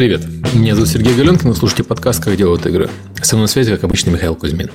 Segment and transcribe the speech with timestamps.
[0.00, 0.22] Привет,
[0.54, 2.88] меня зовут Сергей Галенкин, вы слушаете подкаст «Как делают игры».
[3.20, 4.70] Со мной на связи, как обычно, Михаил Кузьмин.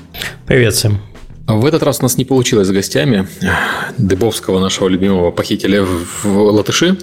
[0.45, 1.01] Привет всем.
[1.47, 3.27] В этот раз у нас не получилось с гостями
[3.97, 6.95] Дыбовского, нашего любимого, похитили в латыши.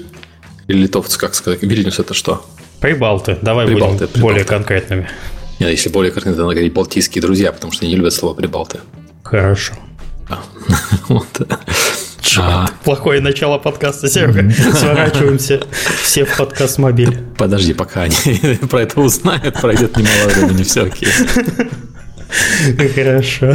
[0.68, 2.46] Или литовцы, как сказать, Вильнюс это что?
[2.78, 3.38] Прибалты.
[3.42, 4.20] Давай Прибалты, будем Прибалты.
[4.20, 5.08] более конкретными.
[5.58, 8.78] Нет, если более конкретно, надо говорить балтийские друзья, потому что они не любят слово Прибалты.
[9.24, 9.74] Хорошо.
[10.28, 10.44] А.
[11.08, 11.26] вот.
[12.22, 14.48] Черт, плохое начало подкаста, Серега.
[14.50, 15.60] Сворачиваемся
[16.02, 17.18] все в подкаст мобиль.
[17.36, 18.16] Подожди, пока они
[18.70, 21.08] про это узнают, пройдет немало времени, все окей.
[22.94, 23.54] Хорошо.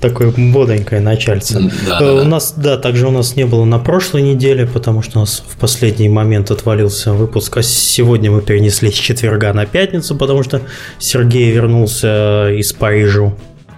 [0.00, 1.70] Такое бодренькое начальце.
[1.86, 5.18] Да, да, у нас, да, также у нас не было на прошлой неделе, потому что
[5.18, 7.56] у нас в последний момент отвалился выпуск.
[7.58, 10.62] А сегодня мы перенесли с четверга на пятницу, потому что
[10.98, 13.32] Сергей вернулся из Парижа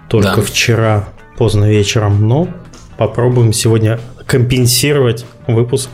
[0.08, 0.42] только да.
[0.42, 2.26] вчера поздно вечером.
[2.26, 2.48] Но
[2.96, 5.90] попробуем сегодня компенсировать выпуск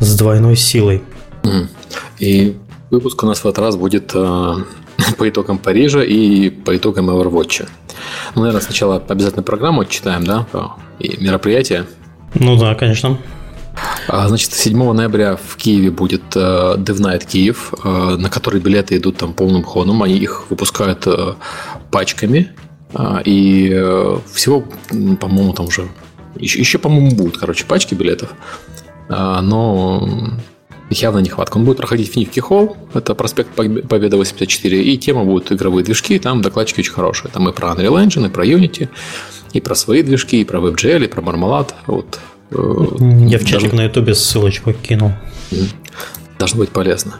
[0.00, 1.02] с двойной силой.
[2.18, 2.56] И
[2.90, 4.54] выпуск у нас в этот раз будет э,
[5.18, 7.68] по итогам Парижа и по итогам Overwatch.
[8.34, 10.46] Ну, наверное, сначала обязательно программу читаем, да,
[10.98, 11.86] и мероприятие.
[12.34, 13.18] Ну да, конечно.
[14.08, 18.96] А, значит, 7 ноября в Киеве будет э, Dev Night Киев, э, на который билеты
[18.96, 20.02] идут там полным ходом.
[20.02, 21.34] Они их выпускают э,
[21.90, 22.52] пачками.
[22.94, 23.68] Э, и
[24.32, 24.64] всего,
[25.20, 25.88] по-моему, там уже
[26.36, 28.34] еще, еще по-моему, будут, короче, пачки билетов.
[29.08, 30.08] А, но
[30.90, 31.58] их явно нехватка.
[31.58, 36.18] Он будет проходить в Нивки Холл, это проспект Победа 84, и тема будет игровые движки,
[36.18, 37.30] там докладчики очень хорошие.
[37.30, 38.88] Там и про Unreal Engine, и про Unity,
[39.52, 41.74] и про свои движки, и про WebGL, и про Marmalade.
[41.86, 42.18] Вот.
[42.50, 42.56] Э,
[43.26, 45.12] Я в чатик на ютубе ссылочку кинул.
[46.38, 47.16] Должно быть полезно.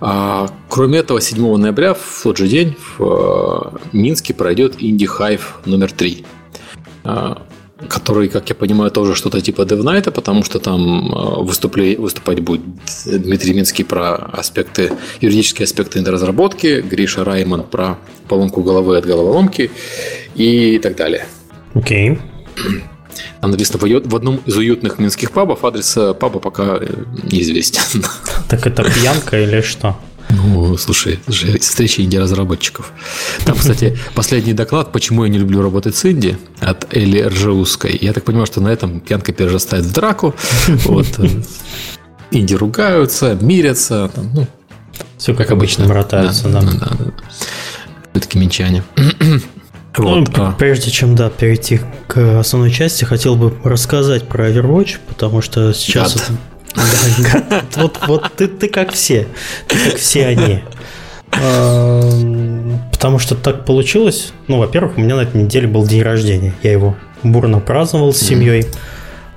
[0.00, 5.42] А, кроме этого, 7 ноября, в тот же день, в э, Минске пройдет Indie Hive
[5.64, 6.24] номер 3
[7.88, 12.62] который, как я понимаю, тоже что-то типа DevNight, потому что там э, выступле, выступать будет
[13.04, 17.98] Дмитрий Минский про аспекты, юридические аспекты разработки, Гриша Райман про
[18.28, 19.70] поломку головы от головоломки
[20.34, 21.26] и так далее.
[21.74, 22.10] Окей.
[22.10, 22.82] Okay.
[23.40, 26.86] Там написано в одном из уютных минских пабов, адрес паба пока э,
[27.30, 28.02] неизвестен.
[28.48, 29.96] Так это пьянка или что?
[30.30, 32.92] Ну, слушай, это же встреча инди-разработчиков.
[33.44, 37.96] Там, кстати, последний доклад, почему я не люблю работать с инди, от Эли Ржеусской.
[38.00, 40.34] Я так понимаю, что на этом пьянка перерастает в драку.
[40.84, 41.06] Вот.
[42.30, 44.10] Инди ругаются, мирятся.
[44.14, 44.46] Там, ну,
[45.16, 46.60] Все как обычно братаются, да.
[46.60, 46.72] да.
[46.72, 47.12] да, да.
[48.12, 48.82] Все-таки минчане.
[49.98, 50.52] Ну, вот, а.
[50.52, 56.30] Прежде чем да, перейти к основной части, хотел бы рассказать про Overwatch, потому что сейчас
[56.76, 59.26] вот, вот, вот ты, ты как все.
[59.68, 60.62] Ты как все они.
[62.92, 64.32] Потому что так получилось.
[64.48, 66.54] Ну, во-первых, у меня на этой неделе был день рождения.
[66.62, 68.66] Я его бурно праздновал с семьей.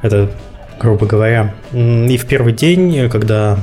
[0.02, 0.32] Это,
[0.80, 1.54] грубо говоря.
[1.74, 3.60] И в первый день, когда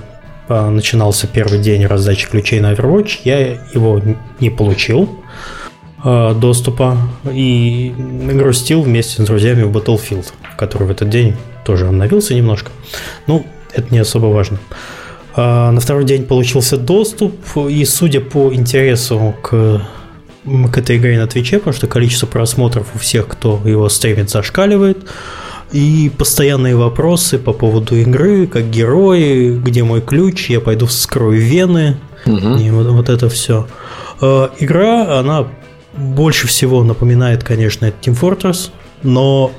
[0.48, 3.38] а, начинался первый день раздачи ключей на Overwatch, я
[3.72, 4.00] его
[4.38, 5.24] не получил
[6.04, 10.26] а, доступа и грустил вместе с друзьями в Battlefield,
[10.56, 12.70] который в этот день тоже обновился немножко.
[13.26, 13.44] Ну,
[13.76, 14.58] это не особо важно.
[15.34, 17.34] А, на второй день получился доступ,
[17.68, 19.82] и судя по интересу к,
[20.44, 24.98] к этой игре на Твиче, потому что количество просмотров у всех, кто его стримит, зашкаливает,
[25.72, 31.98] и постоянные вопросы по поводу игры, как герои, где мой ключ, я пойду вскрою вены,
[32.24, 32.56] угу.
[32.56, 33.66] и вот, вот это все.
[34.20, 35.46] А, игра, она
[35.94, 38.70] больше всего напоминает, конечно, Team Fortress,
[39.02, 39.52] но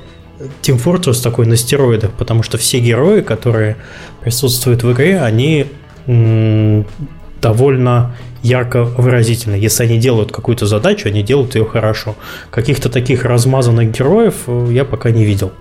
[0.62, 3.78] Team Fortress такой на стероидах, потому что все герои, которые
[4.22, 5.68] присутствуют в игре, они
[6.06, 6.86] м-
[7.42, 9.56] довольно ярко выразительны.
[9.56, 12.16] Если они делают какую-то задачу, они делают ее хорошо.
[12.52, 15.52] Каких-то таких размазанных героев э, я пока не видел.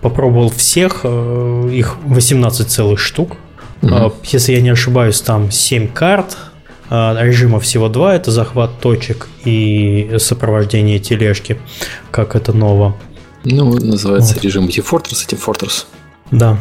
[0.00, 3.36] Попробовал всех, э, их 18 целых штук.
[3.82, 4.14] Угу.
[4.24, 6.36] Если я не ошибаюсь, там 7 карт,
[6.90, 11.58] режима всего два, это захват точек и сопровождение тележки,
[12.10, 12.96] как это ново.
[13.44, 14.44] Ну, называется вот.
[14.44, 15.86] режим Team Fortress, Team Fortress.
[16.30, 16.58] Да.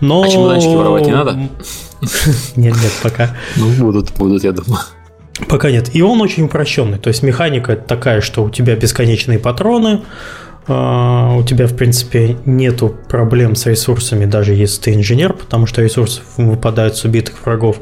[0.00, 0.22] Но...
[0.22, 1.32] А чемоданчики воровать не надо?
[2.56, 3.34] Нет, нет, пока.
[3.56, 4.80] Ну, будут, будут, я думаю.
[5.48, 5.94] Пока нет.
[5.94, 6.98] И он очень упрощенный.
[6.98, 10.02] То есть механика такая, что у тебя бесконечные патроны,
[10.66, 15.82] а, у тебя, в принципе, нету проблем с ресурсами, даже если ты инженер, потому что
[15.82, 17.78] ресурсы выпадают с убитых врагов.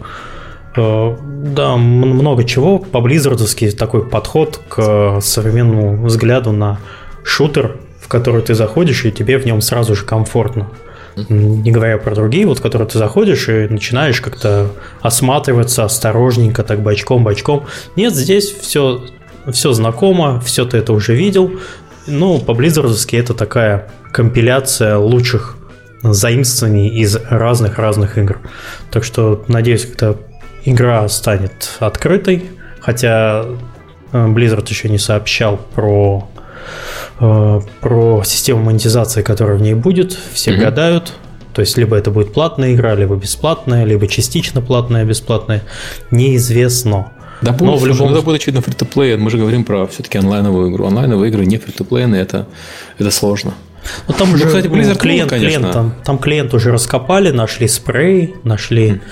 [0.76, 2.78] А, да, много чего.
[2.78, 6.78] По-близзардовски такой подход к современному взгляду на
[7.24, 10.68] шутер, в который ты заходишь, и тебе в нем сразу же комфортно.
[11.16, 14.68] Не говоря про другие, вот в которые ты заходишь и начинаешь как-то
[15.00, 17.64] осматриваться осторожненько, так бочком-бочком.
[17.96, 19.06] Нет, здесь все,
[19.50, 21.52] все знакомо, все ты это уже видел.
[22.06, 25.56] Ну, по-близзардовски это такая компиляция лучших
[26.02, 28.40] заимствований из разных-разных игр.
[28.90, 30.18] Так что, надеюсь, как-то
[30.66, 33.46] игра станет открытой, хотя
[34.12, 36.28] Blizzard еще не сообщал про
[37.18, 40.18] про систему монетизации, которая в ней будет.
[40.32, 40.60] Все mm-hmm.
[40.60, 41.14] гадают.
[41.52, 45.62] То есть, либо это будет платная игра, либо бесплатная, либо частично платная, бесплатная.
[46.10, 47.12] Неизвестно.
[47.42, 48.12] Да, будет, Но в любом...
[48.12, 48.86] это будет очевидно фри то
[49.18, 50.86] Мы же говорим про все-таки онлайновую игру.
[50.86, 52.46] Онлайновые игры не фри то это,
[52.98, 53.54] это сложно.
[54.08, 57.68] Ну, там ну, уже кстати, Blizzard клиент, ну, клиент там, там клиент уже раскопали, нашли
[57.68, 59.02] спрей, нашли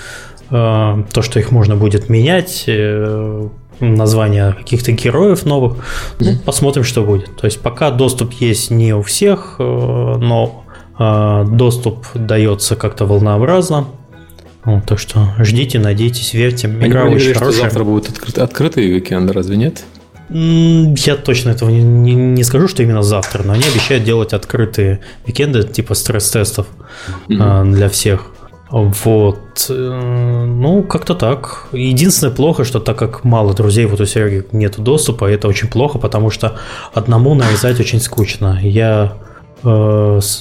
[0.49, 1.03] mm.
[1.03, 5.77] э, то, что их можно будет менять, э, названия каких-то героев новых.
[6.19, 7.35] Ну, посмотрим, что будет.
[7.35, 10.65] То есть пока доступ есть не у всех, э, но
[10.99, 13.87] э, доступ дается как-то волнообразно.
[14.65, 16.67] Вот, так что ждите, надейтесь, верьте.
[16.67, 17.53] Игра Они очень хорошая.
[17.53, 19.83] Что завтра будет открыт, открытый уикенд, разве нет?
[20.29, 25.01] Я точно этого не, не, не скажу, что именно завтра, но они обещают делать открытые
[25.27, 26.67] уикенды типа стресс-тестов
[27.27, 27.71] mm-hmm.
[27.73, 28.31] для всех.
[28.73, 29.67] Вот.
[29.69, 31.67] Э, ну, как-то так.
[31.73, 35.99] Единственное плохо, что так как мало друзей вот у Сереги нет доступа, это очень плохо,
[35.99, 36.57] потому что
[36.91, 38.59] одному нарезать очень скучно.
[38.63, 39.13] Я
[39.63, 39.67] э,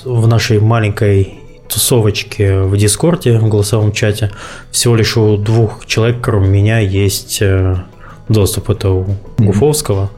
[0.04, 4.30] в нашей маленькой тусовочке в Дискорде, в голосовом чате,
[4.70, 7.84] всего лишь у двух человек, кроме меня, есть э,
[8.30, 8.70] доступ.
[8.70, 10.08] Это у Гуфовского,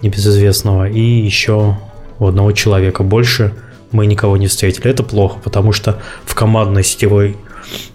[0.00, 1.76] небезызвестного, и еще
[2.18, 3.02] у одного человека.
[3.02, 3.52] Больше
[3.92, 4.90] мы никого не встретили.
[4.90, 7.36] Это плохо, потому что в командной сетевой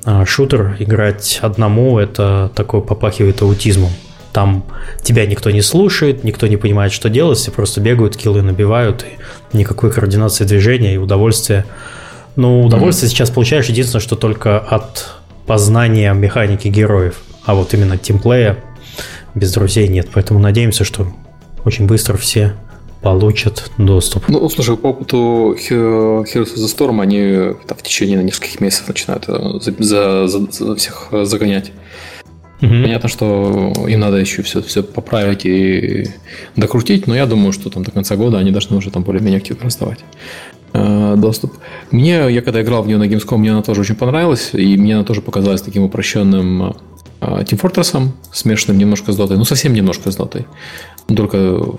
[0.05, 3.91] а, шутер играть одному это такое попахивает аутизмом.
[4.33, 4.65] Там
[5.01, 9.57] тебя никто не слушает, никто не понимает, что делать, все просто бегают, киллы набивают, и
[9.57, 11.65] никакой координации движения и удовольствия
[12.38, 13.11] ну, удовольствие mm-hmm.
[13.11, 15.07] сейчас получаешь единственное, что только от
[15.47, 17.15] познания механики героев.
[17.45, 18.57] А вот именно тимплея
[19.33, 20.09] без друзей нет.
[20.13, 21.11] Поэтому надеемся, что
[21.65, 22.53] очень быстро все
[23.01, 24.27] получат доступ.
[24.27, 29.25] Ну, слушай, по опыту Heroes of the Storm они там, в течение нескольких месяцев начинают
[29.27, 31.71] э, за, за, за, всех загонять.
[32.61, 32.69] Угу.
[32.69, 36.07] Понятно, что им надо еще все, все поправить и
[36.55, 39.65] докрутить, но я думаю, что там до конца года они должны уже там более-менее активно
[39.65, 40.00] раздавать.
[40.73, 41.53] Э, доступ.
[41.91, 44.95] Мне, я когда играл в нее на Gamescom, мне она тоже очень понравилась, и мне
[44.95, 46.75] она тоже показалась таким упрощенным
[47.21, 50.45] э, Team Fortress, смешанным немножко с Dota, ну совсем немножко с Dota,
[51.15, 51.77] только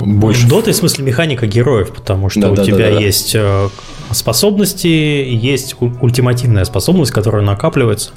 [0.00, 0.48] больше.
[0.48, 3.68] Дота в смысле механика героев, потому что да, у да, тебя да, да, есть э,
[4.10, 8.10] способности, есть ультимативная способность, которая накапливается,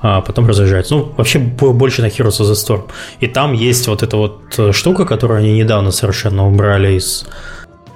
[0.00, 0.94] а потом разряжается.
[0.94, 2.82] Ну, вообще больше на Heroes of the Storm.
[3.20, 4.40] И там есть вот эта вот
[4.72, 7.26] штука, которую они недавно совершенно убрали из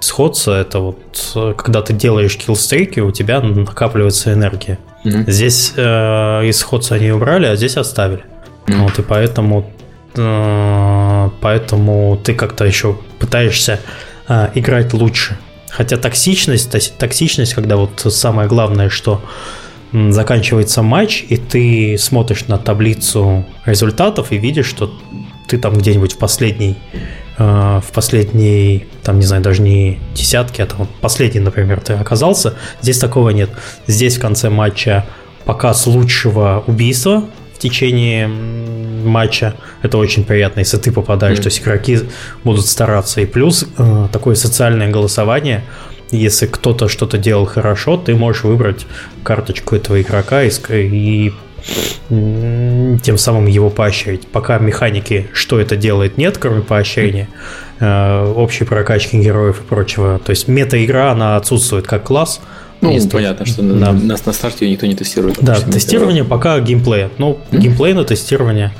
[0.04, 4.78] сходца это вот э, когда ты делаешь киллстрейки, у тебя накапливается энергия.
[5.04, 5.30] Mm-hmm.
[5.30, 8.24] Здесь э, из сходца они убрали, а здесь оставили.
[8.66, 8.82] Mm-hmm.
[8.82, 9.73] Вот и поэтому э,
[10.14, 13.80] поэтому ты как-то еще пытаешься
[14.28, 15.38] э, играть лучше.
[15.70, 19.22] Хотя токсичность, токсичность, когда вот самое главное, что
[19.92, 24.92] заканчивается матч, и ты смотришь на таблицу результатов и видишь, что
[25.48, 26.76] ты там где-нибудь в последней
[27.36, 32.54] Э, в последней, там, не знаю, даже не десятке, а там последний, например, ты оказался.
[32.80, 33.50] Здесь такого нет.
[33.86, 35.04] Здесь в конце матча
[35.44, 39.54] показ лучшего убийства в течение матча.
[39.82, 41.42] Это очень приятно, если ты попадаешь, mm.
[41.42, 42.00] то есть игроки
[42.42, 43.20] будут стараться.
[43.20, 45.64] И плюс э, такое социальное голосование.
[46.10, 48.86] Если кто-то что-то делал хорошо, ты можешь выбрать
[49.22, 51.32] карточку этого игрока и, и
[52.08, 54.26] тем самым его поощрить.
[54.28, 57.28] Пока механики, что это делает, нет, кроме поощрения,
[57.80, 60.18] э, общей прокачки героев и прочего.
[60.18, 62.40] То есть мета-игра, она отсутствует как класс.
[62.84, 65.38] Ну, Есть понятно, что на, на, на старте никто не тестирует.
[65.40, 66.30] Да, тестирование игры.
[66.30, 67.10] пока геймплея.
[67.16, 67.58] Ну, mm-hmm.
[67.58, 68.72] геймплей на тестирование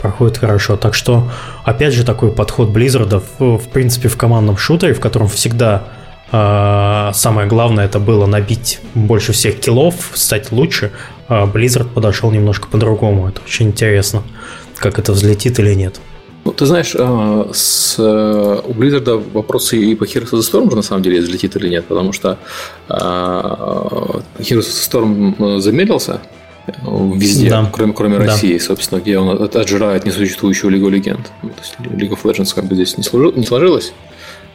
[0.00, 0.76] проходит хорошо.
[0.76, 1.28] Так что,
[1.64, 5.88] опять же, такой подход Blizzard, в, в принципе, в командном шутере, в котором всегда
[6.30, 10.92] э, самое главное это было набить больше всех киллов, стать лучше,
[11.28, 13.28] а Blizzard подошел немножко по-другому.
[13.28, 14.22] Это очень интересно,
[14.76, 16.00] как это взлетит или нет.
[16.46, 20.70] Ну, ты знаешь, а, с, э, у Blizzard вопросы и по Heroes of the Storm
[20.70, 22.38] же на самом деле взлетит или нет, потому что
[22.88, 26.20] а, Heroes of the Storm замедлился
[26.68, 26.72] э,
[27.16, 27.68] везде, да.
[27.72, 28.26] кроме, кроме да.
[28.26, 31.32] России, собственно, где он отжирает несуществующую Лигу Легенд.
[31.42, 33.92] То есть League of Legends как бы здесь не, служил, не сложилось.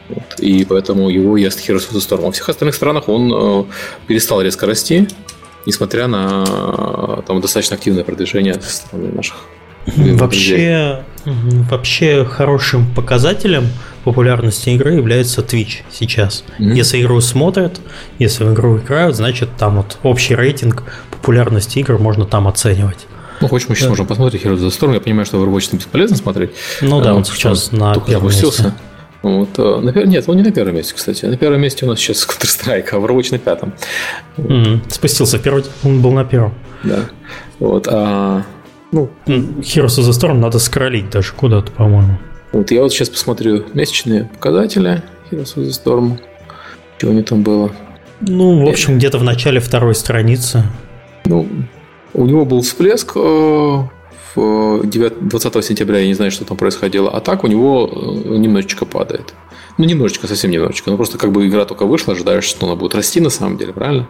[0.08, 2.22] Вот, и поэтому его ест Heroes of the Storm.
[2.22, 3.64] Во всех остальных странах он э,
[4.06, 5.06] перестал резко расти,
[5.66, 9.36] несмотря на там, достаточно активное продвижение со стороны наших
[9.86, 13.66] Вообще, вообще хорошим показателем
[14.04, 16.44] популярности игры является Twitch сейчас.
[16.58, 16.74] Mm-hmm.
[16.74, 17.80] Если игру смотрят,
[18.18, 23.06] если в игру играют, значит там вот общий рейтинг популярности игр можно там оценивать.
[23.40, 23.90] Ну, хочешь, мы сейчас да.
[23.90, 24.94] можем посмотреть Heroes of the Storm.
[24.94, 26.50] Я понимаю, что в Overwatch бесполезно смотреть.
[26.80, 28.64] Ну да, вот сейчас на только запустился.
[28.64, 28.78] Месте.
[29.22, 31.24] Вот, э, на, нет, он не на первом месте, кстати.
[31.26, 33.72] На первом месте у нас сейчас Counter-Strike, а Overwatch на пятом.
[34.36, 34.92] Mm-hmm.
[34.92, 35.38] Спустился.
[35.38, 36.54] Первый, он был на первом.
[36.82, 37.00] Да.
[37.58, 38.44] Вот, а
[38.92, 42.18] Ну, Heroes of the Storm надо скролить даже куда-то, по-моему.
[42.52, 46.20] Вот я вот сейчас посмотрю месячные показатели Heroes of the Storm.
[46.98, 47.72] Чего них там было?
[48.20, 50.62] Ну, в общем, где-то в начале второй страницы.
[51.24, 51.48] Ну,
[52.12, 53.18] у него был всплеск э,
[54.34, 58.36] в 9, 20 сентября, я не знаю, что там происходило, а так у него э,
[58.36, 59.34] немножечко падает.
[59.78, 60.90] Ну, немножечко, совсем немножечко.
[60.90, 63.72] Ну, просто как бы игра только вышла, ожидаешь, что она будет расти на самом деле,
[63.72, 64.08] правильно?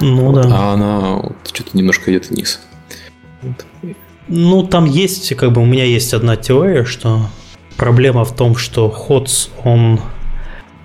[0.00, 0.48] Ну, вот, да.
[0.50, 2.60] А она вот, что-то немножко идет вниз.
[3.42, 3.66] Вот.
[4.28, 7.28] Ну, там есть, как бы у меня есть одна теория, что
[7.76, 10.00] проблема в том, что Ходс, он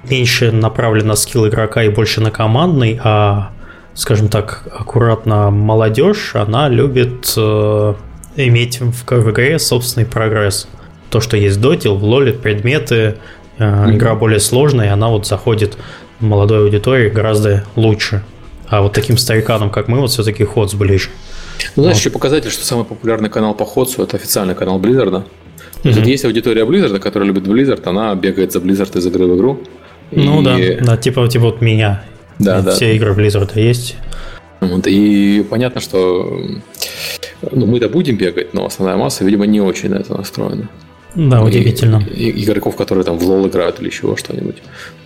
[0.10, 3.52] меньше направлен на скилл игрока и больше на командный, а,
[3.94, 7.94] скажем так, аккуратно молодежь, она любит э,
[8.36, 10.68] иметь в, в игре собственный прогресс.
[11.10, 13.18] То, что есть дотил, в лоле предметы,
[13.58, 13.96] э, mm-hmm.
[13.96, 15.78] игра более сложная, и она вот заходит
[16.20, 18.24] в молодой аудитории гораздо лучше.
[18.68, 21.10] А вот таким стариканам, как мы, вот все-таки Ходс ближе.
[21.76, 22.02] Ну, знаешь, вот.
[22.02, 25.24] еще показатель, что самый популярный канал по Ходсу это официальный канал Blizzard.
[25.82, 26.10] То есть, mm-hmm.
[26.10, 29.62] есть аудитория Blizzard, которая любит Blizzard, она бегает за Blizzard из игры в игру.
[30.12, 30.76] Ну и...
[30.76, 32.04] да, да, типа, типа вот меня.
[32.40, 32.72] Да, да.
[32.72, 33.96] Все игры Blizzard есть.
[34.60, 36.42] Вот, и понятно, что
[37.52, 40.70] ну, мы-то будем бегать, но основная масса, видимо, не очень на это настроена.
[41.16, 42.04] Да, удивительно.
[42.12, 44.58] И, и, игроков, которые там в LoL играют или еще что-нибудь.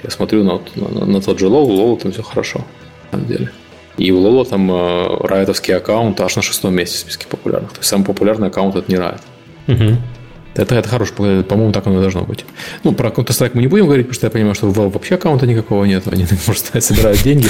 [0.03, 2.65] Я смотрю на, на, на тот же LoL, LoL там все хорошо,
[3.11, 3.51] на самом деле.
[3.97, 7.71] И у LoL'а там э, Riot овский аккаунт аж на шестом месте в списке популярных.
[7.71, 9.21] То есть самый популярный аккаунт это не Riot.
[9.67, 9.97] Угу.
[10.55, 12.45] Это, это хорошо, по-моему, так оно и должно быть.
[12.83, 15.15] Ну, про Counter-Strike мы не будем говорить, потому что я понимаю, что в Valve вообще
[15.15, 16.07] аккаунта никакого нет.
[16.07, 17.47] Они, может, собирают деньги.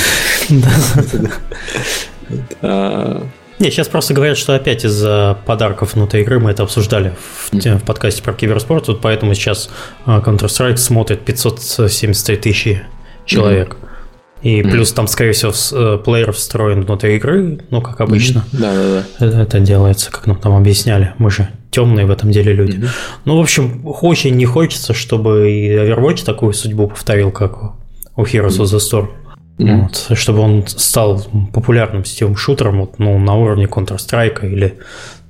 [3.61, 7.85] Не, сейчас просто говорят, что опять из-за подарков внутри игры мы это обсуждали в, в
[7.85, 9.69] подкасте про киберспорт, вот поэтому сейчас
[10.07, 12.81] а, Counter-Strike смотрит 573 тысячи
[13.25, 13.77] человек.
[13.79, 13.90] Mm-hmm.
[14.41, 14.71] И mm-hmm.
[14.71, 18.43] плюс там, скорее всего, э, плеер встроен внутри игры, ну, как обычно.
[18.51, 19.41] Да, да, да.
[19.41, 21.13] Это делается, как нам там объясняли.
[21.19, 22.77] Мы же темные в этом деле люди.
[22.77, 22.89] Mm-hmm.
[23.25, 27.75] Ну, в общем, очень не хочется, чтобы и Overwatch такую судьбу повторил, как
[28.15, 29.09] у Heroes of the Storm.
[29.57, 29.81] Mm-hmm.
[29.81, 34.79] Вот, чтобы он стал популярным сетевым шутером вот, ну, на уровне Counter-Strike или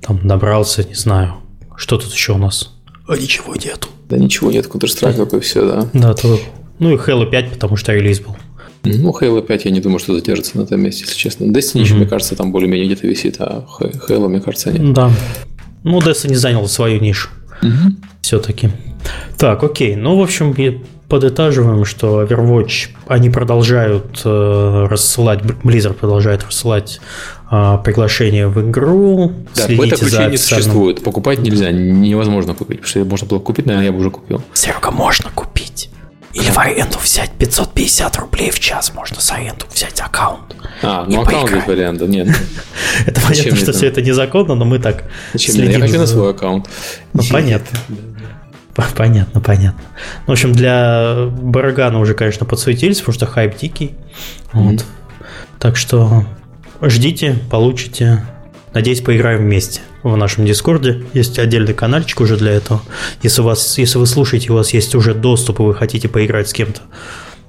[0.00, 1.34] там добрался, не знаю,
[1.76, 2.72] что тут еще у нас?
[3.06, 3.88] А ничего нету.
[4.08, 5.88] Да ничего нет, Counter-Strike такой все, да.
[5.92, 6.38] Да, то...
[6.78, 8.36] Ну и Halo 5, потому что релиз был.
[8.84, 11.44] Ну, Halo 5 я не думаю, что задержится на этом месте, если честно.
[11.44, 11.80] Destiny mm-hmm.
[11.80, 14.92] еще, мне кажется, там более-менее где-то висит, а Halo, мне кажется, нет.
[14.92, 15.10] Да.
[15.84, 17.28] Ну, Destiny занял свою нишу.
[17.62, 17.92] Mm-hmm.
[18.22, 18.70] Все-таки.
[19.38, 19.94] Так, окей.
[19.96, 20.52] Ну, в общем,
[21.12, 27.00] подытаживаем, что Overwatch, они продолжают э, рассылать, Blizzard продолжает рассылать
[27.50, 29.32] э, приглашения в игру.
[29.54, 31.04] Да, это ключей не существует.
[31.04, 34.42] Покупать нельзя, невозможно купить, потому что можно было купить, наверное, я бы уже купил.
[34.54, 35.90] Серега, можно купить.
[36.34, 40.56] Или в аренду взять 550 рублей в час можно с аренду взять аккаунт.
[40.82, 42.28] А, ну аккаунт без варианта, нет.
[43.06, 45.68] Это понятно, что все это незаконно, но мы так Зачем?
[45.68, 46.68] Я хочу на свой аккаунт.
[47.12, 47.78] Ну, понятно.
[48.96, 49.82] Понятно, понятно.
[50.26, 53.94] В общем, для Барагана уже, конечно, подсуетились, потому что хайп дикий.
[54.52, 54.84] Вот.
[55.58, 56.24] Так что
[56.80, 58.24] ждите, получите.
[58.72, 61.04] Надеюсь, поиграем вместе в нашем Дискорде.
[61.12, 62.82] Есть отдельный каналчик уже для этого.
[63.22, 66.48] Если, у вас, если вы слушаете, у вас есть уже доступ, и вы хотите поиграть
[66.48, 66.80] с кем-то,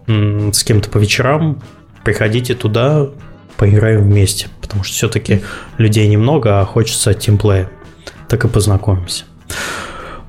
[0.08, 1.62] с кем-то по вечерам,
[2.04, 3.10] приходите туда,
[3.58, 4.48] поиграем вместе.
[4.62, 5.42] Потому что все-таки
[5.78, 7.70] людей немного, а хочется тимплея.
[8.28, 9.26] Так и познакомимся.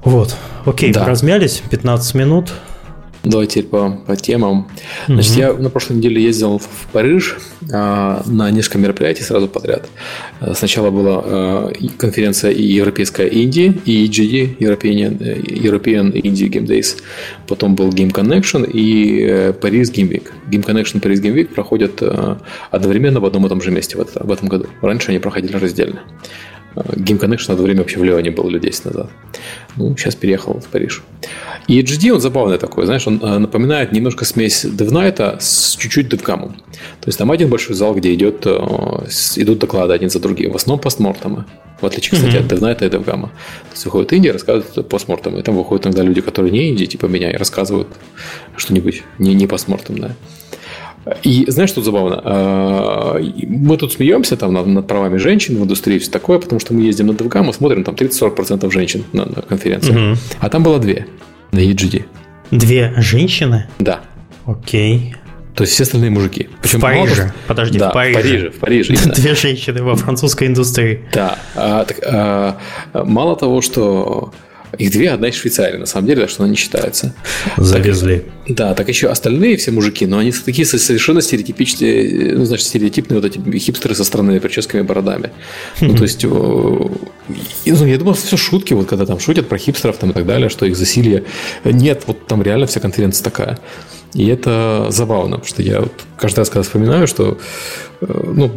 [0.04, 0.36] Вот.
[0.66, 1.06] Окей, да.
[1.06, 2.52] размялись 15 минут.
[3.24, 4.68] Давайте по, по темам.
[5.06, 5.38] Значит, mm-hmm.
[5.38, 7.36] я на прошлой неделе ездил в Париж
[7.72, 9.88] а, на несколько мероприятий сразу подряд.
[10.40, 16.66] Э, сначала была а, конференция и Европейская Индия, и EGD, European, э, European Indie Game
[16.66, 16.98] Days.
[17.48, 20.26] Потом был Game Connection и Paris Game Week.
[20.50, 22.38] Game Connection и Paris Game Week проходят а,
[22.70, 24.66] одновременно в одном и том же месте в, это, в этом году.
[24.82, 26.02] Раньше они проходили раздельно.
[26.74, 29.10] Game Connection одно время вообще в Леоне был лет 10 назад.
[29.76, 31.02] Ну, сейчас переехал в Париж.
[31.66, 36.52] И HD, он забавный такой, знаешь, он э, напоминает немножко смесь DevNight с чуть-чуть DevCam.
[37.00, 38.50] То есть там один большой зал, где идет, э,
[39.36, 40.52] идут доклады один за другим.
[40.52, 41.44] В основном постмортемы.
[41.80, 42.46] В отличие, кстати, mm-hmm.
[42.46, 43.22] от DevNight и DevCam.
[43.22, 43.30] То
[43.72, 45.40] есть выходит Индия, рассказывает постмортемы.
[45.40, 47.88] И там выходят иногда люди, которые не Индии, типа меня, и рассказывают
[48.56, 50.16] что-нибудь не, не постмортемное.
[51.22, 52.20] И знаешь, что забавно?
[52.24, 56.74] А, мы тут смеемся там над, над правами женщин в индустрии все такое, потому что
[56.74, 60.12] мы ездим на DevGam, мы смотрим там 30-40% женщин на, на конференции.
[60.12, 60.18] Угу.
[60.40, 61.06] А там было две
[61.52, 62.04] на EGD.
[62.50, 63.68] Две женщины?
[63.78, 64.00] Да.
[64.46, 65.14] Окей.
[65.54, 66.48] То есть все остальные мужики.
[66.62, 67.22] Причем в Париже.
[67.22, 67.34] Мало...
[67.46, 68.18] Подожди, да, в Париже.
[68.18, 71.00] В Париже, в Париже Две женщины во французской индустрии.
[71.12, 71.38] Да.
[71.54, 72.58] А, так, а,
[72.92, 74.32] мало того, что
[74.78, 77.14] Их две, одна из Швейцарии, на самом деле, так что она не считается.
[77.56, 78.24] Завезли.
[78.46, 83.20] Так, да, так еще остальные все мужики, но они такие совершенно стереотипичные, ну, значит, стереотипные
[83.20, 85.30] вот эти хипстеры со странными прическами и бородами.
[85.80, 86.90] Ну, то есть, ну,
[87.64, 90.66] я думал, все шутки, вот когда там шутят про хипстеров там и так далее, что
[90.66, 91.24] их засилье.
[91.64, 93.58] Нет, вот там реально вся конференция такая.
[94.14, 97.38] И это забавно, потому что я вот каждый раз, когда вспоминаю, что
[98.00, 98.52] э, ну,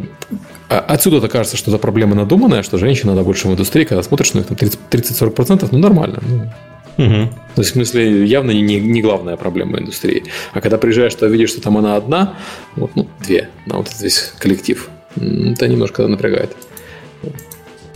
[0.68, 4.40] отсюда-то кажется, что это проблема надуманная, что женщина надо больше в индустрии, когда смотришь, ну,
[4.40, 6.20] их там 30-40%, ну, нормально.
[6.26, 7.30] Ну, угу.
[7.54, 10.24] То есть, в смысле, явно не, не главная проблема индустрии.
[10.52, 12.34] А когда приезжаешь, то видишь, что там она одна,
[12.76, 16.56] вот, ну, две, на вот весь коллектив, это немножко напрягает.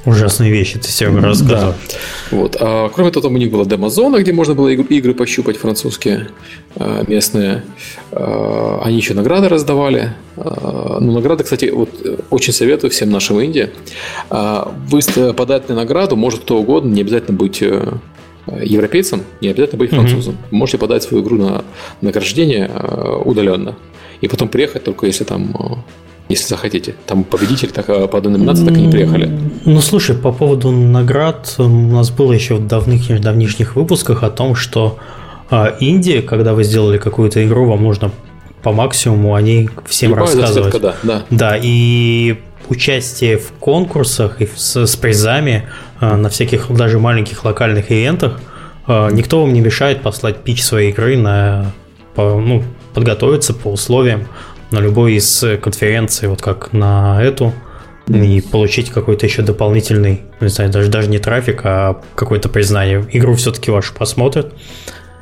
[0.05, 1.73] Ужасные вещи ты себе рассказывал.
[1.73, 1.97] Да.
[2.33, 2.57] Вот.
[2.59, 6.29] А, кроме того, там у них была демо-зона, где можно было игры пощупать французские,
[6.75, 7.63] а, местные.
[8.11, 10.15] А, они еще награды раздавали.
[10.37, 11.91] А, ну, награды, кстати, вот
[12.31, 13.71] очень советую всем нашим Индии.
[14.31, 17.93] Вы подать на награду может кто угодно, не обязательно быть э,
[18.47, 20.35] европейцем, не обязательно быть французом.
[20.35, 20.57] Mm-hmm.
[20.57, 21.65] можете подать свою игру на
[22.01, 22.69] награждение
[23.25, 23.77] удаленно.
[24.21, 25.85] И потом приехать только если там
[26.29, 26.95] если захотите.
[27.07, 29.31] Там победитель так, э, по одной номинации так и не приехали.
[29.65, 34.55] Ну, слушай, по поводу наград, у нас было еще в давних давнишних выпусках о том,
[34.55, 34.99] что
[35.51, 38.11] а, Индия, когда вы сделали какую-то игру, вам нужно
[38.63, 40.81] по максимуму о ней всем Любая рассказывать.
[40.81, 41.23] да, да.
[41.31, 42.39] да, и
[42.69, 45.69] участие в конкурсах и с, с призами
[46.01, 48.41] а, на всяких даже маленьких локальных ивентах
[48.87, 51.73] а, никто вам не мешает послать пич своей игры на
[52.15, 52.63] по, ну,
[52.95, 54.27] подготовиться по условиям
[54.73, 57.53] на любой из конференций, вот как на эту,
[58.09, 63.07] и получить какой-то еще дополнительный, не знаю, даже, даже не трафик, а какое-то признание.
[63.13, 64.53] Игру все-таки вашу посмотрят,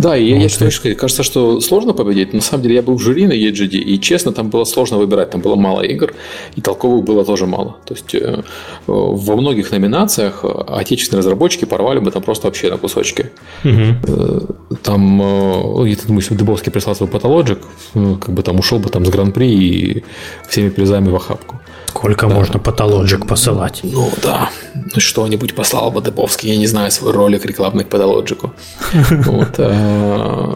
[0.00, 0.42] да, и вот.
[0.42, 2.32] я считаю, что кажется, что сложно победить.
[2.32, 5.30] На самом деле я был в жюри на EGD, и честно, там было сложно выбирать.
[5.30, 6.14] Там было мало игр,
[6.56, 7.76] и толковых было тоже мало.
[7.84, 8.42] То есть э,
[8.86, 13.30] во многих номинациях отечественные разработчики порвали бы там просто вообще на кусочки.
[13.64, 14.76] Угу.
[14.82, 17.58] Там, э, я думаю, если бы Дыбовский прислал свой патологик,
[17.94, 20.04] как бы там ушел бы там с гран-при и
[20.48, 21.59] всеми призами в охапку.
[21.90, 22.34] Сколько да.
[22.34, 23.80] можно патологик посылать?
[23.82, 24.50] Ну да.
[24.74, 28.52] Ну что-нибудь послал бы Дыбовский, я не знаю, свой ролик рекламный к патологику.
[29.10, 29.54] Вот.
[29.58, 30.54] Э,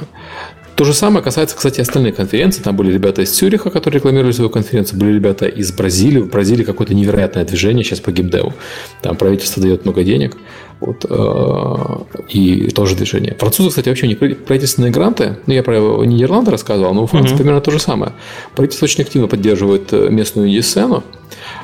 [0.77, 2.63] то же самое касается, кстати, остальных конференций.
[2.63, 6.19] Там были ребята из Цюриха, которые рекламировали свою конференцию, были ребята из Бразилии.
[6.21, 8.55] В Бразилии какое-то невероятное движение сейчас по геймдеву.
[9.03, 10.37] Там правительство дает много денег.
[10.85, 13.35] Вот, э, и тоже движение.
[13.39, 15.39] Французы, кстати, вообще не правительственные гранты.
[15.47, 17.39] Ну, я про Нидерланды рассказывал, но у Франции mm-hmm.
[17.39, 18.13] примерно то же самое.
[18.55, 21.03] Правительство очень активно поддерживает э, местную инди-сцену.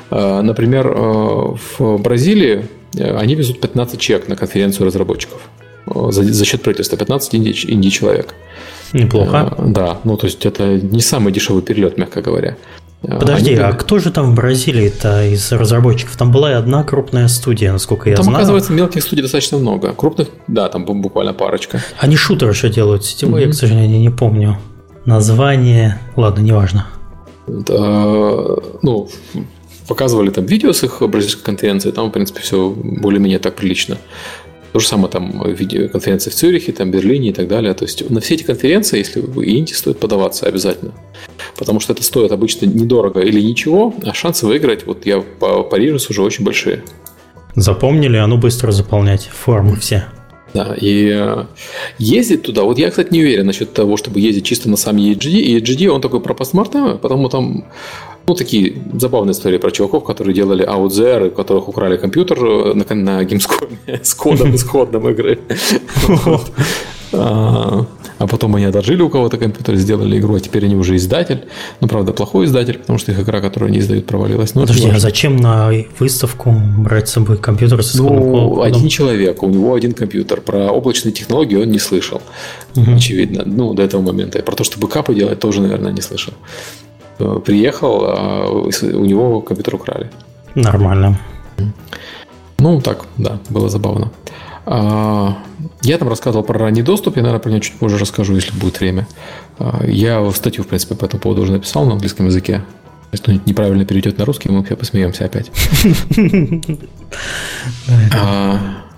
[0.09, 2.65] Э, например, в Бразилии
[2.97, 5.39] они везут 15 человек на конференцию разработчиков
[5.85, 6.97] за, за счет правительства.
[6.97, 8.33] 15 инди-человек.
[8.93, 9.55] Неплохо.
[9.59, 12.57] Да, ну то есть это не самый дешевый перелет, мягко говоря.
[13.01, 13.61] Подожди, Они...
[13.61, 16.15] а кто же там в Бразилии-то из разработчиков?
[16.17, 18.35] Там была и одна крупная студия, насколько я там, знаю.
[18.35, 19.91] Там, оказывается, мелких студий достаточно много.
[19.93, 21.81] Крупных, да, там буквально парочка.
[21.97, 23.45] Они шутер еще делают сетевой, mm-hmm.
[23.45, 24.59] я, к сожалению, не помню.
[25.05, 26.87] Название, ладно, неважно.
[27.47, 27.75] Да,
[28.83, 29.09] ну,
[29.87, 33.97] показывали там видео с их бразильской конференции, там, в принципе, все более-менее так прилично.
[34.73, 37.73] То же самое там видеоконференции в Цюрихе, там, Берлине и так далее.
[37.73, 40.93] То есть на все эти конференции, если вы инди, стоит подаваться обязательно.
[41.57, 45.97] Потому что это стоит обычно недорого или ничего, а шансы выиграть, вот я по Парижу
[46.09, 46.83] уже очень большие.
[47.55, 50.05] Запомнили, а ну быстро заполнять формы все.
[50.53, 51.45] Да, и э,
[51.97, 55.29] ездить туда, вот я, кстати, не уверен насчет того, чтобы ездить чисто на сам EGD.
[55.29, 57.65] И EGD, он такой про постмортемы, потому там
[58.31, 63.23] ну, такие забавные истории про чуваков, которые делали у которых украли компьютер э, на, на
[63.25, 65.39] геймскоме с кодом исходным игры.
[67.13, 67.85] А,
[68.19, 71.43] а потом они одолжили у кого-то компьютер, сделали игру, а теперь они уже издатель.
[71.81, 74.55] Ну, правда, плохой издатель, потому что их игра, которую они издают, провалилась.
[74.55, 79.49] Но Подожди, а зачем на выставку брать с собой компьютер с Ну, один человек, у
[79.49, 80.39] него один компьютер.
[80.39, 82.21] Про облачные технологии он не слышал,
[82.77, 82.95] угу.
[82.95, 83.43] очевидно.
[83.45, 84.41] Ну, до этого момента.
[84.41, 86.33] Про то, что бэкапы делать, тоже, наверное, не слышал.
[87.21, 90.09] Э, приехал, а у него компьютер украли.
[90.55, 91.19] Нормально.
[92.57, 94.11] Ну, так, да, было забавно.
[94.65, 95.37] А,
[95.81, 98.79] я там рассказывал про ранний доступ, я, наверное, про него чуть позже расскажу, если будет
[98.79, 99.07] время.
[99.59, 102.63] А, я статью, в принципе, по этому поводу уже написал на английском языке.
[103.11, 105.51] Если кто-нибудь неправильно перейдет на русский, мы все посмеемся опять.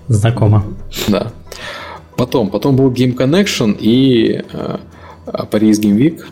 [0.08, 0.64] Знакомо.
[1.08, 1.32] Да.
[2.16, 4.44] Потом, потом был Game Connection и
[5.26, 6.22] Paris Game Week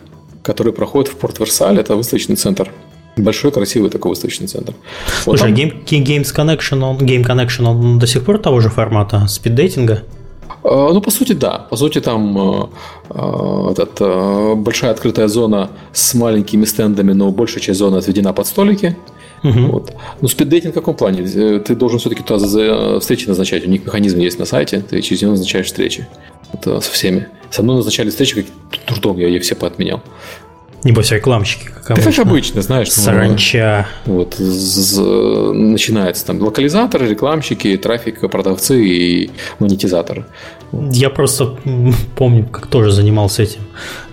[0.43, 1.79] который проходит в Порт Версаль.
[1.79, 2.71] Это выставочный центр.
[3.15, 4.73] Большой, красивый такой выставочный центр.
[5.23, 5.69] Слушай, вот там...
[5.69, 10.03] Game, Games Connection, он, Game Connection, он до сих пор того же формата, спиддейтинга?
[10.63, 11.67] Ну, по сути, да.
[11.69, 12.71] По сути, там
[13.09, 18.97] этот, большая открытая зона с маленькими стендами, но большая часть зоны отведена под столики.
[19.43, 19.59] Угу.
[19.71, 19.93] Вот.
[20.21, 21.23] Ну, спиддейтинг в каком плане?
[21.23, 23.67] Ты должен все-таки туда встречи назначать.
[23.67, 26.07] У них механизм есть на сайте, ты через него назначаешь встречи
[26.51, 27.27] вот, со всеми.
[27.53, 30.01] Со мной назначали встречи как трудом, я ее все поотменял.
[30.83, 32.11] Небось, рекламщики, как обычно.
[32.11, 32.87] Да как обычно, знаешь.
[32.87, 33.87] Ну, Саранча.
[34.07, 40.25] Ну, вот, начинается там локализаторы, рекламщики, трафик, продавцы и монетизаторы.
[40.71, 41.55] Я просто
[42.15, 43.61] помню, как тоже занимался этим.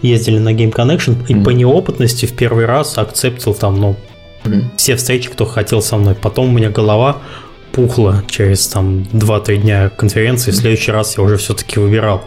[0.02, 1.42] Ездили на Game Connection, и mm-hmm.
[1.42, 3.96] по неопытности в первый раз акцептил там, ну,
[4.44, 4.64] mm-hmm.
[4.76, 6.14] все встречи, кто хотел со мной.
[6.14, 7.22] Потом у меня голова
[7.72, 12.22] пухла через там 2-3 дня конференции, в следующий раз я уже все-таки выбирал.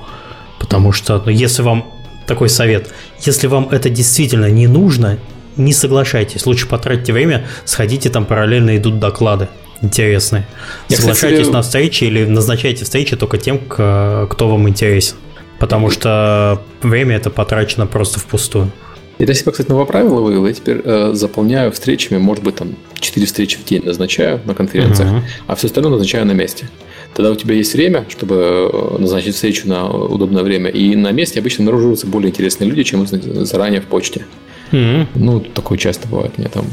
[0.60, 1.92] Потому что, ну, если вам
[2.26, 2.90] такой совет.
[3.20, 5.20] Если вам это действительно не нужно,
[5.58, 6.46] не соглашайтесь.
[6.46, 9.50] Лучше потратьте время, сходите, там параллельно идут доклады
[9.82, 10.48] интересные.
[10.88, 15.18] Я, Соглашайтесь кстати, на встречи или назначайте встречи только тем, кто вам интересен.
[15.60, 18.72] Потому что время это потрачено просто впустую.
[19.20, 20.48] Я для себя, кстати, новое правило вывел.
[20.48, 25.10] Я теперь э, заполняю встречами, может быть, там 4 встречи в день назначаю на конференциях,
[25.10, 25.22] uh-huh.
[25.48, 26.70] а все остальное назначаю на месте.
[27.14, 30.70] Тогда у тебя есть время, чтобы э, назначить встречу на удобное время.
[30.70, 34.26] И на месте обычно обнаруживаются более интересные люди, чем заранее в почте.
[34.72, 35.08] Mm-hmm.
[35.16, 36.38] Ну, такое часто бывает.
[36.38, 36.66] Мне там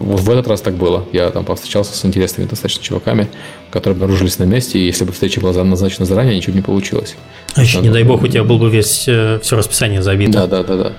[0.00, 1.06] вот в этот раз так было.
[1.12, 3.28] Я там повстречался с интересными достаточно чуваками,
[3.70, 7.16] которые обнаружились на месте, и если бы встреча была назначена заранее, ничего не получилось.
[7.54, 10.32] А еще, не дай бог, у тебя был бы весь э, все расписание забито.
[10.32, 10.92] Да, да, да, да.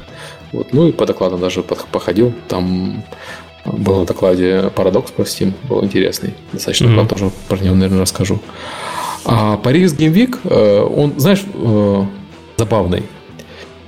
[0.51, 0.71] Вот.
[0.71, 2.33] Ну и по докладам даже походил.
[2.47, 3.03] Там
[3.65, 6.33] был на докладе парадокс про Steam, был интересный.
[6.51, 7.07] Достаточно, mm-hmm.
[7.07, 8.39] тоже про него, наверное, расскажу.
[9.25, 12.03] А Paris Game Week, он, знаешь, э,
[12.57, 13.03] забавный.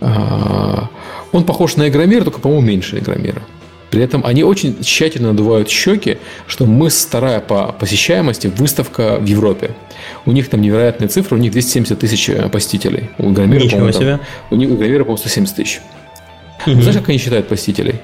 [0.01, 0.89] А,
[1.31, 3.41] он похож на Игромир, только, по-моему, меньше Игромира.
[3.89, 9.75] При этом они очень тщательно надувают щеки, что мы старая по посещаемости выставка в Европе.
[10.25, 13.11] У них там невероятные цифры, у них 270 тысяч э, посетителей.
[13.19, 14.17] У Игромира, Ничего себе.
[14.17, 15.81] Там, у них у Игромира, по-моему, 170 тысяч.
[16.65, 16.81] Угу.
[16.81, 17.95] Знаешь, как они считают посетителей?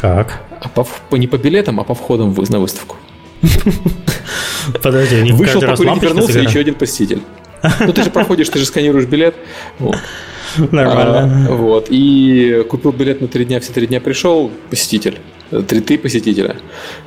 [0.00, 0.40] Как?
[0.60, 2.96] А по, не по билетам, а по входам на выставку.
[4.82, 7.22] Подожди, у Вышел покурить, вернулся, еще один посетитель.
[7.80, 9.34] Ну, ты же проходишь, ты же сканируешь билет.
[9.78, 9.96] Вот.
[10.70, 11.48] Нормально.
[11.48, 11.86] А, вот.
[11.90, 15.18] И купил билет на три дня, все три дня пришел посетитель.
[15.50, 16.56] Три ты посетителя.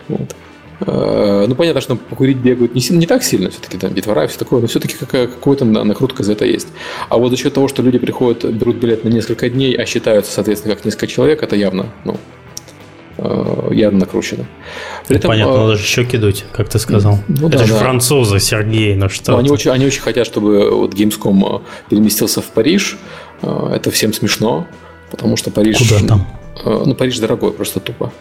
[0.09, 0.35] Вот.
[0.81, 4.39] А, ну, понятно, что покурить бегают не, не так сильно, все-таки там детвора и все
[4.39, 6.67] такое, но все-таки какая, какая-то накрутка за это есть.
[7.07, 10.33] А вот за счет того, что люди приходят, берут билет на несколько дней, а считаются,
[10.33, 12.40] соответственно, как несколько человек, это явно, ну, Э,
[13.71, 14.45] явно накручено.
[15.07, 17.19] При этом, Понятно, э, даже щеки дуть, как ты сказал.
[17.27, 17.79] Ну, Это да, же да.
[17.79, 19.33] французы, Сергей, ну что?
[19.33, 22.97] Ну, они, очень, они очень хотят, чтобы вот Gamescom э, переместился в Париж.
[23.41, 24.67] Это всем смешно,
[25.09, 25.77] потому что Париж...
[25.77, 26.27] Куда там?
[26.63, 28.11] Ну, Париж дорогой, просто тупо.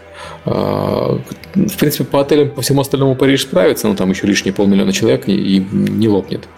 [0.46, 5.28] В принципе, по отелям, по всему остальному Париж справится, но там еще лишние полмиллиона человек
[5.28, 6.48] и не лопнет.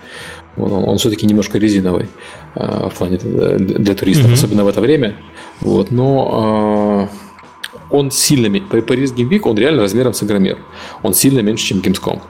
[0.56, 2.08] Он, он все-таки немножко резиновый
[2.54, 4.34] в плане для туристов, mm-hmm.
[4.34, 5.16] особенно в это время.
[5.60, 7.08] Вот, но
[7.92, 8.46] он сильно.
[8.46, 10.58] Paris Game Week, он реально размером с Игромир.
[11.02, 12.20] Он сильно меньше, чем Gamescom.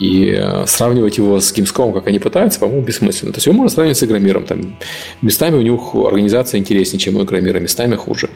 [0.00, 3.32] И э, сравнивать его с Gamescom, как они пытаются, по-моему, бессмысленно.
[3.32, 4.44] То есть его можно сравнивать с Игромиром.
[4.44, 4.76] Там,
[5.22, 8.30] местами у них организация интереснее, чем у Игромира, местами хуже.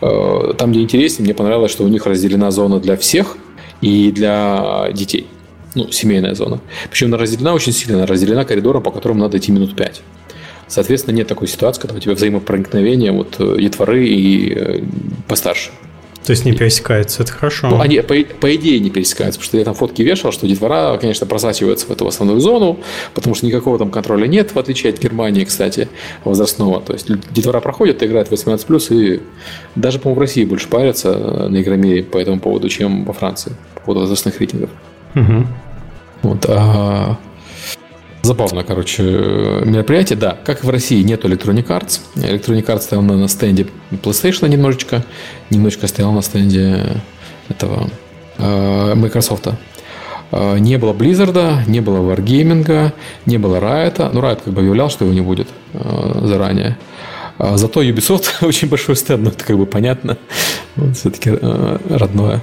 [0.00, 3.38] Э, там, где интереснее, мне понравилось, что у них разделена зона для всех
[3.80, 5.28] и для детей.
[5.74, 6.60] Ну, семейная зона.
[6.90, 7.98] Причем она разделена очень сильно.
[7.98, 10.02] Она разделена коридором, по которому надо идти минут пять.
[10.66, 14.82] Соответственно, нет такой ситуации, когда у тебя взаимопроникновение вот э, детворы и
[15.28, 15.70] постарше.
[16.26, 17.68] То есть не пересекается, это хорошо.
[17.68, 20.98] Ну, они, по, по идее, не пересекаются, потому что я там фотки вешал, что детвора,
[20.98, 22.80] конечно, просачивается в эту основную зону,
[23.14, 25.88] потому что никакого там контроля нет, в отличие от Германии, кстати,
[26.24, 26.80] возрастного.
[26.80, 29.20] То есть детвора проходят, играют 18+, и
[29.76, 33.82] даже, по-моему, в России больше парятся на Игромире по этому поводу, чем во Франции, по
[33.82, 34.70] поводу возрастных рейтингов.
[35.14, 35.46] Угу.
[36.22, 37.16] Вот, а
[38.22, 40.36] Забавно, короче, мероприятие, да.
[40.44, 42.00] Как и в России нет Electronic Arts.
[42.16, 45.04] Electronic Arts стоял на, стенде PlayStation немножечко,
[45.50, 47.00] немножечко стоял на стенде
[47.48, 47.88] этого
[48.38, 49.48] э, Microsoft.
[50.32, 52.92] Э, не было Blizzard, не было Wargaming,
[53.26, 54.10] не было Riot.
[54.12, 56.76] Ну, Riot как бы объявлял, что его не будет э, заранее.
[57.38, 60.16] Зато Ubisoft очень большой стенд, ну, это как бы понятно.
[60.74, 62.42] Вот, все-таки родное,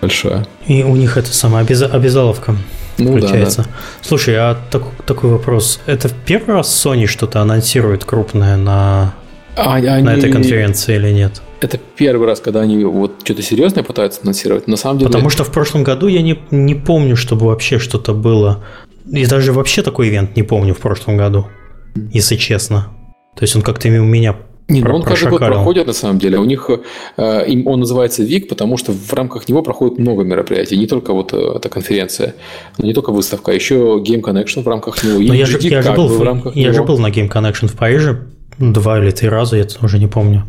[0.00, 0.46] большое.
[0.66, 2.56] И у них это самая обязаловка
[2.98, 3.62] ну, включается.
[3.62, 3.70] Да, да.
[4.02, 5.80] Слушай, а так, такой вопрос.
[5.86, 9.14] Это в первый раз Sony что-то анонсирует крупное на,
[9.56, 10.02] а, они...
[10.02, 11.42] на этой конференции или нет?
[11.60, 14.66] Это первый раз, когда они вот что-то серьезное пытаются анонсировать.
[14.66, 15.10] На самом деле...
[15.10, 18.64] Потому что в прошлом году я не, не помню, чтобы вообще что-то было.
[19.10, 21.48] И даже вообще такой ивент не помню в прошлом году,
[21.94, 22.88] если честно.
[23.36, 24.36] То есть он как-то у меня
[24.72, 26.38] Не, ну он каждый год проходит на самом деле.
[26.38, 26.70] У них
[27.16, 30.78] э, им он называется ВИК, потому что в рамках него проходит много мероприятий.
[30.78, 32.34] Не только вот э, эта конференция,
[32.78, 35.18] не только выставка, а еще Game Connection в рамках него.
[35.20, 36.74] Но я, же, я, же был, в, рамках я него.
[36.74, 38.26] же был на Game Connection в Париже
[38.58, 40.44] два или три раза, я уже не помню.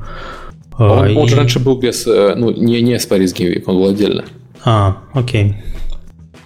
[0.78, 1.16] Он, и...
[1.16, 3.90] он же раньше был без, э, ну, не, не с Paris Game Week, он был
[3.90, 4.24] отдельно.
[4.64, 5.56] А, окей.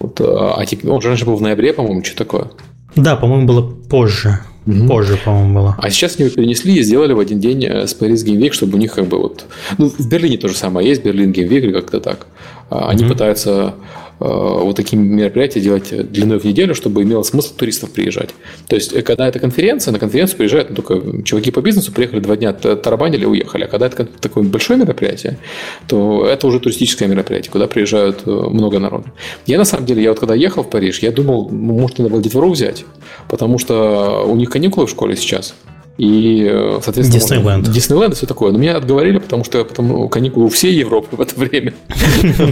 [0.00, 2.50] Вот, а, а он же раньше был в ноябре, по-моему, что такое?
[2.94, 4.40] Да, по-моему, было позже.
[4.68, 4.86] Угу.
[4.86, 5.76] Позже, по-моему, было.
[5.78, 8.52] А сейчас они его перенесли и сделали в один день э, с Paris Game Week,
[8.52, 9.46] чтобы у них как бы вот...
[9.78, 12.26] Ну, в Берлине то же самое есть, Берлин Game Week или как-то так.
[12.68, 13.14] А они угу.
[13.14, 13.74] пытаются
[14.18, 18.30] вот такие мероприятия делать длиной в неделю, чтобы имело смысл туристов приезжать.
[18.66, 22.20] То есть, э, когда это конференция, на конференцию приезжают ну, только чуваки по бизнесу, приехали
[22.20, 23.64] два дня, тарабанили, уехали.
[23.64, 25.38] А когда это такое большое мероприятие,
[25.86, 29.06] то это уже туристическое мероприятие, куда приезжают э, много народу.
[29.46, 32.22] Я на самом деле, я вот когда ехал в Париж, я думал, может, надо было
[32.22, 32.84] детвору взять,
[33.28, 35.54] потому что у них каникулы в школе сейчас.
[35.98, 37.70] И, э, соответственно, Диснейленд.
[37.70, 38.52] Диснейленд и все такое.
[38.52, 41.74] Но меня отговорили, потому что потом ну, каникулы у всей Европы в это время.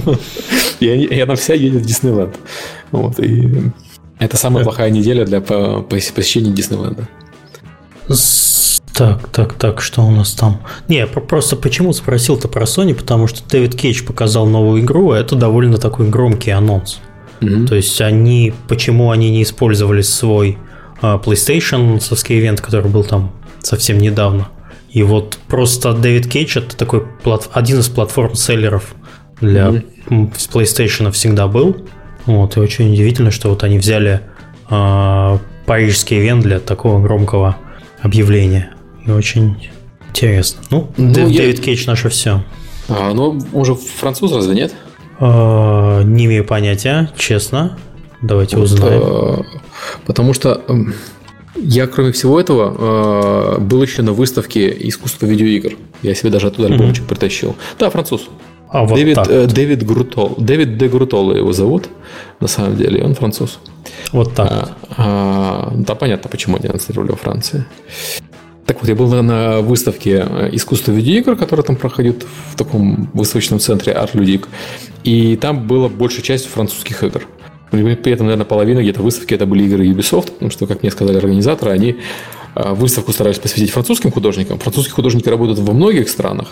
[0.81, 2.35] И она вся едет в Диснейленд.
[2.91, 3.63] Вот, и
[4.19, 7.09] это самая плохая неделя для посещения Диснейленда.
[8.93, 10.63] Так, так, так, что у нас там?
[10.89, 15.37] Не, просто почему спросил-то про Sony, потому что Дэвид Кейдж показал новую игру, а это
[15.37, 17.01] довольно такой громкий анонс.
[17.41, 17.67] Mm-hmm.
[17.67, 20.57] То есть они, почему они не использовали свой
[21.01, 24.49] PlayStation совский ивент, который был там совсем недавно.
[24.91, 27.51] И вот просто Дэвид Кейдж это такой плат...
[27.53, 28.95] один из платформ-селлеров
[29.41, 30.33] для mm-hmm.
[30.53, 31.77] PlayStation всегда был.
[32.25, 34.23] Вот, и очень удивительно, что вот они взяли
[34.71, 37.57] э, парижский ивент для такого громкого
[38.01, 38.75] объявления.
[39.05, 39.69] И очень
[40.09, 40.63] интересно.
[40.71, 41.63] Ну, ну Дэвид я...
[41.63, 42.43] Кейдж наше все.
[42.89, 44.75] А, ну, он же француз, разве нет?
[45.21, 47.79] Э, не имею понятия, честно.
[48.23, 49.03] Давайте вот, узнаем.
[49.03, 49.43] Э,
[50.07, 50.95] потому что эм,
[51.57, 55.77] я, кроме всего этого, э, был еще на выставке искусства видеоигр.
[56.03, 57.09] Я себе даже оттуда альбомчик mm-hmm.
[57.09, 57.57] притащил.
[57.79, 58.29] Да, француз.
[58.69, 59.29] А, вот Дэвид, так.
[59.31, 60.35] Э, Дэвид Грутол.
[60.39, 61.89] Дэвид де Грутола его зовут,
[62.41, 63.59] на самом деле, он француз.
[64.13, 64.51] Вот так.
[64.51, 67.65] А, а, да, понятно, почему 11 рублей во Франции.
[68.67, 73.93] Так вот, я был на выставке искусства видеоигр, которая там проходит в таком выставочном центре
[73.93, 74.47] Art Ludic.
[75.05, 77.23] И там была большая часть французских игр.
[77.71, 81.17] При этом, наверное, половина где-то выставки это были игры Ubisoft, потому что, как мне сказали
[81.17, 81.97] организаторы, они
[82.55, 84.59] а, выставку старались посвятить французским художникам.
[84.59, 86.49] Французские художники работают во многих странах,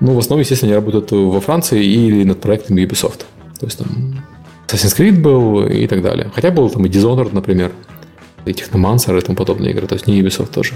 [0.00, 3.24] но в основном, естественно, они работают во Франции или над проектами Ubisoft.
[3.58, 4.22] То есть там
[4.68, 6.30] Assassin's Creed был и так далее.
[6.34, 7.72] Хотя был там и Dishonored, например,
[8.44, 10.74] и Technomancer и тому подобные игры, то есть не Ubisoft тоже.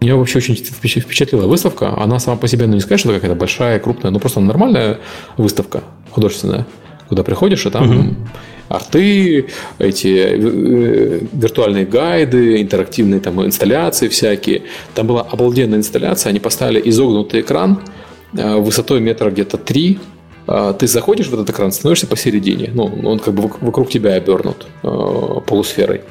[0.00, 1.96] Меня вообще очень впечатлила выставка.
[1.96, 4.98] Она сама по себе, ну не сказать, что какая-то большая, крупная, но просто нормальная
[5.36, 6.66] выставка художественная,
[7.08, 8.16] куда приходишь, и там угу
[8.68, 9.46] арты,
[9.78, 14.62] эти э, виртуальные гайды, интерактивные там инсталляции всякие.
[14.94, 17.80] Там была обалденная инсталляция, они поставили изогнутый экран
[18.36, 20.15] э, высотой метра где-то 3, а,
[20.46, 22.70] ты заходишь в этот экран, становишься посередине.
[22.72, 26.02] Ну, он как бы вокруг тебя обернут э, полусферой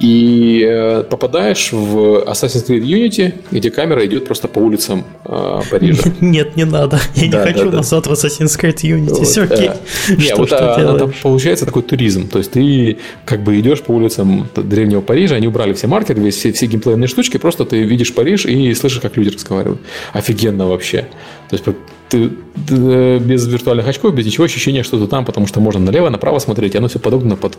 [0.00, 6.02] и э, попадаешь в Assassin's Creed Unity, где камера идет просто по улицам э, Парижа.
[6.20, 6.98] Нет, не надо.
[7.14, 9.24] Я не хочу назад в Assassin's Creed Unity.
[9.24, 9.68] Все окей.
[9.68, 12.28] Э, не, вот а, там получается такой туризм.
[12.28, 16.50] То есть ты как бы идешь по улицам древнего Парижа, они убрали все маркеры, все,
[16.52, 19.80] все геймплейные штучки, просто ты видишь Париж и слышишь, как люди разговаривают.
[20.14, 21.08] Офигенно вообще.
[21.50, 21.64] То есть
[22.10, 22.30] ты,
[22.68, 26.38] ты без виртуальных очков, без ничего ощущения, что ты там, потому что можно налево, направо
[26.38, 27.58] смотреть, и оно все подобно под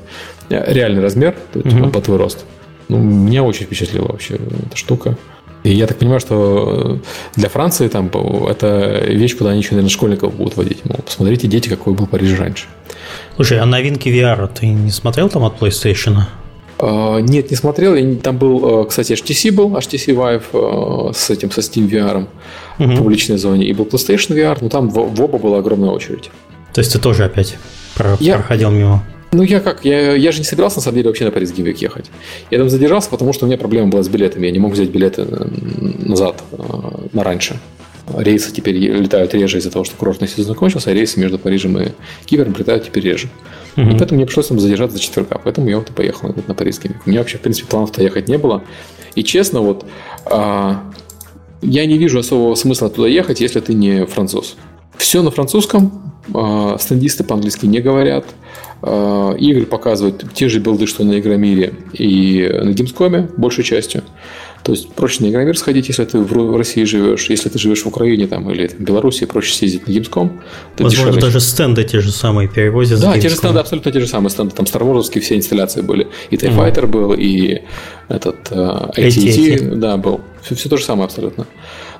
[0.49, 1.89] э, реальный размер, угу.
[1.89, 2.45] под твой рост.
[2.89, 5.17] Ну, меня очень впечатлила вообще эта штука.
[5.63, 6.99] И я так понимаю, что
[7.35, 8.07] для Франции там
[8.47, 10.79] это вещь, куда они еще, наверное, школьников будут водить.
[10.85, 12.65] Мол, посмотрите, дети, какой был Париж раньше.
[13.35, 16.17] Слушай, а новинки VR ты не смотрел там от PlayStation?
[16.81, 17.95] Uh, нет, не смотрел.
[18.17, 22.25] Там был, э, кстати, HTC был, HTC Vive uh, с этим, со Steam VR
[22.79, 22.95] uh-huh.
[22.95, 23.67] в публичной зоне.
[23.67, 26.31] И был PlayStation VR, но там в, в оба была огромная очередь.
[26.73, 27.57] То есть ты тоже опять
[28.19, 28.37] я...
[28.37, 29.03] проходил мимо?
[29.33, 29.85] Ну, я как?
[29.85, 32.09] Я, я же не собирался, на самом деле, вообще на Париж Гимвик ехать.
[32.49, 34.47] Я там задержался, потому что у меня проблема была с билетами.
[34.47, 36.57] Я не мог взять билеты назад, э,
[37.13, 37.59] на раньше.
[38.17, 41.91] Рейсы теперь летают реже из-за того, что курортный сезон закончился, а рейсы между Парижем и
[42.25, 43.29] Кивером летают теперь реже.
[43.77, 43.89] Угу.
[43.89, 45.39] И поэтому мне пришлось там задержаться до четверга.
[45.43, 47.01] Поэтому я вот и поехал на Париж Гимвик.
[47.05, 48.63] У меня вообще, в принципе, планов-то ехать не было.
[49.15, 49.85] И честно, вот
[50.25, 50.83] а,
[51.61, 54.55] я не вижу особого смысла туда ехать, если ты не француз.
[54.97, 58.25] Все на французском, а, стендисты по-английски не говорят,
[58.81, 64.03] а, игры показывают те же билды, что на Игромире и на Gamescom, большей частью.
[64.63, 67.29] То есть проще на Игромир сходить, если ты в России живешь.
[67.29, 70.39] Если ты живешь в Украине там, или в Беларуси, проще съездить на Gamescom.
[70.77, 71.21] Возможно, дешевле.
[71.21, 72.99] даже стенды те же самые перевозят.
[73.01, 74.55] Да, те же стенды, абсолютно те же самые стенды.
[74.55, 76.07] Там Star Wars все инсталляции были.
[76.29, 77.61] И TIE Fighter mm был, и
[78.09, 80.21] этот uh, AT&T, да, был.
[80.43, 81.47] Все, все то же самое абсолютно.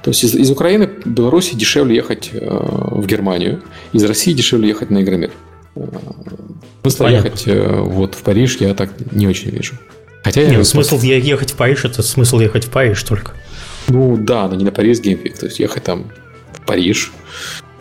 [0.03, 3.61] То есть из, из Украины, Беларуси дешевле ехать э, в Германию,
[3.93, 5.31] из России дешевле ехать на Игромир.
[5.75, 5.87] Э,
[6.81, 9.75] смысла ехать э, вот в Париж я так не очень вижу.
[10.23, 13.31] Хотя Нет, я смысл ехать в Париж это смысл ехать в Париж только.
[13.87, 16.05] Ну да, но не на Париж Геймфик, то есть ехать там
[16.53, 17.11] в Париж,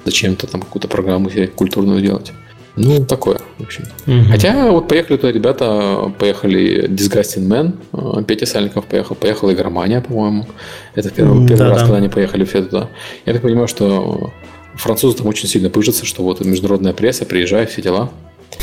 [0.05, 2.33] зачем-то там какую-то программу культурную делать.
[2.77, 3.85] Ну, такое, в общем.
[4.07, 4.31] Угу.
[4.31, 10.47] Хотя вот поехали туда ребята, поехали Disgusting Man, Петя Сальников поехал, поехала Игромания, по-моему.
[10.95, 11.83] Это первый, первый да, раз, да.
[11.83, 12.89] когда они поехали все туда.
[13.27, 14.33] Я так понимаю, что
[14.77, 18.11] французы там очень сильно пыжатся, что вот международная пресса, приезжай, все дела.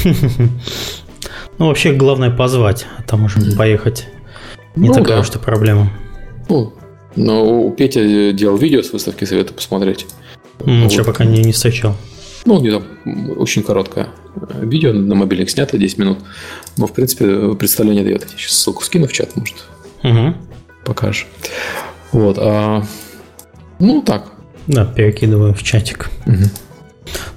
[1.58, 4.08] Ну, вообще, главное позвать, а там уже поехать.
[4.76, 5.90] Не ну, такая уж и проблема.
[6.50, 6.74] Ну,
[7.16, 10.06] но у Пети делал видео с выставки, советую посмотреть.
[10.66, 11.08] Ничего вот.
[11.08, 11.96] пока не, не встречал.
[12.46, 12.84] Ну, где-то
[13.38, 14.10] очень короткое
[14.62, 16.20] видео на мобильник снято, 10 минут.
[16.78, 18.24] Но, в принципе, представление дает.
[18.24, 19.56] Я сейчас ссылку скину в чат, может.
[20.04, 20.36] Угу.
[20.86, 21.28] Покажешь.
[22.12, 22.38] Вот.
[22.40, 22.84] А...
[23.80, 24.32] Ну, так.
[24.68, 26.10] Да, перекидываю в чатик.
[26.26, 26.44] Угу.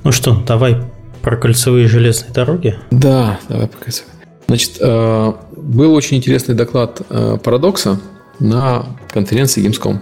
[0.05, 0.77] Ну что, давай
[1.23, 2.77] про кольцевые железные дороги?
[2.91, 4.15] Да, давай про кольцевые.
[4.51, 8.01] Значит, э, был очень интересный доклад э, Парадокса
[8.41, 10.01] на конференции Gamescom.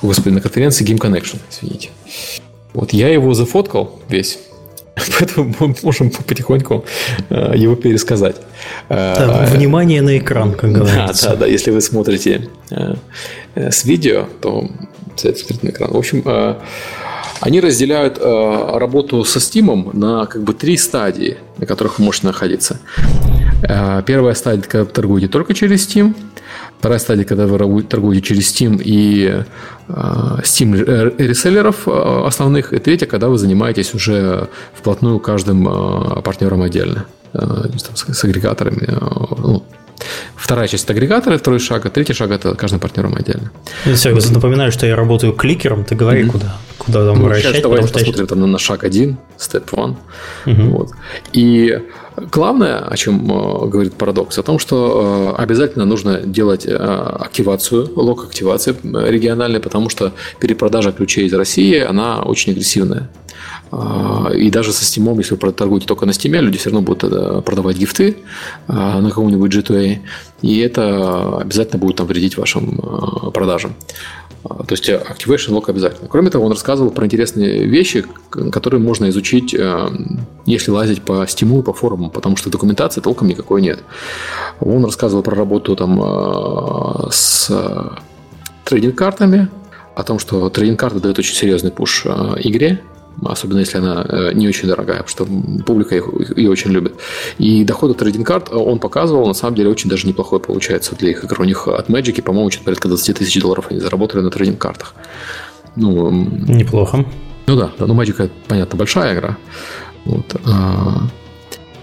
[0.00, 1.90] О, господи, на конференции Game Connection, извините.
[2.72, 4.38] Вот я его зафоткал весь,
[5.18, 6.84] поэтому мы можем потихоньку
[7.30, 8.36] э, его пересказать.
[8.88, 11.30] Да, внимание на экран, как говорится.
[11.30, 11.46] Да, да, да.
[11.46, 12.48] Если вы смотрите
[13.54, 14.70] с видео, то
[15.16, 15.90] смотрите на экран.
[15.90, 16.22] В общем,
[17.40, 22.78] они разделяют работу со Steam на как бы три стадии, на которых вы можете находиться.
[24.06, 26.14] Первая стадия, когда вы торгуете только через Steam.
[26.78, 29.44] Вторая стадия, когда вы торгуете через Steam и
[29.88, 29.92] э,
[30.42, 32.72] Steam реселлеров э, основных.
[32.72, 37.04] И третья, когда вы занимаетесь уже вплотную каждым э, партнером отдельно.
[37.32, 39.62] С агрегаторами, ну,
[40.36, 43.50] Вторая часть это агрегаторы, второй шаг, а третий шаг это каждым партнером отдельно.
[43.94, 46.30] Все, я напоминаю, что я работаю кликером, ты говори, mm-hmm.
[46.30, 47.52] куда, куда там ну, вращать.
[47.52, 49.96] Сейчас давайте посмотрим там, на шаг один, step one.
[50.46, 50.68] Mm-hmm.
[50.70, 50.90] Вот.
[51.32, 51.80] И
[52.32, 57.90] главное, о чем э, говорит парадокс, о том, что э, обязательно нужно делать э, активацию,
[57.94, 63.10] лог-активации региональной, потому что перепродажа ключей из России, она очень агрессивная.
[64.34, 67.76] И даже со Steam, если вы торгуете только на Steam, люди все равно будут продавать
[67.76, 68.16] гифты
[68.66, 69.98] на каком-нибудь G2A,
[70.42, 73.74] и это обязательно будет там вредить вашим продажам.
[74.42, 76.08] То есть Activation Lock обязательно.
[76.08, 78.04] Кроме того, он рассказывал про интересные вещи,
[78.52, 79.54] которые можно изучить,
[80.46, 83.80] если лазить по Steam и по форумам, потому что документации толком никакой нет.
[84.60, 87.50] Он рассказывал про работу там с
[88.64, 89.48] трейдинг-картами,
[89.94, 92.82] о том, что трейдинг-карты дают очень серьезный пуш игре,
[93.24, 96.94] особенно если она э, не очень дорогая, потому что публика их, ее очень любит.
[97.38, 100.94] И доход от трейдинг карт э, он показывал, на самом деле, очень даже неплохой получается
[100.96, 101.40] для их игр.
[101.40, 104.94] У них от Magic, по-моему, что-то порядка 20 тысяч долларов они заработали на трейдинг картах.
[105.76, 107.04] Ну, Неплохо.
[107.46, 109.36] Ну да, да, ну Magic, понятно, большая игра.
[110.04, 110.36] Вот.
[110.46, 111.02] А,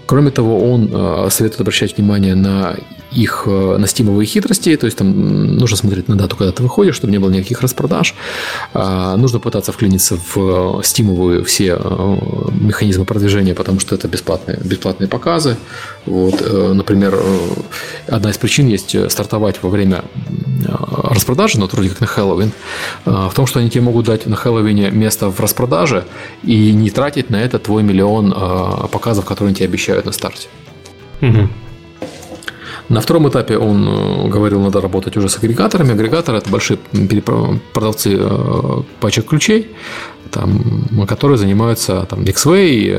[0.06, 2.76] кроме того, он э, советует обращать внимание на
[3.10, 6.96] их э, на стимовые хитрости, то есть там нужно смотреть на дату, когда ты выходишь,
[6.96, 8.14] чтобы не было никаких распродаж.
[8.74, 12.16] А, нужно пытаться вклиниться в стимовые все э,
[12.60, 15.56] механизмы продвижения, потому что это бесплатные, бесплатные показы.
[16.04, 17.18] Вот, э, например,
[18.06, 20.04] одна из причин есть стартовать во время
[20.68, 22.52] распродажи, но вроде как на Хэллоуин,
[23.04, 26.04] в том, что они тебе могут дать на Хэллоуине место в распродаже
[26.42, 28.32] и не тратить на это твой миллион
[28.90, 30.48] показов, которые они тебе обещают на старте.
[31.22, 31.48] Угу.
[32.88, 35.92] На втором этапе он э, говорил, надо работать уже с агрегаторами.
[35.92, 36.78] Агрегаторы– это большие
[37.74, 39.70] продавцы э, пачек ключей,
[40.30, 42.90] там, которые занимаются там, Xway,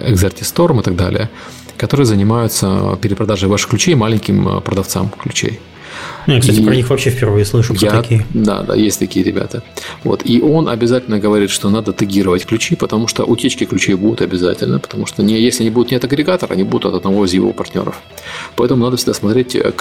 [0.00, 1.28] э, Storm и так далее,
[1.76, 5.60] которые занимаются перепродажей ваших ключей маленьким продавцам ключей.
[6.28, 7.74] Ну, я, кстати, и про них вообще впервые слышу.
[7.80, 8.26] Я, такие.
[8.34, 9.62] Да, да, есть такие ребята.
[10.04, 10.20] Вот.
[10.26, 15.06] И он обязательно говорит, что надо тегировать ключи, потому что утечки ключей будут обязательно, потому
[15.06, 18.02] что не, если они будут не от агрегатора, они будут от одного из его партнеров.
[18.56, 19.72] Поэтому надо всегда смотреть, э,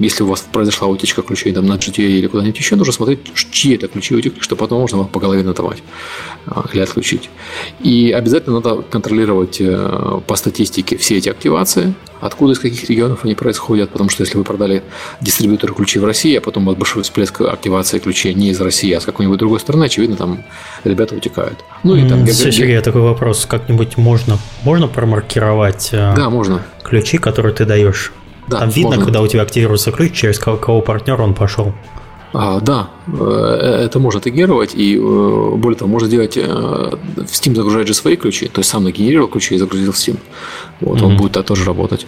[0.00, 3.74] если у вас произошла утечка ключей там, на GTA или куда-нибудь еще, нужно смотреть, чьи
[3.74, 5.82] это ключи утекли, чтобы потом можно по голове надавать
[6.46, 7.28] а, или отключить.
[7.80, 13.34] И обязательно надо контролировать э, по статистике все эти активации, откуда, из каких регионов они
[13.34, 14.82] происходят, потому что если вы продали
[15.20, 19.04] дистрибьютору ключи в России, а потом большой всплеск активации ключей не из России, а с
[19.04, 20.44] какой-нибудь другой страны, очевидно, там
[20.84, 21.58] ребята утекают.
[21.82, 22.26] Ну и там...
[22.26, 26.62] Сергей, такой вопрос, как-нибудь можно, можно промаркировать э, да, можно.
[26.82, 28.12] ключи, которые ты даешь?
[28.48, 29.04] Да, там видно, можно.
[29.04, 31.72] когда у тебя активируется ключ, через кого, кого партнера он пошел?
[32.32, 34.98] А, да, э, это можно тегировать, и э,
[35.56, 39.54] более того, можно делать в Steam загружать же свои ключи, то есть сам нагенерировал ключи
[39.54, 40.18] и загрузил в Steam.
[40.80, 41.04] Вот, mm-hmm.
[41.04, 42.06] он будет -то тоже работать.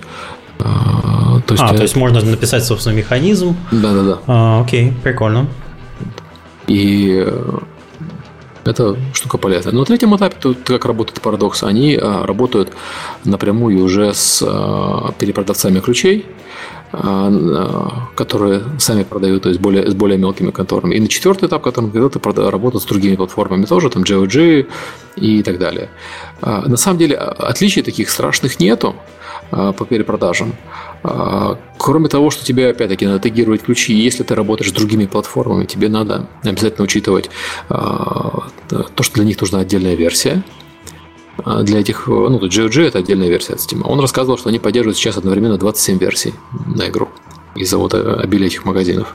[0.61, 3.57] А, то есть, а, то есть можно написать, собственно, механизм.
[3.73, 4.19] Да-да-да.
[4.27, 5.49] А, окей, прикольно.
[6.69, 7.27] И
[8.65, 9.73] Это штука полезная.
[9.73, 12.73] Но на третьем этапе, тут как работает парадокс, они а, работают
[13.25, 16.31] напрямую уже с а, перепродавцами ключей, а, а,
[16.93, 20.95] которые сами продают, то есть более, с более мелкими конторами.
[20.95, 24.67] И на четвертый этап, который когда ты работаешь с другими платформами тоже, там GOG
[25.17, 25.89] и так далее.
[26.43, 28.95] А, на самом деле отличий таких страшных нету
[29.51, 30.55] по перепродажам.
[31.77, 35.89] Кроме того, что тебе, опять-таки, надо тегировать ключи, если ты работаешь с другими платформами, тебе
[35.89, 37.29] надо обязательно учитывать
[37.69, 40.62] то, что для них нужна отдельная версия, а,
[41.63, 43.83] для этих, ну, GOG это отдельная версия от Steam.
[43.85, 46.35] Он рассказывал, что они поддерживают сейчас одновременно 27 версий
[46.67, 47.09] на игру
[47.55, 49.15] из-за вот обилия этих магазинов.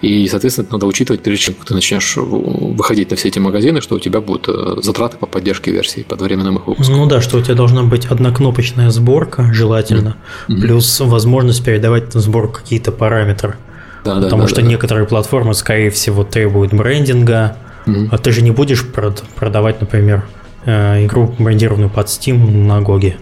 [0.00, 3.98] И, соответственно, надо учитывать, прежде чем ты начнешь выходить на все эти магазины, что у
[3.98, 6.96] тебя будут э, затраты по поддержке версий под временным их выпуском.
[6.96, 10.16] Ну да, что у тебя должна быть однокнопочная сборка, желательно,
[10.48, 10.60] mm-hmm.
[10.60, 13.56] плюс возможность передавать на сборку какие-то параметры.
[14.04, 18.08] Да, Потому да, что да, некоторые платформы, скорее всего, требуют брендинга, mm-hmm.
[18.10, 20.24] а ты же не будешь продавать, например,
[20.66, 23.18] Э, игру брендированную под Steam на Гоге.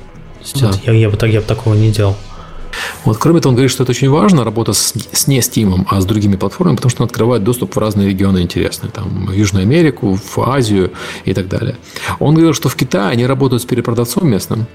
[0.61, 0.71] Да.
[0.85, 2.17] Я, я, бы, я бы такого не делал.
[3.05, 6.01] Вот, кроме того, он говорит, что это очень важно, работа с, с не Steam, а
[6.01, 9.65] с другими платформами, потому что он открывает доступ в разные регионы интересные, там, в Южную
[9.65, 10.93] Америку, в Азию
[11.25, 11.77] и так далее.
[12.19, 14.67] Он говорил, что в Китае они работают с перепродавцом местным.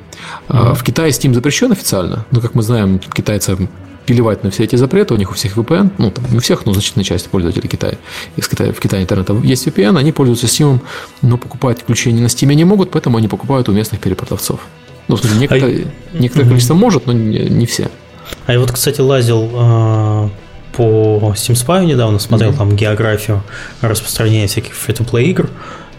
[0.49, 0.76] Mm-hmm.
[0.76, 3.57] В Китае Steam запрещен официально, но, как мы знаем, китайцы
[4.08, 6.66] пилевать на все эти запреты, у них у всех VPN, ну, там, не у всех,
[6.66, 7.97] но значительная часть пользователей Китая,
[8.38, 10.80] из Китая, в Китае интернета есть VPN, они пользуются Steam,
[11.22, 14.62] но покупать ключи не на Steam не могут, поэтому они покупают у местных перепродавцов.
[15.10, 16.18] Ну, в смысле, некоторое, а...
[16.18, 17.89] некоторое количество может, но не, не все.
[18.45, 20.30] А я вот, кстати, лазил э,
[20.74, 23.43] по Steam Spy недавно, смотрел mm там географию
[23.82, 25.49] распространения всяких free-to-play игр.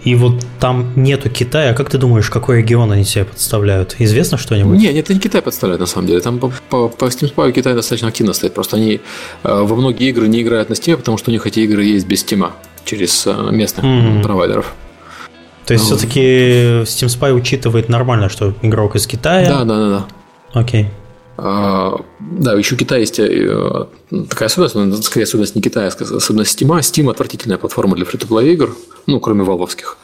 [0.09, 1.75] И вот там нету Китая.
[1.75, 3.97] Как ты думаешь, какой регион они себе подставляют?
[3.99, 4.79] Известно что-нибудь?
[4.79, 6.21] Нет, это не Китай подставляет, на самом деле.
[6.21, 8.55] Там по, по, по Steam Spy Китай достаточно активно стоит.
[8.55, 9.03] Просто они
[9.43, 12.07] э, во многие игры не играют на Steam, потому что у них эти игры есть
[12.07, 12.51] без Steam
[12.87, 14.23] через э, местных mm-hmm.
[14.23, 14.73] провайдеров.
[15.67, 15.97] То есть, ну.
[15.99, 16.21] все-таки
[16.85, 19.47] Steam Spy учитывает нормально, что игрок из Китая.
[19.47, 20.07] Да, да, да, да.
[20.59, 20.89] Окей.
[21.41, 23.87] А, да, еще Китай есть э,
[24.29, 26.69] такая особенность, но скорее особенность не Китая, а особенность Steam.
[26.81, 28.19] Steam отвратительная платформа для фри
[28.53, 28.77] игр,
[29.07, 29.99] ну, кроме валовских.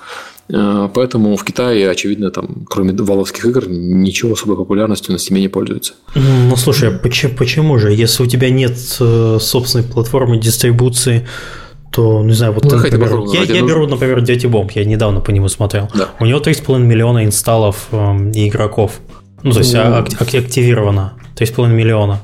[0.53, 5.49] А, поэтому в Китае, очевидно, там, кроме валовских игр, ничего особой популярностью на Steam не
[5.49, 5.95] пользуется.
[6.15, 7.93] Ну, слушай, а почему, почему же?
[7.93, 11.27] Если у тебя нет э, собственной платформы дистрибуции,
[11.91, 15.33] то, не знаю, вот, ну, например, я, я беру, например, Dirty Bomb, я недавно по
[15.33, 15.91] нему смотрел.
[15.95, 16.11] Да.
[16.21, 19.01] У него 3,5 миллиона инсталлов э, и игроков.
[19.45, 21.13] Ну, то есть ну, активировано.
[21.37, 22.21] 3,5 миллиона.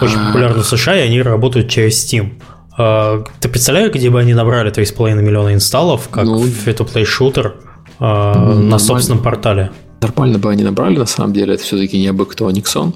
[0.00, 0.26] Очень а.
[0.28, 2.32] популярны в США, и они работают через Steam.
[2.78, 7.56] А, ты представляешь, где бы они набрали 3,5 миллиона инсталлов, как ну, free-to-play шутер
[7.98, 9.70] а, на собственном портале?
[10.00, 12.94] Нормально бы они набрали, на самом деле, это все-таки не абы кто, а Nixon.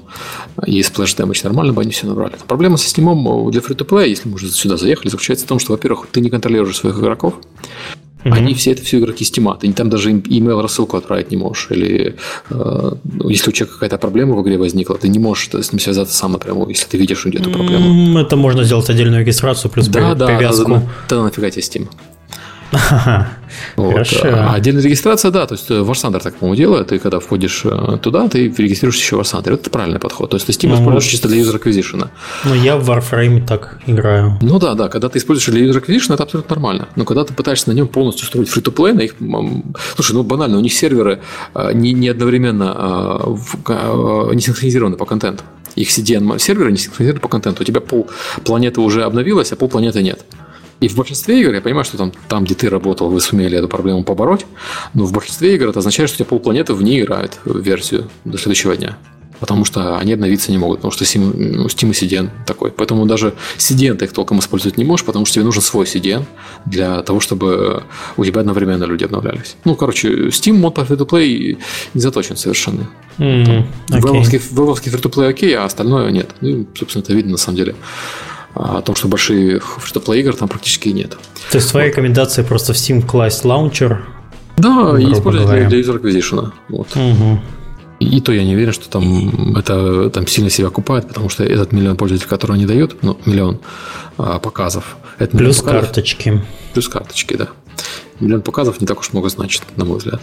[0.65, 2.33] И Splash Damage нормально бы они все набрали.
[2.47, 6.07] Проблема со Steam для free-to-play, если мы уже сюда заехали, заключается в том, что, во-первых,
[6.11, 7.35] ты не контролируешь своих игроков,
[8.25, 8.33] Угу.
[8.33, 9.57] Они все это все игроки Steam.
[9.59, 11.67] Ты там даже email рассылку отправить не можешь.
[11.71, 12.15] Или
[12.49, 12.91] э,
[13.25, 16.31] если у человека какая-то проблема в игре возникла, ты не можешь с ним связаться сам
[16.31, 18.19] напрямую, если ты видишь эту проблему.
[18.19, 20.71] Это можно сделать отдельную регистрацию плюс да, привязку.
[20.71, 21.87] Да, да, тогда нафига тебе Steam.
[23.75, 23.91] Вот.
[23.93, 24.19] Хорошо.
[24.25, 26.87] А отдельная регистрация, да, то есть э, War Thunder так, по-моему, делает.
[26.87, 29.53] Ты когда входишь э, туда, ты регистрируешь еще War Thunder.
[29.53, 30.31] Это правильный подход.
[30.31, 31.11] То есть ты Steam ну, используешь вот.
[31.11, 32.09] чисто для user acquisition.
[32.43, 34.37] Ну, я в Warframe так играю.
[34.41, 36.87] Ну да, да, когда ты используешь для user acquisition, это абсолютно нормально.
[36.95, 39.15] Но когда ты пытаешься на нем полностью строить free-to-play, на их...
[39.95, 41.19] Слушай, ну банально, у них серверы
[41.55, 42.67] э, не, не одновременно
[44.33, 45.43] не синхронизированы по контенту.
[45.75, 47.63] Их CDN серверы не синхронизированы по контенту.
[47.63, 48.09] У тебя пол
[48.43, 50.25] планеты уже обновилась, а пол планеты нет.
[50.79, 53.67] И в большинстве игр, я понимаю, что там, там, где ты работал, вы сумели эту
[53.67, 54.45] проблему побороть,
[54.93, 58.09] но в большинстве игр это означает, что у тебя полпланеты в ней играет в версию
[58.25, 58.97] до следующего дня.
[59.39, 62.71] Потому что они обновиться не могут, потому что Steam, ну, Steam и CDN такой.
[62.71, 66.25] Поэтому даже CDN ты их толком использовать не можешь, потому что тебе нужен свой CDN
[66.65, 67.83] для того, чтобы
[68.15, 69.55] у тебя одновременно люди обновлялись.
[69.63, 71.57] Ну, короче, Steam мод по free-to-play
[71.93, 72.89] не заточен совершенно.
[73.19, 74.41] Mm, okay.
[74.51, 76.31] Вебовский free-to-play окей, а остальное нет.
[76.41, 77.75] Ну, собственно, это видно на самом деле
[78.57, 81.17] о том, что большие фри игр там практически нет.
[81.51, 81.91] То есть твоя вот.
[81.91, 84.05] рекомендация просто в Steam класть лаунчер?
[84.57, 86.51] Да, и использовать для, для user acquisition.
[86.69, 86.87] Вот.
[86.95, 87.39] Угу.
[87.99, 91.71] И то я не уверен, что там это там сильно себя окупает, потому что этот
[91.71, 93.59] миллион пользователей, которые они дают, ну, миллион
[94.17, 94.97] а, показов.
[95.17, 96.41] Это плюс показов, карточки.
[96.73, 97.47] Плюс карточки, да.
[98.19, 100.21] Миллион показов не так уж много значит, на мой взгляд.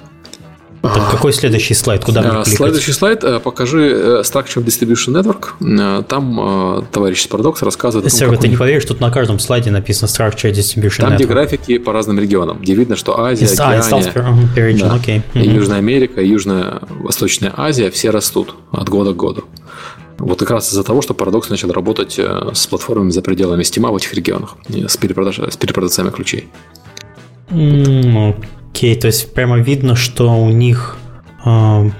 [0.92, 2.04] Так какой следующий слайд?
[2.04, 2.56] Куда мне кликать?
[2.56, 3.24] Следующий слайд.
[3.24, 6.00] Э, покажи э, Structure Distribution Network.
[6.00, 8.12] Э, там товарищ из рассказывает...
[8.12, 11.16] Серега, ты не поверишь, тут на каждом слайде написано Structure Distribution Там, Network.
[11.16, 15.22] где графики по разным регионам, где видно, что Азия, Океания, да, okay.
[15.34, 19.44] и Южная Америка, Южная Восточная Азия все растут от года к году.
[20.18, 23.96] Вот как раз из-за того, что Paradox начал работать с платформами за пределами Steam в
[23.96, 26.48] этих регионах, с, перепродаж, с перепродавцами ключей.
[28.74, 30.96] Окей, то есть прямо видно, что у них
[31.44, 31.90] э,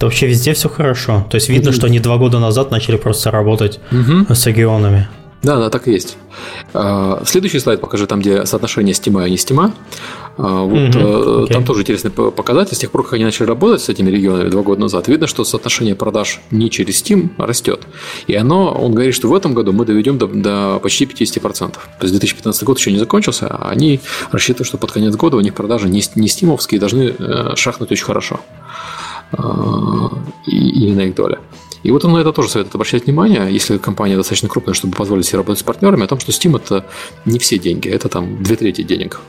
[0.00, 1.26] вообще везде все хорошо.
[1.28, 1.72] То есть видно, mm-hmm.
[1.74, 4.34] что они два года назад начали просто работать mm-hmm.
[4.34, 5.08] с регионами.
[5.42, 6.16] Да, да, так и есть.
[6.72, 9.74] А, следующий слайд покажи там, где соотношение стима и не стима.
[10.38, 12.76] А, вот угу, там тоже интересный показатель.
[12.76, 15.42] С тех пор, как они начали работать с этими регионами два года назад, видно, что
[15.44, 17.86] соотношение продаж не через Steam растет.
[18.28, 21.72] И оно, он говорит, что в этом году мы доведем до, до почти 50%.
[21.72, 25.40] То есть 2015 год еще не закончился, а они рассчитывают, что под конец года у
[25.40, 28.40] них продажи не, не стимовские должны э, шахнуть очень хорошо.
[30.46, 31.38] И именно их доля.
[31.82, 35.26] И вот он на это тоже советует обращать внимание, если компания достаточно крупная, чтобы позволить
[35.26, 36.86] себе работать с партнерами, о том, что Steam это
[37.24, 39.20] не все деньги, это там две трети денег,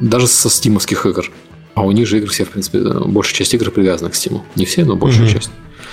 [0.00, 1.30] даже со стимовских игр.
[1.74, 4.40] А у них же игры все, в принципе, большая часть игр привязана к Steam.
[4.56, 5.32] Не все, но большая mm-hmm.
[5.32, 5.50] часть.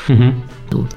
[0.08, 0.34] Mm-hmm.
[0.72, 0.90] Вот.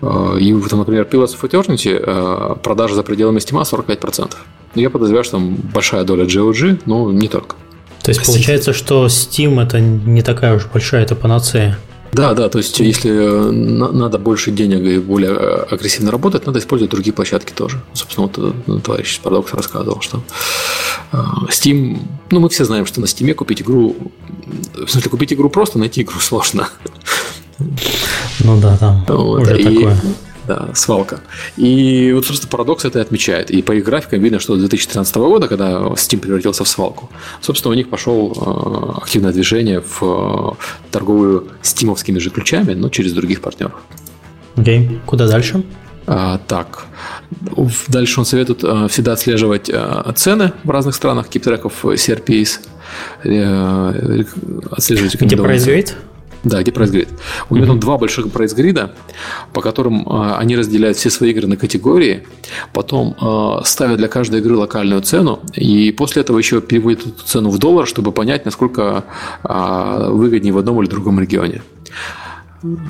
[0.00, 4.34] А, и вот, например, Pillars of Eternity а, продажи за пределами Steam 45%.
[4.74, 7.56] Я подозреваю, что там большая доля GOG, но не только.
[8.02, 11.78] То есть получается, что Steam это не такая уж большая, это панацея.
[12.12, 16.58] Да, да, то есть если э, надо больше денег и более э, агрессивно работать, надо
[16.58, 17.82] использовать другие площадки тоже.
[17.94, 20.22] Собственно, вот э, товарищ Парадокс рассказывал, что
[21.48, 22.00] Steam,
[22.30, 23.96] ну мы все знаем, что на Steam купить игру,
[24.74, 26.68] в смысле купить игру просто, найти игру сложно.
[27.58, 29.98] Ну да, там вот, уже и, такое
[30.74, 31.20] свалка.
[31.56, 33.50] И вот, собственно, парадокс это и отмечает.
[33.50, 37.72] И по их графикам видно, что с 2013 года, когда Steam превратился в свалку, собственно,
[37.72, 43.40] у них пошел э, активное движение в э, торговую стимовскими же ключами, но через других
[43.40, 43.80] партнеров.
[44.56, 44.98] Окей, okay.
[45.06, 45.62] куда дальше?
[46.06, 46.86] А, так,
[47.88, 52.60] дальше он советует а, всегда отслеживать а, цены в разных странах, киптреков, CRPs,
[53.24, 54.24] э,
[54.70, 55.66] отслеживать Где прайс
[56.44, 57.08] да, где прайс-грид.
[57.50, 58.94] У него там два больших прайс-грида,
[59.52, 62.26] по которым э, они разделяют все свои игры на категории,
[62.72, 67.50] потом э, ставят для каждой игры локальную цену, и после этого еще переводят эту цену
[67.50, 69.04] в доллар, чтобы понять, насколько
[69.44, 71.62] э, выгоднее в одном или другом регионе.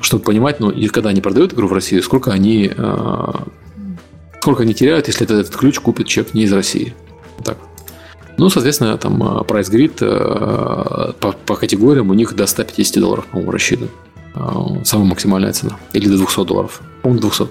[0.02, 3.32] Чтобы понимать, ну, и когда они продают игру в Россию, сколько они, э,
[4.40, 6.94] сколько они теряют, если этот, этот ключ купит человек не из России.
[7.44, 7.58] Так.
[8.38, 13.26] Ну, соответственно, там э, прайс грид э, по, по категориям у них до 150 долларов,
[13.26, 13.88] по-моему, рассчитан.
[14.34, 15.78] Э, самая максимальная цена.
[15.92, 16.80] Или до 200 долларов.
[17.02, 17.48] По-моему, 200.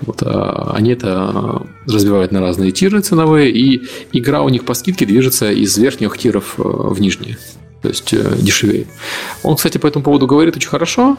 [0.00, 3.82] Вот, они это разбивают на разные тиры ценовые, и
[4.12, 7.36] игра у них по скидке движется из верхних тиров в нижние.
[7.82, 8.86] То есть дешевее.
[9.42, 11.16] Он, кстати, по этому поводу говорит очень хорошо,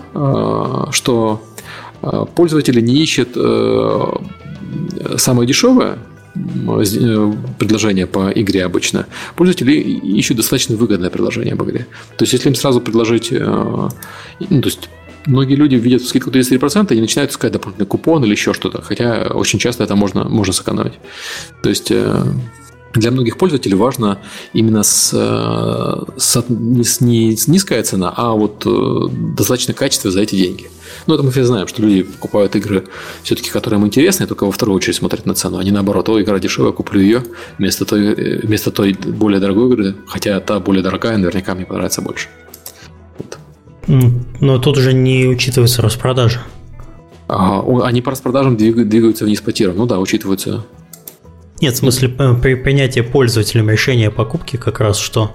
[0.91, 1.41] что
[2.35, 3.33] пользователи не ищут
[5.17, 6.18] самое дешевое, Э,
[7.57, 11.87] предложение по игре обычно, пользователи ищут достаточно выгодное предложение об игре.
[12.17, 14.89] То есть, если им сразу предложить, э, ну, то есть,
[15.25, 19.59] многие люди видят скидку 33% и начинают искать дополнительный купон или еще что-то, хотя очень
[19.59, 20.93] часто это можно, можно сэкономить.
[21.61, 22.23] То есть, э,
[22.93, 24.19] для многих пользователей важно
[24.53, 25.11] именно с,
[26.17, 28.65] с, не, не низкая цена, а вот
[29.35, 30.69] достаточно качество за эти деньги.
[31.07, 32.85] Ну, это мы все знаем, что люди покупают игры,
[33.23, 35.57] все-таки, которые им интересны, только во вторую очередь смотрят на цену.
[35.57, 37.23] Они наоборот, о, игра дешевая, куплю ее
[37.57, 42.01] вместо той, э, вместо той более дорогой игры, хотя та более дорогая наверняка мне понравится
[42.01, 42.29] больше.
[43.17, 43.37] Вот.
[44.39, 46.41] Но тут уже не учитывается распродажа.
[47.27, 49.77] Ага, они по распродажам двигаются вниз по тирам.
[49.77, 50.65] Ну да, учитываются
[51.61, 55.31] нет, в смысле, при принятии пользователем решения о покупке как раз, что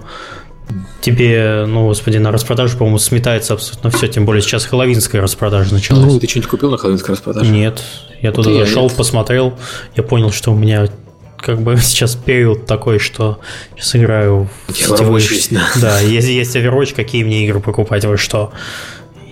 [1.01, 6.05] тебе, ну, господи, на распродажу, по-моему, сметается абсолютно все, тем более сейчас хэллоуинская распродажа началась.
[6.05, 7.51] Ну, ты что-нибудь купил на хэллоуинской распродаже?
[7.51, 7.83] Нет,
[8.21, 9.57] я туда вот зашел, я посмотрел,
[9.95, 10.89] я понял, что у меня
[11.37, 13.39] как бы сейчас период такой, что
[13.75, 15.23] сейчас играю в сетевые...
[15.51, 18.51] Да, да есть, есть Overwatch, какие мне игры покупать, вы что?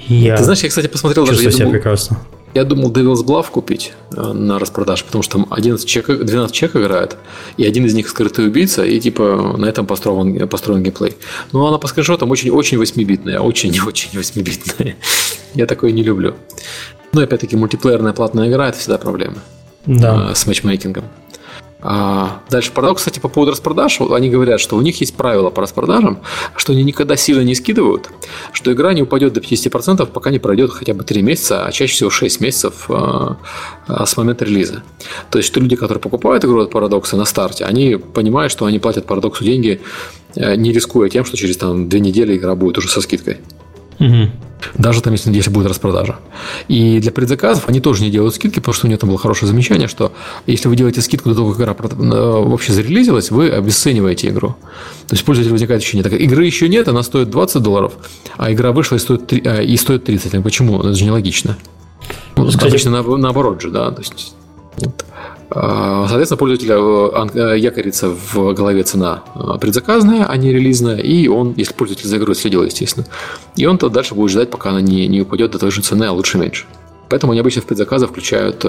[0.07, 1.37] Я Ты знаешь, я, кстати, посмотрел даже...
[1.37, 2.19] Чувствую себя думал, прекрасно.
[2.53, 6.75] Я думал Devil's Bluff купить э, на распродаже, потому что там 11 человек, 12 человек
[6.77, 7.17] играет,
[7.57, 11.15] и один из них скрытый убийца, и типа на этом построен, построен геймплей.
[11.51, 14.95] Но она по скриншотам очень-очень 8-битная, очень-очень 8-битная.
[15.55, 16.35] Я такое не люблю.
[17.11, 19.37] Но опять-таки мультиплеерная платная игра– это всегда проблема.
[19.85, 20.29] Да.
[20.31, 21.05] Э, с матчмейкингом.
[21.85, 23.99] А дальше парадокс, кстати, по поводу распродаж.
[23.99, 26.19] Они говорят, что у них есть правила по распродажам,
[26.55, 28.09] что они никогда сильно не скидывают,
[28.53, 31.93] что игра не упадет до 50%, пока не пройдет хотя бы 3 месяца, а чаще
[31.93, 33.35] всего 6 месяцев а,
[33.87, 34.81] а, с момента релиза.
[35.29, 38.79] То есть, что люди, которые покупают игру от парадокса на старте, они понимают, что они
[38.79, 39.81] платят парадоксу деньги,
[40.35, 43.39] э, не рискуя тем, что через там, 2 недели игра будет уже со скидкой.
[43.99, 44.31] Угу.
[44.75, 46.17] Даже там, если, если будет распродажа.
[46.67, 49.47] И для предзаказов они тоже не делают скидки, потому что у них там было хорошее
[49.47, 50.13] замечание, что
[50.47, 54.55] если вы делаете скидку до того, как игра э, вообще зарелизилась, вы обесцениваете игру.
[55.07, 57.93] То есть пользователь возникает ощущение, так, игры еще нет, она стоит 20 долларов,
[58.37, 60.41] а игра вышла и стоит, 3, а, и стоит 30.
[60.41, 60.79] Почему?
[60.79, 61.57] Это же нелогично.
[62.35, 63.91] Ну, Кстати, обычно на, наоборот же, да.
[63.91, 64.33] То есть,
[64.77, 65.05] вот.
[65.49, 69.23] Соответственно, пользователя якорится в голове цена
[69.59, 73.05] предзаказная, а не релизная, и он, если пользователь заигрывает, все дело, естественно,
[73.55, 76.05] и он то дальше будет ждать, пока она не, не упадет до той же цены,
[76.05, 76.65] а лучше меньше.
[77.09, 78.65] Поэтому они обычно в предзаказы включают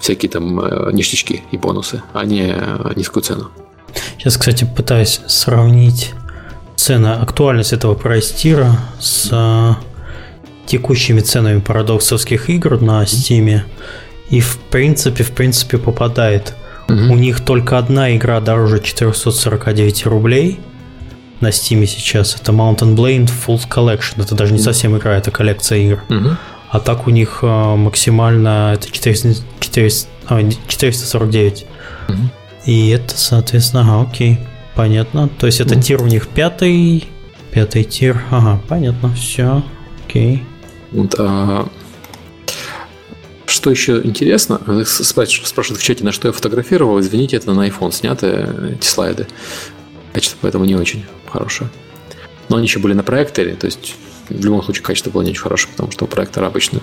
[0.00, 0.56] всякие там
[0.94, 2.54] ништячки и бонусы, а не
[2.96, 3.48] низкую цену.
[4.18, 6.12] Сейчас, кстати, пытаюсь сравнить
[6.76, 9.78] цены, актуальность этого прайстира с
[10.66, 13.62] текущими ценами парадоксовских игр на Steam.
[14.30, 16.54] И в принципе, в принципе попадает.
[16.88, 17.12] Угу.
[17.12, 20.60] У них только одна игра дороже 449 рублей
[21.40, 22.36] на Steam сейчас.
[22.36, 24.22] Это Mountain Blade Full Collection.
[24.22, 26.02] Это даже не совсем игра, это коллекция игр.
[26.08, 26.36] Угу.
[26.70, 30.08] А так у них э, максимально это 400, 400,
[30.68, 31.66] 449.
[32.08, 32.16] Угу.
[32.66, 34.38] И это, соответственно, ага, окей,
[34.74, 35.28] понятно.
[35.28, 35.82] То есть это угу.
[35.82, 37.08] тир у них пятый,
[37.50, 38.22] пятый тир.
[38.30, 39.62] Ага, понятно, все,
[40.06, 40.44] окей.
[40.92, 41.68] Вот, а,
[43.48, 47.00] что еще интересно, спрашивают в чате, на что я фотографировал.
[47.00, 49.26] Извините, это на iPhone сняты эти слайды.
[50.12, 51.70] Качество поэтому не очень хорошее.
[52.48, 53.94] Но они еще были на проекторе, то есть
[54.28, 56.80] в любом случае качество было не очень хорошее, потому что у проектора обычно.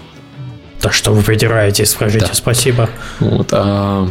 [0.81, 2.33] Да что вы придираетесь, скажите да.
[2.33, 2.89] спасибо.
[3.19, 4.09] Вот, а,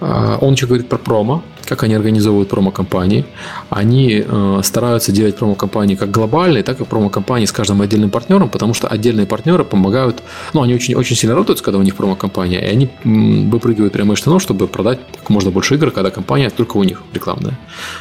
[0.00, 3.24] а, он еще говорит про промо как они организовывают промо-компании.
[3.70, 8.74] Они э, стараются делать промо-компании как глобальные, так и промо-компании с каждым отдельным партнером, потому
[8.74, 12.66] что отдельные партнеры помогают, ну, они очень, очень сильно работают, когда у них промо-компания, и
[12.66, 16.76] они м, выпрыгивают прямо из штанов, чтобы продать как можно больше игр, когда компания только
[16.76, 17.58] у них рекламная.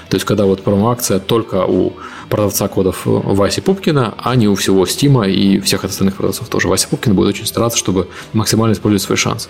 [0.09, 1.93] То есть, когда вот промо-акция только у
[2.34, 6.67] продавца кодов Васи Пупкина, а не у всего Стима и всех остальных продавцов тоже.
[6.67, 9.49] Вася Пупкин будет очень стараться, чтобы максимально использовать свой шанс.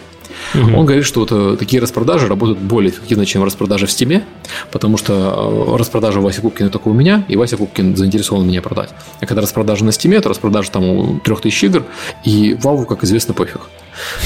[0.53, 0.77] Угу.
[0.77, 4.25] Он говорит, что вот э, такие распродажи работают более эффективно, чем распродажи в Стиме,
[4.69, 8.89] потому что э, распродажа Васи Пупкина только у меня, и Вася Пупкин заинтересован меня продать.
[9.21, 11.85] А когда распродажа на Стиме, то распродажа там у 3000 игр,
[12.25, 13.61] и Valve, как известно, пофиг.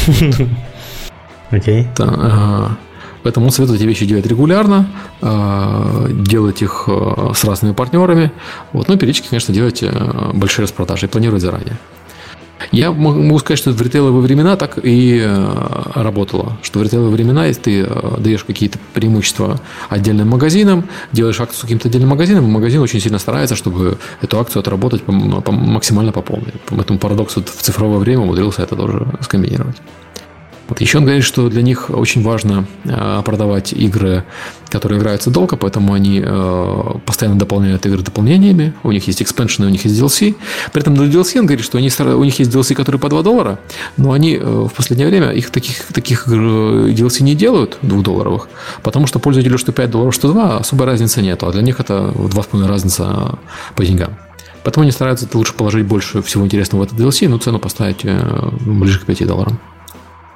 [1.51, 1.87] Окей.
[3.24, 4.88] Поэтому он советует эти вещи делать регулярно,
[5.22, 6.89] э, делать их
[7.36, 8.32] с разными партнерами.
[8.74, 8.88] Вот.
[8.88, 9.84] Но ну, периодически, конечно, делать
[10.34, 11.78] большие распродажи и планировать заранее.
[12.72, 16.57] Я могу сказать, что в ритейловые времена так и э, работало.
[16.61, 19.59] Что в ритейловые времена, если ты э, даешь какие-то преимущества
[19.89, 24.61] отдельным магазинам, делаешь акцию с каким-то отдельным магазином, магазин очень сильно старается, чтобы эту акцию
[24.61, 26.53] отработать максимально по полной.
[26.68, 29.78] Поэтому парадокс в цифровое время умудрился это тоже скомбинировать.
[30.68, 34.26] Вот еще он говорит, что для них очень важно э, продавать игры,
[34.70, 38.74] которые играются долго, поэтому они э, постоянно дополняют игры дополнениями.
[38.84, 40.36] У них есть экспеншены, у них есть DLC.
[40.74, 43.22] При этом для DLC он говорит, что они, у них есть DLC, которые по 2
[43.22, 43.59] доллара,
[43.95, 48.49] но они э, в последнее время их таких, таких DLC не делают 2 долларовых,
[48.84, 51.43] потому что пользователю что 5 долларов, что 2, особой разницы нет.
[51.43, 53.39] А для них это 2,5 разница
[53.76, 54.18] по деньгам.
[54.63, 58.05] Поэтому они стараются лучше положить больше всего интересного в этот DLC, но цену поставить
[58.65, 59.59] ближе к 5 долларам.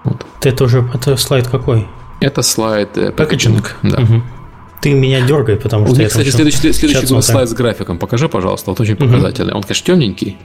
[0.04, 0.26] Вот.
[0.40, 1.88] Ты тоже, это слайд какой?
[2.20, 4.02] Это слайд э, пакетинг, да.
[4.02, 4.22] Угу.
[4.82, 5.94] Ты меня дергай, потому что...
[5.94, 8.00] У меня, кстати, следующий, следующий слайд с графиком.
[8.00, 8.72] Покажи, пожалуйста.
[8.72, 9.52] Вот очень показательный.
[9.52, 9.58] Угу.
[9.58, 10.38] Он, конечно, темненький,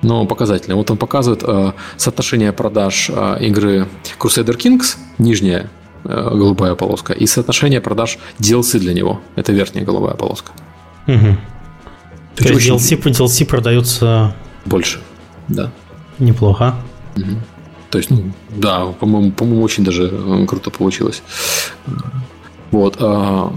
[0.00, 0.74] но показательный.
[0.74, 3.86] Вот он показывает э, соотношение продаж э, игры
[4.18, 5.68] Crusader Kings, нижняя
[6.04, 9.20] э, голубая полоска, и соотношение продаж DLC для него.
[9.36, 10.52] Это верхняя голубая полоска.
[11.06, 11.36] Угу.
[12.36, 14.34] То есть DLC, DLC продается...
[14.64, 15.00] Больше,
[15.48, 15.70] да.
[16.18, 16.74] Неплохо.
[17.16, 17.36] Угу.
[17.94, 21.22] То есть, ну, да, по-моему, по-моему, очень даже э, круто получилось.
[22.72, 22.96] Вот.
[22.98, 23.52] А,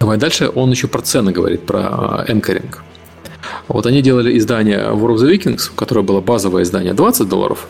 [0.00, 0.50] давай дальше.
[0.52, 2.82] Он еще про цены говорит, про энкеринг.
[3.68, 7.68] Вот они делали издание War of the Vikings, которое было базовое издание 20 долларов,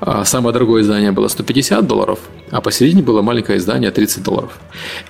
[0.00, 2.18] а самое дорогое издание было 150 долларов,
[2.50, 4.58] а посередине было маленькое издание 30 долларов.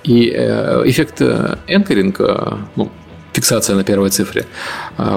[0.04, 1.22] И э, эффект
[1.66, 2.88] энкеринга, ну,
[3.32, 4.46] фиксация на первой цифре,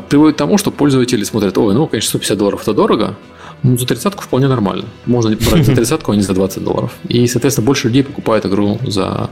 [0.10, 3.16] приводит к тому, что пользователи смотрят, ой, ну, конечно, 150 долларов это дорого,
[3.64, 4.86] ну, за тридцатку вполне нормально.
[5.06, 6.92] Можно брать за тридцатку, а не за 20 долларов.
[7.08, 9.30] И, соответственно, больше людей покупают игру за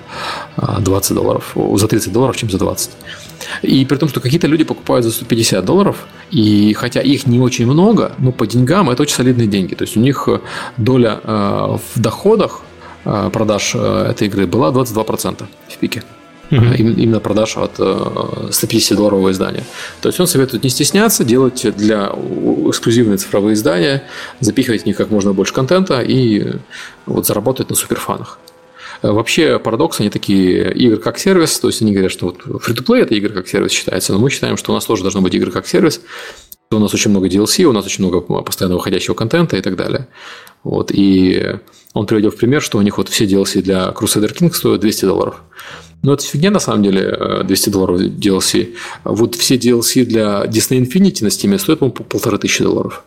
[0.58, 2.92] 20 а, долларов, за 30 долларов, чем за 20.
[3.62, 7.66] И при том, что какие-то люди покупают за 150 долларов, и хотя их не очень
[7.66, 9.76] много, но по деньгам это очень солидные деньги.
[9.76, 10.28] То есть у них
[10.78, 12.62] доля э, в доходах
[13.06, 16.04] э, продаж э, этой игры была 22% в пике
[16.52, 16.66] угу.
[16.78, 19.64] именно продаж от 150-долларового издания.
[20.02, 22.12] То есть он советует не стесняться, делать для
[22.70, 24.04] эксклюзивные цифровые издания,
[24.40, 26.54] запихивать в них как можно больше контента и
[27.06, 28.40] вот заработать на суперфанах.
[29.02, 33.02] Э, вообще, парадокс, они такие игры как сервис, то есть они говорят, что вот free-to-play
[33.02, 35.52] это игры как сервис считается, но мы считаем, что у нас тоже должно быть игры
[35.52, 36.02] как сервис,
[36.72, 40.08] у нас очень много DLC, у нас очень много постоянно выходящего контента и так далее.
[40.64, 41.58] Вот, и
[41.94, 45.06] он приводил в пример, что у них вот все DLC для Crusader King стоят 200
[45.06, 45.44] долларов.
[46.02, 48.76] Но это фигня, на самом деле, 200 э, долларов DLC.
[49.04, 53.04] Вот все DLC для Disney Infinity на Steam стоят, по-моему, полторы тысячи долларов.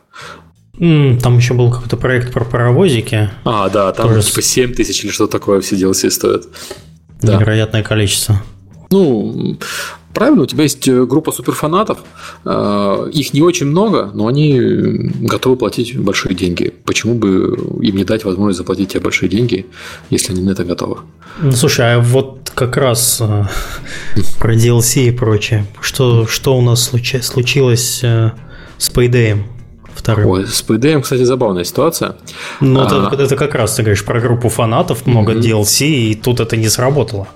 [0.78, 3.30] Там еще был какой-то проект про паровозики.
[3.44, 6.44] А, да, там Тоже типа 7 тысяч или что такое все DLC стоят.
[7.22, 7.88] Невероятное да.
[7.88, 8.40] количество.
[8.90, 9.56] Ну,
[10.14, 11.98] правильно, у тебя есть э, группа суперфанатов,
[12.44, 14.58] э, их не очень много, но они
[15.20, 16.72] готовы платить большие деньги.
[16.84, 19.66] Почему бы им не дать возможность заплатить тебе большие деньги,
[20.10, 20.98] если они на это готовы?
[21.40, 23.44] Ну, слушай, а вот как раз э,
[24.38, 25.66] про DLC и прочее.
[25.80, 28.00] Что, что у нас случилось
[28.78, 29.42] с Payday?
[29.94, 30.28] Вторым.
[30.28, 32.16] Ой, с Payday, кстати, забавная ситуация.
[32.60, 33.10] Ну, а...
[33.10, 35.62] это, это как раз, ты говоришь, про группу фанатов, много mm-hmm.
[35.62, 37.26] DLC, и тут это не сработало.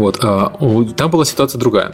[0.00, 0.56] Вот, а,
[0.96, 1.92] там была ситуация другая.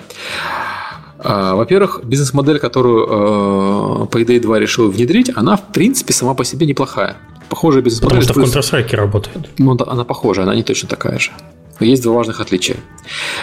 [1.19, 6.67] А, во-первых, бизнес-модель, которую э, Payday 2 решил внедрить, она, в принципе, сама по себе
[6.67, 7.17] неплохая.
[7.49, 8.25] Похожая бизнес-модель.
[8.25, 9.49] Потому что в Counter-Strike работает.
[9.59, 11.33] Ну, она похожая, она не точно такая же.
[11.81, 12.77] Но есть два важных отличия.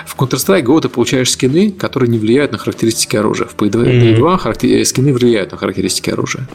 [0.06, 3.48] В Counter-Strike Go ты получаешь скины, которые не влияют на характеристики оружия.
[3.48, 4.86] В Payday 2 mm-hmm.
[4.86, 6.48] скины влияют на характеристики оружия.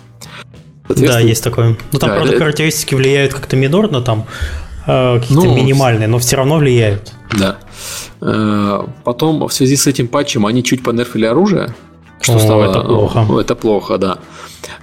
[0.89, 1.77] Да, есть такое.
[1.93, 2.39] Ну, там, да, правда, это...
[2.39, 4.25] характеристики влияют как-то минорно, там
[4.87, 7.13] э, какие-то ну, минимальные, но все равно влияют.
[7.37, 7.59] Да.
[8.21, 11.75] Э, потом в связи с этим патчем они чуть понерфили оружие.
[12.21, 13.41] Что стало, это плохо.
[13.41, 14.19] Это плохо, да.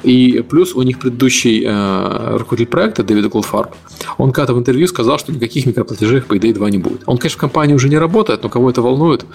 [0.04, 3.74] И плюс у них предыдущий э, руководитель проекта Дэвид Голдфарб,
[4.18, 7.02] он когда-то в интервью сказал, что никаких микроплатежей в Payday 2 не будет.
[7.06, 9.26] Он, конечно, в компании уже не работает, но кого это волнует?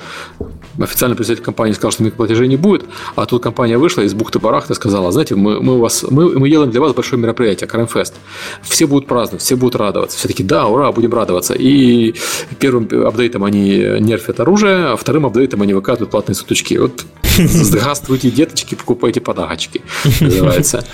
[0.79, 2.85] Официальный представитель компании сказал, что микроплатежей не будет,
[3.17, 6.49] а тут компания вышла из бухты-барахта и сказала, знаете, мы, мы, у вас, мы, мы
[6.49, 8.15] делаем для вас большое мероприятие, Крамфест.
[8.63, 10.19] Все будут праздновать, все будут радоваться.
[10.19, 11.55] Все таки да, ура, будем радоваться.
[11.55, 12.15] И
[12.59, 16.75] первым апдейтом они нерфят оружие, а вторым апдейтом они выкатывают платные суточки.
[16.75, 17.05] Вот
[17.39, 19.83] здравствуйте, деточки, покупайте подарочки,
[20.21, 20.85] называется.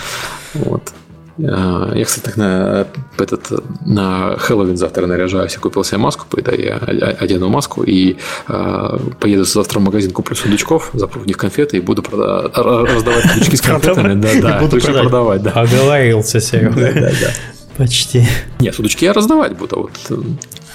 [0.55, 0.93] Вот.
[1.39, 2.87] А, я, кстати, так на,
[3.18, 3.51] этот,
[3.84, 5.53] на Хэллоуин завтра наряжаюсь.
[5.53, 8.16] Я купил себе маску, да, я одену маску и
[8.49, 13.26] э, поеду завтра в магазин, куплю сундучков, запру в них конфеты и буду прода- раздавать
[13.26, 14.14] сундучки с конфетами.
[14.14, 15.43] Да, да, буду продавать.
[15.43, 15.51] да.
[15.53, 16.70] Оговорился, Серега.
[16.70, 17.30] Да, да, да.
[17.76, 18.26] Почти.
[18.59, 19.91] Нет, сундучки я раздавать буду.
[20.09, 20.20] Вот.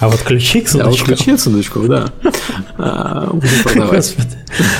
[0.02, 1.06] Э, а вот ключи к сундучкам?
[1.06, 2.12] А вот ключи от сундучков, да.
[2.76, 3.30] А,
[3.64, 4.16] продавать.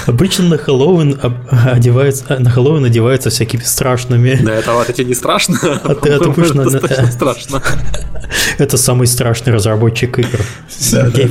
[0.07, 1.19] Обычно на Хэллоуин
[1.51, 4.39] одеваются, на Хэллоуин одеваются всякими страшными.
[4.43, 5.59] Да, это вот эти не страшно.
[5.85, 6.69] А ты это обычно...
[7.11, 7.63] страшно.
[8.59, 10.41] Это самый страшный разработчик игр.
[10.91, 11.29] Да, да,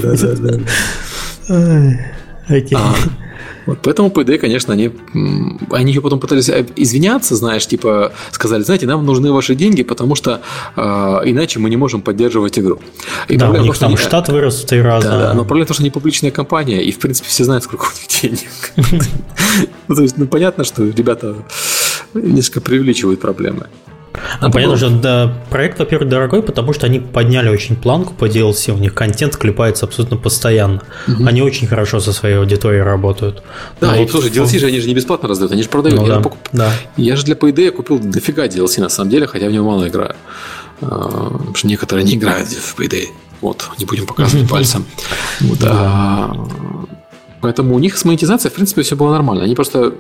[1.48, 3.12] да,
[3.66, 4.92] вот поэтому PD, конечно, они,
[5.72, 10.42] они еще потом пытались извиняться, знаешь, типа сказали, знаете, нам нужны ваши деньги, потому что
[10.76, 12.80] э, иначе мы не можем поддерживать игру.
[13.28, 15.10] И да, у них там они, штат вырос в три раза.
[15.10, 17.64] Да, да, но проблема в том, что они публичная компания, и в принципе все знают,
[17.64, 19.02] сколько у них денег.
[19.88, 21.36] Ну, то есть, ну понятно, что ребята
[22.14, 23.68] несколько преувеличивают проблемы.
[24.42, 28.72] Ну, понятно, что да, проект, во-первых, дорогой, потому что они подняли очень планку по DLC,
[28.72, 30.82] у них контент клепается абсолютно постоянно.
[31.08, 31.26] Угу.
[31.26, 33.44] Они очень хорошо со своей аудиторией работают.
[33.80, 36.00] Да, ну, вот, слушай, DLC же они же не бесплатно раздают, они же продают.
[36.00, 36.40] Ну, я, да, же покуп...
[36.52, 36.74] да.
[36.98, 40.16] я же для PayD купил дофига DLC на самом деле, хотя в него мало играю.
[40.82, 43.08] А, потому что некоторые не играют в Payday.
[43.42, 44.86] Вот, не будем показывать пальцем.
[45.40, 46.34] Вот, а,
[47.42, 49.44] поэтому у них с монетизацией, в принципе, все было нормально.
[49.44, 49.94] Они просто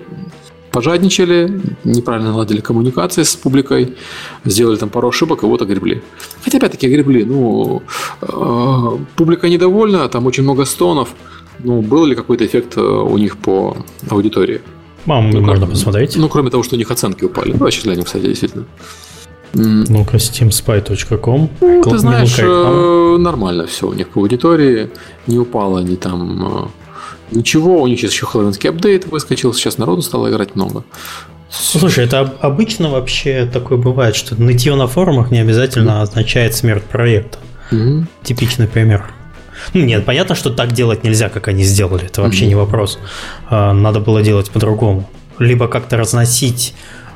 [0.71, 3.95] пожадничали, неправильно наладили коммуникации с публикой,
[4.45, 6.01] сделали там пару ошибок и вот огребли.
[6.43, 7.81] Хотя опять-таки огребли, ну,
[8.21, 11.09] э, публика недовольна, там очень много стонов.
[11.59, 13.77] Ну, был ли какой-то эффект э, у них по
[14.09, 14.61] аудитории?
[15.05, 16.15] Мам, ну, можно как, посмотреть.
[16.15, 17.51] Ну, кроме того, что у них оценки упали.
[17.51, 18.65] Сейчас глянем, кстати, действительно.
[19.53, 21.49] Ну-ка, steamspy.com.
[21.61, 24.89] Ну, ты знаешь, э, нормально все у них по аудитории.
[25.27, 26.67] Не упало ни там э,
[27.31, 30.83] Ничего, у них сейчас еще хэллоуинский апдейт выскочил, сейчас народу стало играть много.
[31.49, 37.39] Слушай, это обычно вообще такое бывает, что нытье на форумах не обязательно означает смерть проекта.
[37.71, 38.05] Mm-hmm.
[38.23, 39.11] Типичный пример.
[39.73, 42.05] Ну, нет, понятно, что так делать нельзя, как они сделали.
[42.05, 42.49] Это вообще mm-hmm.
[42.49, 42.99] не вопрос.
[43.49, 45.09] А, надо было делать по-другому.
[45.39, 46.73] Либо как-то разносить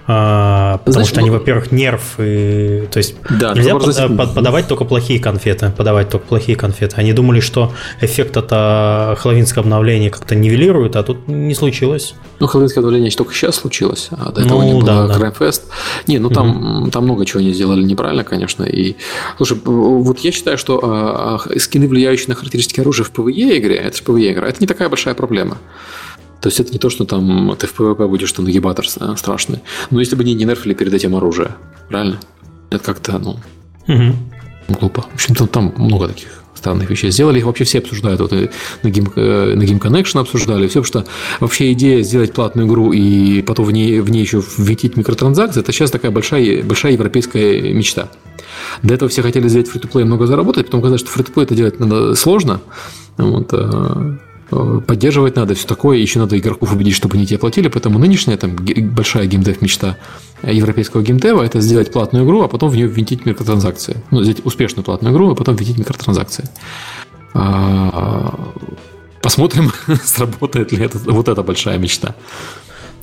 [0.07, 4.35] а, потому Знаешь, что они, ну, во-первых, нерв, и, то есть да, нельзя под, под,
[4.35, 6.95] подавать только плохие конфеты, подавать только плохие конфеты.
[6.97, 12.13] Они думали, что эффект от а, хэллоуинского обновления как-то нивелирует, а тут не случилось.
[12.39, 15.15] Ну, хэллоуинское обновление только сейчас случилось, а до этого ну, не было да, да.
[15.17, 15.61] Crime
[16.05, 16.91] Не, ну там, угу.
[16.91, 18.63] там много чего они сделали неправильно, конечно.
[18.63, 18.97] И,
[19.37, 23.97] слушай, вот я считаю, что а, скины, влияющие на характеристики оружия в PvE игре, это
[23.97, 25.57] же PvE игра, это не такая большая проблема.
[26.41, 29.59] То есть это не то, что там ты в PvP будешь там нагибатор страшный.
[29.89, 31.55] Но если бы они не нерфили перед этим оружие,
[31.89, 32.19] правильно?
[32.69, 33.39] Это как-то, ну,
[33.88, 34.15] угу.
[34.79, 35.05] глупо.
[35.11, 37.11] В общем, там, много таких странных вещей.
[37.11, 38.19] Сделали их вообще все обсуждают.
[38.21, 38.49] Вот и
[38.83, 40.67] на Game, э, на Game Connection обсуждали.
[40.67, 44.41] Все, потому что вообще идея сделать платную игру и потом в ней, в ней еще
[44.57, 48.09] ввинтить микротранзакции, это сейчас такая большая, большая европейская мечта.
[48.81, 52.15] До этого все хотели сделать фри-то-плей много заработать, потом казалось, что фри-то-плей это делать надо
[52.15, 52.61] сложно.
[53.17, 54.17] Вот, Э,
[54.49, 55.97] поддерживать надо, все такое.
[55.97, 57.67] Еще надо игроков убедить, чтобы они тебе платили.
[57.67, 59.97] Поэтому нынешняя там большая геймдев мечта
[60.43, 63.97] европейского геймдева– это сделать платную игру, а потом в нее ввинтить микротранзакции.
[64.11, 66.45] Ну, сделать успешную платную игру, а потом ввинтить микротранзакции.
[67.33, 68.33] А,
[69.21, 69.71] посмотрим,
[70.03, 72.15] сработает ли это, вот эта большая мечта.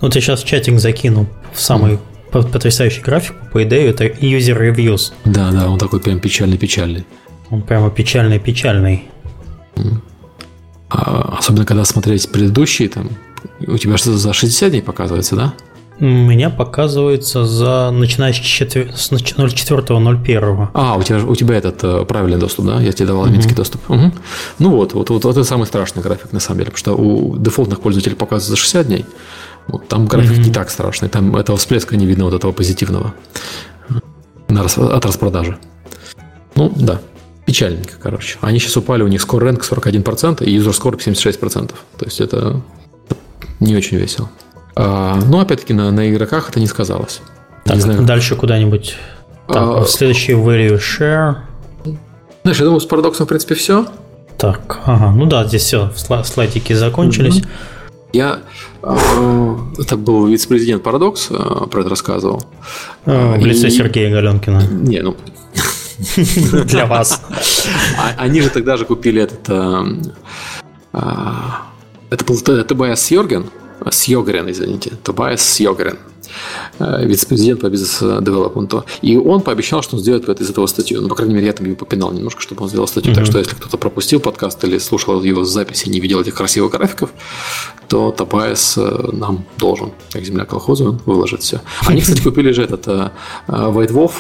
[0.01, 1.99] Ну, ты сейчас чатинг закинул в самый
[2.31, 2.51] mm.
[2.51, 3.35] потрясающий график.
[3.53, 5.13] По идее, это user reviews.
[5.25, 7.07] Да, да, он такой прям печальный-печальный.
[7.51, 9.05] Он прямо печальный-печальный.
[9.77, 10.01] Mm.
[10.93, 13.09] А, особенно, когда смотреть предыдущие, там,
[13.67, 15.55] у тебя что за 60 дней показывается, да?
[16.01, 20.69] У меня показывается за начиная с 04.01.
[20.75, 22.81] А, у тебя, у тебя этот э, правильный доступ, да?
[22.81, 23.57] Я тебе давал минский угу.
[23.57, 23.91] доступ.
[23.91, 24.13] Угу.
[24.59, 27.39] Ну вот, вот, вот, вот это самый страшный график на самом деле, потому что у
[27.39, 29.07] дефолтных пользователей показывается за 60 дней.
[29.69, 30.41] Вот там график угу.
[30.41, 33.15] не так страшный, там этого всплеска не видно, вот этого позитивного
[34.49, 35.57] на, от распродажи.
[36.55, 37.01] Ну, да.
[37.47, 38.39] Печальненько, короче.
[38.41, 41.73] Они сейчас упали, у них скоро рэнк 41% и user score 76%.
[41.99, 42.61] То есть это
[43.61, 44.31] не очень весело.
[44.75, 47.21] А, но опять-таки на, на игроках это не сказалось.
[47.65, 48.97] Так, не знаю, дальше куда-нибудь.
[49.49, 51.37] Так, а, следующий value share.
[52.43, 53.87] Знаешь, я думаю, с парадоксом, в принципе, все.
[54.39, 55.93] Так, ага, ну да, здесь все,
[56.25, 57.43] слайдики закончились.
[58.13, 58.41] Я
[58.83, 62.43] э, это был вице-президент Парадокс, э, про это рассказывал.
[63.07, 63.71] А, в лице и...
[63.71, 64.67] Сергея Галенкина.
[64.71, 65.17] Не, ну
[66.65, 67.21] для вас.
[67.99, 69.49] А, они же тогда же купили этот...
[69.49, 71.03] Э,
[72.11, 73.47] это был Тобайас Сьорген,
[73.91, 75.99] Сьогрен, извините, Тобайас Сьогрен,
[76.79, 78.85] вице-президент по бизнес-девелопменту.
[79.01, 81.01] И он пообещал, что он сделает из этого статью.
[81.01, 83.13] Ну, по крайней мере, я там его попинал немножко, чтобы он сделал статью.
[83.13, 83.17] Mm-hmm.
[83.17, 86.73] Так что, если кто-то пропустил подкаст или слушал его записи и не видел этих красивых
[86.73, 87.11] графиков,
[87.89, 91.63] то Тобайас нам должен, как земля колхоза, он выложит все.
[91.87, 92.87] Они, кстати, купили же этот
[93.49, 94.13] White Wolf,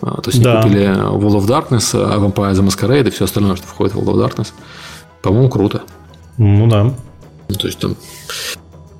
[0.00, 0.60] то есть да.
[0.60, 4.14] они купили World of Darkness, Vampire the Masquerade и все остальное, что входит в World
[4.14, 4.48] of Darkness.
[5.22, 5.82] По-моему, круто.
[6.36, 6.94] Ну да.
[7.48, 7.96] Ну, то есть там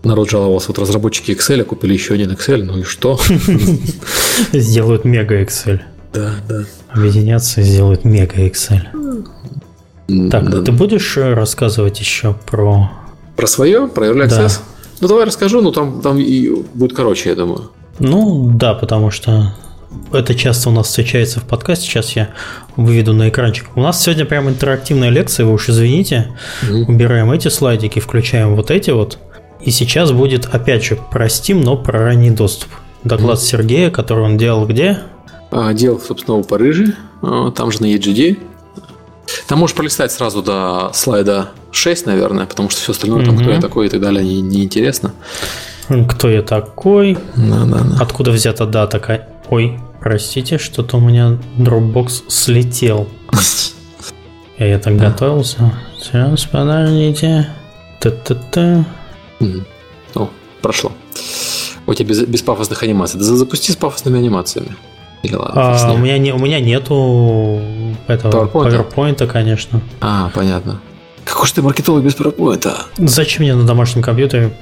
[0.03, 3.19] народ жаловался, вот разработчики Excel купили еще один Excel, ну и что?
[4.53, 5.81] Сделают мега Excel.
[6.13, 6.65] Да, да.
[6.89, 8.87] Объединятся и сделают мега Excel.
[10.31, 10.63] Так, да.
[10.63, 12.91] ты будешь рассказывать еще про...
[13.37, 13.89] Про свое?
[13.89, 14.59] Про Early Access?
[14.59, 14.63] Да.
[15.01, 17.71] Ну, давай расскажу, но там, там и будет короче, я думаю.
[17.99, 19.55] Ну, да, потому что
[20.12, 21.86] это часто у нас встречается в подкасте.
[21.86, 22.30] Сейчас я
[22.76, 23.68] выведу на экранчик.
[23.74, 26.36] У нас сегодня прям интерактивная лекция, вы уж извините.
[26.62, 26.84] Mm-hmm.
[26.89, 29.18] Убираем эти слайдики, включаем вот эти вот.
[29.61, 32.70] И сейчас будет, опять же, про Steam, но про ранний доступ.
[33.05, 33.43] Доклад mm-hmm.
[33.43, 34.99] Сергея, который он делал где?
[35.51, 38.39] А, делал, собственно, у Парижа, а, там же на EGD.
[39.47, 43.26] Там можешь пролистать сразу до слайда 6, наверное, потому что все остальное, mm-hmm.
[43.26, 45.12] там кто я такой и так далее, не, не интересно.
[46.09, 47.16] Кто я такой?
[47.36, 47.97] Да, да, да.
[48.01, 49.26] Откуда взята дата?
[49.51, 53.09] Ой, простите, что-то у меня Dropbox слетел.
[54.59, 55.73] Я так готовился.
[55.99, 57.49] Сейчас, подождите.
[58.01, 58.85] Та-та-та.
[60.15, 60.29] О,
[60.61, 60.93] прошло.
[61.87, 63.19] У тебя без, без пафосных анимаций.
[63.19, 64.77] Да запусти с пафосными анимациями.
[65.23, 67.61] Или ладно, а, у, меня не, у меня нету
[68.07, 69.81] этого PowerPoint, PowerPoint конечно.
[70.01, 70.81] А, понятно.
[71.25, 72.71] Какой же ты маркетолог без PowerPoint?
[72.99, 74.53] Зачем мне на домашнем компьютере?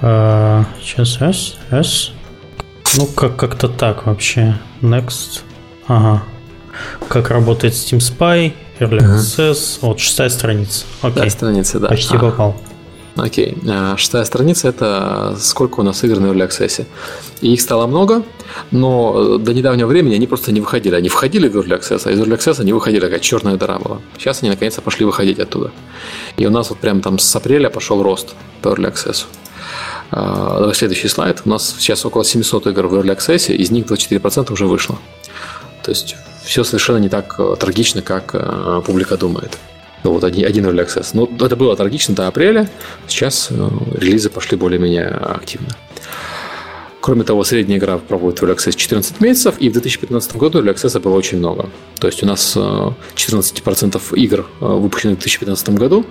[0.00, 2.12] А, сейчас, раз, раз.
[2.96, 4.58] Ну, как- как-то так вообще.
[4.82, 5.42] Next.
[5.86, 6.22] Ага.
[7.08, 9.78] Как работает Steam Spy, Early Access.
[9.80, 10.84] Вот, шестая страница.
[11.02, 11.22] Окей.
[11.22, 11.88] Да, страница, да.
[11.88, 12.18] Почти а.
[12.18, 12.56] попал.
[13.16, 13.56] Окей.
[13.68, 16.84] А, шестая страница– это сколько у нас игр на Early Access.
[17.40, 18.24] И их стало много,
[18.72, 20.96] но до недавнего времени они просто не выходили.
[20.96, 23.98] Они входили в Early Access, а из Early Access они выходили, такая черная дыра была.
[24.18, 25.70] Сейчас они наконец-то пошли выходить оттуда.
[26.36, 29.26] И у нас вот прям там с апреля пошел рост по Early Access.
[30.10, 31.42] А, давай следующий слайд.
[31.44, 34.98] У нас сейчас около 700 игр в Early Access, из них 24% уже вышло.
[35.82, 39.58] То есть все совершенно не так э, трагично, как э, публика думает.
[40.02, 41.10] Ну, вот один, один Early Access.
[41.14, 42.68] Ну, это было трагично до апреля,
[43.08, 45.68] сейчас э, релизы пошли более-менее активно.
[47.04, 50.74] Кроме того, средняя игра проводит в Early Access 14 месяцев, и в 2015 году Early
[50.74, 51.68] Access было очень много.
[52.00, 56.06] То есть у нас 14% э, игр, э, выпущенных в 2015 году,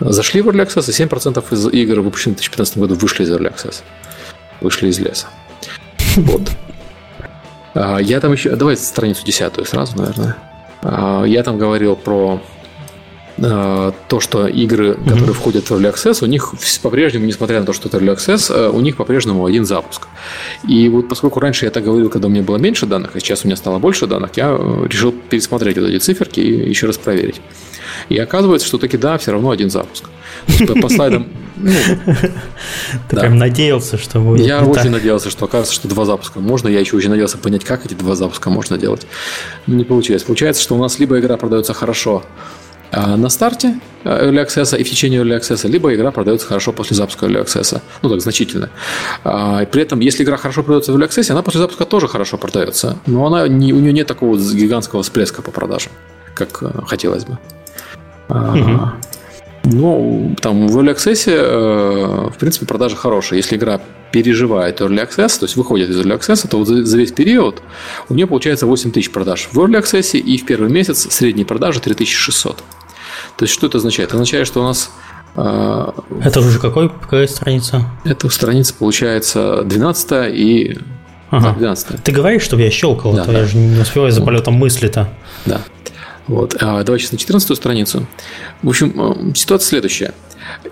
[0.00, 3.54] зашли в Early Access, и 7% из игр, выпущенных в 2015 году, вышли из Early
[3.54, 3.76] Access.
[4.60, 5.28] Вышли из леса.
[6.16, 6.42] Вот.
[7.72, 8.54] А, я там еще...
[8.54, 10.36] Давай страницу 10 сразу, наверное.
[10.82, 12.42] А, я там говорил про
[13.36, 15.08] то, что игры, mm-hmm.
[15.08, 18.54] которые входят в Early Access, у них по-прежнему, несмотря на то, что это Early Access,
[18.54, 20.06] э, у них по-прежнему один запуск.
[20.68, 23.44] И вот поскольку раньше я так говорил, когда у меня было меньше данных, а сейчас
[23.44, 26.96] у меня стало больше данных, я э, решил пересмотреть вот эти циферки и еще раз
[26.96, 27.40] проверить.
[28.08, 30.04] И оказывается, что таки да, все равно один запуск.
[30.80, 31.26] По слайдам...
[31.56, 31.70] Ну,
[33.08, 36.68] Ты прям надеялся, что будет Я очень надеялся, что оказывается, что два запуска можно.
[36.68, 39.06] Я еще очень надеялся понять, как эти два запуска можно делать.
[39.66, 40.24] Не получилось.
[40.24, 42.24] Получается, что у нас либо игра продается хорошо,
[43.16, 46.96] на старте э, Early Access и в течение Early Access, либо игра продается хорошо после
[46.96, 47.80] запуска Early Access.
[48.02, 48.70] Ну, так, значительно.
[49.24, 52.38] А, при этом, если игра хорошо продается в Early Access, она после запуска тоже хорошо
[52.38, 52.98] продается.
[53.06, 55.92] Но она не, у нее нет такого гигантского всплеска по продажам,
[56.34, 57.38] как э, хотелось бы.
[59.64, 63.38] Ну, там в Early Access, э, в принципе, продажи хорошие.
[63.38, 63.80] Если игра
[64.12, 67.62] переживает Early Access, то есть выходит из Early Access, то вот за, за весь период
[68.08, 71.80] у нее получается 8 тысяч продаж в Early Access, и в первый месяц средние продажи
[71.80, 72.62] 3600.
[73.36, 74.10] То есть, что это означает?
[74.10, 74.90] Это означает, что у нас
[75.36, 77.84] э, это уже какой, какая страница?
[78.04, 80.78] Это страница, получается, 12 и
[81.30, 81.48] Ага.
[81.48, 83.40] Да, 12 Ты говоришь, чтобы я щелкал, да, а то да.
[83.40, 85.08] я же не успеваю за полетом мысли-то.
[85.46, 85.62] Да.
[86.26, 86.56] Вот.
[86.60, 88.06] А, давай сейчас на 14 страницу.
[88.62, 90.14] В общем, ситуация следующая.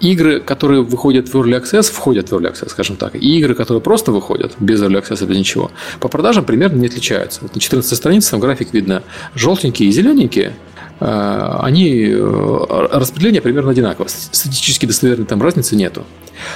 [0.00, 3.14] Игры, которые выходят в Early Access, входят в Early Access, скажем так.
[3.14, 7.40] И игры, которые просто выходят без Early Access, без ничего, по продажам примерно не отличаются.
[7.42, 9.02] Вот на 14 странице там график видно
[9.34, 10.54] желтенькие и зелененькие.
[11.02, 14.06] Э, они э, распределение примерно одинаково.
[14.08, 16.04] Статистически достоверной там разницы нету.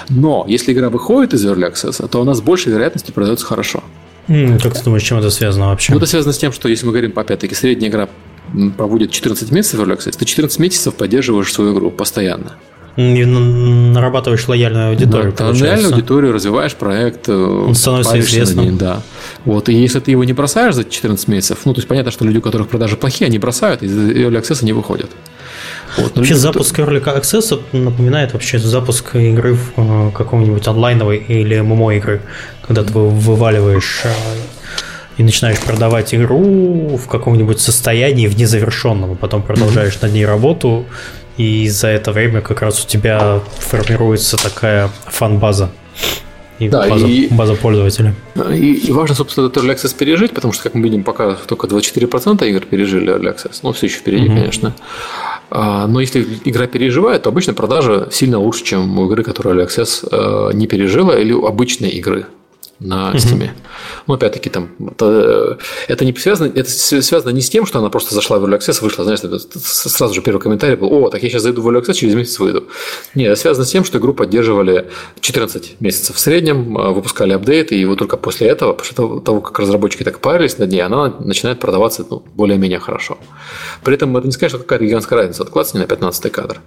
[0.09, 3.83] Но если игра выходит из Early Access, то у нас с большей вероятностью продается хорошо.
[4.63, 5.93] как ты думаешь, чем это связано вообще?
[5.93, 8.09] Ну, это связано с тем, что если мы говорим, опять-таки, средняя игра
[8.77, 12.53] проводит 14 месяцев в Early Access, ты 14 месяцев поддерживаешь свою игру постоянно.
[12.97, 15.35] Нарабатываешь лояльную аудиторию.
[15.37, 17.29] Да, лояльную аудиторию, развиваешь проект.
[17.29, 18.79] Э, Он становится известным.
[18.79, 19.03] Да.
[19.45, 22.25] Вот, и если ты его не бросаешь за 14 месяцев, ну, то есть понятно, что
[22.25, 25.11] люди, у которых продажи плохие, они бросают, из Early Access не выходят.
[25.97, 26.17] Вот.
[26.17, 31.97] Вообще люди, запуск Early Access напоминает вообще запуск игры в э, каком-нибудь онлайновой или ММО
[31.97, 32.23] игры,
[32.67, 34.11] когда ты вываливаешь э,
[35.17, 40.03] и начинаешь продавать игру в каком-нибудь состоянии в незавершенном, а потом продолжаешь mm-hmm.
[40.03, 40.87] над ней работу,
[41.37, 45.71] и за это время как раз у тебя формируется такая фан-база.
[46.59, 48.15] И да, база, и, база пользователя.
[48.51, 51.67] И, и важно, собственно, этот Early Access пережить, потому что, как мы видим, пока только
[51.67, 53.59] 24% игр пережили Early Access.
[53.63, 54.35] Ну, все еще впереди, mm-hmm.
[54.35, 54.75] конечно.
[55.51, 59.67] А, но если игра переживает, то обычно продажа сильно лучше, чем у игры, которая Early
[59.67, 62.27] Access э, не пережила, или у обычной игры
[62.79, 63.39] на Steam.
[63.39, 63.51] Mm-hmm.
[64.07, 65.59] Но опять-таки там это,
[65.89, 68.83] это не связано, это связано не с тем, что она просто зашла в Early Access,
[68.83, 71.95] вышла, знаешь, сразу же первый комментарий был, о, так я сейчас зайду в Early Access,
[71.95, 72.65] через месяц выйду.
[73.15, 77.77] Нет, это связано с тем, что игру поддерживали 14 месяцев в среднем, а, выпускали апдейты,
[77.77, 81.61] и вот только после этого, после того, как разработчики так парились над ней, она начинает
[81.61, 83.19] продаваться ну, более-менее хорошо.
[83.83, 86.61] При этом это не сказать, что какая-то гигантская разница, откладываться не на 15 кадр.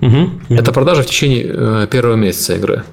[0.00, 2.84] Угу, Это продажа в течение э, первого месяца игры.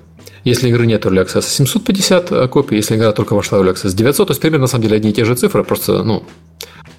[0.44, 2.78] Если игры нет Early Access, 750 э, копий.
[2.78, 4.28] Если игра только вошла в Early Access, 900.
[4.28, 5.64] То есть, примерно, на самом деле, одни и те же цифры.
[5.64, 6.24] Просто, ну,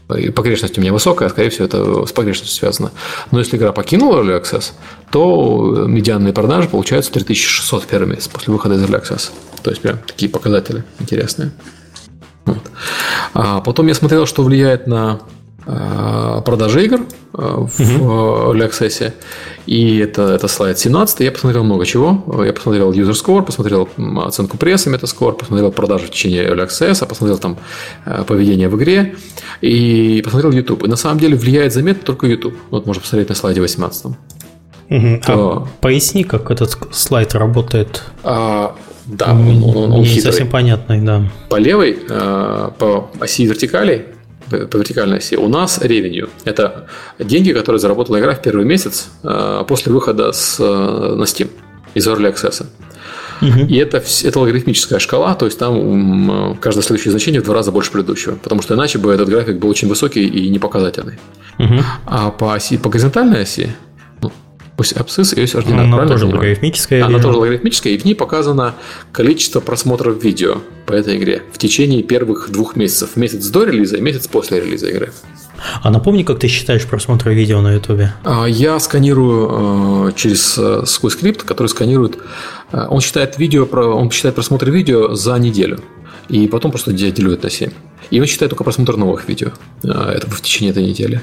[0.09, 2.93] погрешность у меня высокая, скорее всего, это с погрешностью связано.
[3.31, 4.73] Но если игра покинула Early Access,
[5.11, 9.31] то медианные продажи получаются 3600 в первый месяц после выхода из Early Access.
[9.63, 11.53] То есть, прям такие показатели интересные.
[12.47, 12.71] Вот.
[13.35, 17.81] А потом я смотрел, что влияет на Э, продажи игр э, в.
[17.81, 19.13] Early Access.
[19.67, 21.21] И это, это слайд 17.
[21.21, 22.25] Я посмотрел много чего.
[22.45, 23.89] Я посмотрел user score, посмотрел
[24.25, 27.59] оценку прессы Metascore, посмотрел продажи в течение Early Access, посмотрел там
[28.27, 29.15] поведение в игре
[29.61, 30.85] и посмотрел YouTube.
[30.85, 32.55] И на самом деле влияет заметно только YouTube.
[32.71, 34.07] Вот можно посмотреть на слайде 18.
[34.07, 34.17] Угу.
[35.25, 35.33] То...
[35.33, 38.03] А поясни, как этот слайд работает.
[38.25, 38.75] А,
[39.07, 40.23] да, он, он, он не хитрый.
[40.23, 41.23] совсем понятный, да.
[41.49, 44.15] По левой, по оси вертикали
[44.51, 45.37] по вертикальной оси.
[45.37, 46.87] У нас ревеню– это
[47.19, 51.49] деньги, которые заработала игра в первый месяц э, после выхода с, э, на Steam
[51.95, 52.67] из Early Access.
[53.43, 53.67] Угу.
[53.69, 57.91] И это, это логарифмическая шкала, то есть там каждое следующее значение в два раза больше
[57.91, 61.19] предыдущего, потому что иначе бы этот график был очень высокий и непоказательный.
[61.59, 61.75] Угу.
[62.07, 63.75] А по оси, по горизонтальной оси
[64.81, 65.93] Ось абсцисс и ось ординат.
[65.93, 67.05] Она тоже логарифмическая.
[67.05, 68.77] Она тоже логарифмическая, и в ней показано
[69.13, 73.11] количество просмотров видео по этой игре в течение первых двух месяцев.
[73.15, 75.13] Месяц до релиза и месяц после релиза игры.
[75.83, 78.15] А напомни, как ты считаешь просмотры видео на Ютубе?
[78.25, 82.17] А, я сканирую э, через э, свой скрипт, который сканирует.
[82.73, 85.81] Э, он считает видео, он считает просмотры видео за неделю.
[86.31, 87.71] И потом просто делит на 7.
[88.11, 89.51] И он считает только просмотр новых видео.
[89.83, 91.21] Это в течение этой недели.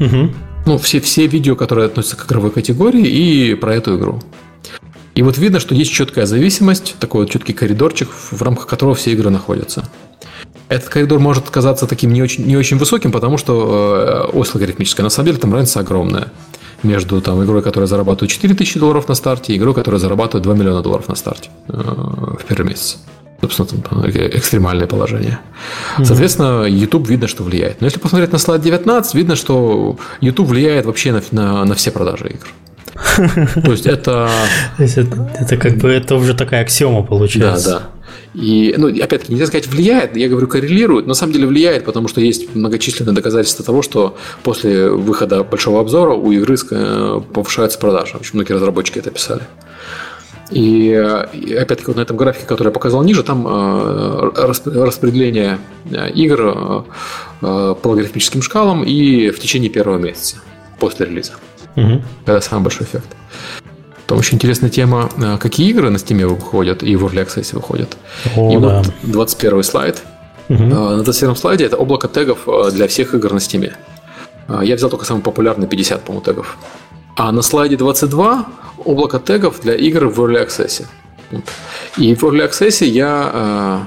[0.00, 0.30] Угу.
[0.66, 4.20] Ну, все, все видео, которые относятся к игровой категории и про эту игру.
[5.14, 9.12] И вот видно, что есть четкая зависимость, такой вот четкий коридорчик, в рамках которого все
[9.12, 9.84] игры находятся.
[10.68, 15.04] Этот коридор может казаться таким не очень, не очень высоким, потому что э, ось логарифмическая.
[15.04, 16.32] На самом деле там разница огромная
[16.82, 20.82] между там, игрой, которая зарабатывает 4000 долларов на старте, и игрой, которая зарабатывает 2 миллиона
[20.82, 22.98] долларов на старте э, в первый месяц
[23.52, 25.38] собственно, там, экстремальное положение.
[26.02, 27.80] Соответственно, YouTube видно, что влияет.
[27.80, 31.90] Но если посмотреть на слайд 19, видно, что YouTube влияет вообще на, на, на все
[31.90, 32.48] продажи игр.
[33.64, 34.28] То есть это...
[34.78, 35.30] это...
[35.38, 37.70] Это как бы это уже такая аксиома получается.
[37.70, 37.90] Да, да.
[38.34, 42.08] И, ну, опять-таки, нельзя сказать влияет, я говорю коррелирует, но на самом деле влияет, потому
[42.08, 48.16] что есть многочисленные доказательства того, что после выхода большого обзора у игры э, повышаются продажи.
[48.18, 49.42] Очень многие разработчики это писали.
[50.54, 50.86] И,
[51.32, 55.58] и опять-таки, вот на этом графике, который я показал ниже, там э, распределение
[55.90, 56.84] э, игр
[57.40, 60.36] э, по логарифмическим шкалам и в течение первого месяца
[60.78, 61.32] после релиза.
[61.74, 62.02] Угу.
[62.26, 63.16] Это самый большой эффект.
[64.06, 67.96] Там очень интересная тема, э, какие игры на Steam выходят и в Early Access выходят.
[68.36, 68.78] О, и да.
[68.78, 70.04] вот 21 слайд.
[70.48, 70.62] Угу.
[70.62, 73.72] На 21 слайде это облако тегов э, для всех игр на Steam.
[74.62, 76.58] Я взял только самый популярный 50, по-моему, тегов.
[77.16, 78.46] А на слайде 22
[78.84, 80.84] облако тегов для игр в Early Access.
[81.96, 83.86] И в Early Access я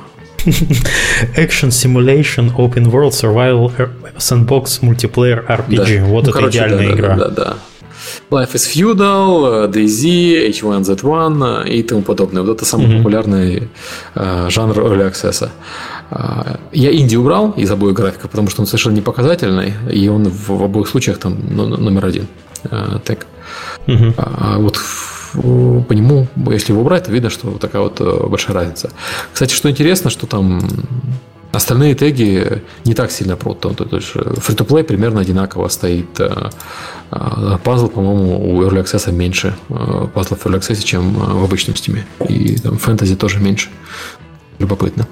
[1.35, 3.71] Action Simulation Open World Survival
[4.17, 5.99] Sandbox Multiplayer RPG.
[5.99, 6.05] Да.
[6.05, 7.15] Вот ну, это короче, идеальная да, игра.
[7.15, 7.57] Да, да, да.
[8.29, 12.41] Life is Feudal, DayZ, H1Z1 и тому подобное.
[12.43, 12.97] Вот это самый mm-hmm.
[12.97, 13.69] популярный
[14.15, 15.49] э, жанр Early Access.
[16.11, 20.29] Э, я инди убрал из обоих графиков, потому что он совершенно не показательный, и он
[20.29, 22.27] в, обоих случаях там номер один
[22.63, 23.25] э, тег.
[23.87, 24.13] Mm-hmm.
[24.17, 24.79] А вот
[25.33, 28.91] по нему, если его убрать, то видно, что такая вот э, большая разница.
[29.33, 30.61] Кстати, что интересно, что там
[31.53, 33.61] Остальные теги не так сильно прут.
[33.61, 36.19] То, есть free-to-play примерно одинаково стоит.
[36.19, 36.49] Э,
[37.11, 39.55] э, пазл, по-моему, у Early Access меньше
[40.13, 41.99] пазлов в Early Access, чем в обычном Steam.
[42.27, 43.69] И там фэнтези тоже меньше.
[44.59, 45.07] Любопытно.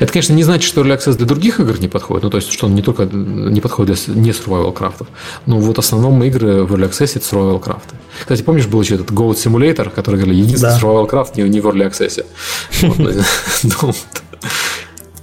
[0.00, 2.24] Это, конечно, не значит, что Early Access для других игр не подходит.
[2.24, 5.08] Ну, то есть, что он не только не подходит для не survival крафтов.
[5.46, 7.94] Но вот в основном игры в Early Access это survival крафты.
[8.20, 10.78] Кстати, помнишь, был еще этот Goat Simulator, который говорили, единственный да.
[10.80, 12.24] survival крафт не, не в Early Access.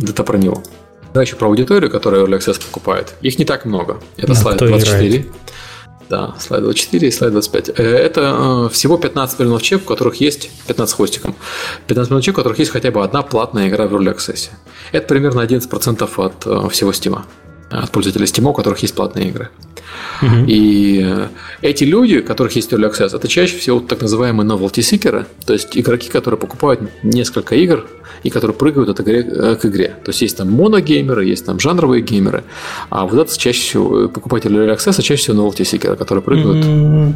[0.01, 0.61] Это про него.
[1.13, 3.13] Дальше про аудиторию, которая Early Access покупает.
[3.21, 3.99] Их не так много.
[4.17, 5.25] Это слайд 24.
[6.09, 7.69] Да, слайд 24 и слайд 25.
[7.69, 11.35] Э, это э, всего 15 миллионов человек, у которых есть 15 хвостиком.
[11.87, 14.49] 15 миллионов человек, у которых есть хотя бы одна платная игра в Early Access.
[14.91, 17.21] Это примерно 11% от э, всего Steam.
[17.69, 19.49] От пользователей Steam, у которых есть платные игры.
[20.21, 20.45] Угу.
[20.47, 21.05] И
[21.61, 25.53] эти люди, у которых есть Early Access, это чаще всего так называемые novelty seekers, то
[25.53, 27.85] есть игроки, которые покупают несколько игр
[28.23, 29.95] и которые прыгают от игры э, к игре.
[30.03, 32.43] То есть есть там моногеймеры, есть там жанровые геймеры,
[32.89, 36.65] а вот это чаще всего покупатели Early Access, чаще всего novelty seekers, которые прыгают.
[36.65, 37.13] Mm-hmm.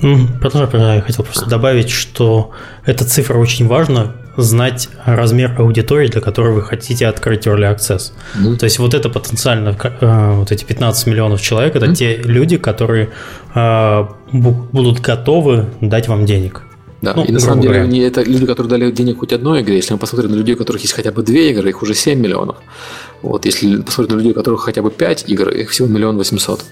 [0.00, 0.96] Продолжай, продолжай.
[0.96, 2.52] Я хотел просто добавить, что
[2.86, 8.12] эта цифра очень важна, знать размер аудитории, для которой вы хотите открыть Early Access.
[8.34, 8.56] Mm-hmm.
[8.56, 11.94] То есть вот это потенциально, э, вот эти 15 миллионов человек, это mm-hmm.
[11.94, 13.10] те люди, которые
[13.54, 16.62] э, будут готовы дать вам денег.
[17.02, 19.76] Да, ну, и на самом деле не это люди, которые дали денег хоть одной игре.
[19.76, 22.18] Если мы посмотрим на людей, у которых есть хотя бы две игры, их уже 7
[22.20, 22.56] миллионов.
[23.22, 26.62] Вот, если посмотреть на людей, у которых хотя бы 5 игр, их всего миллион восемьсот.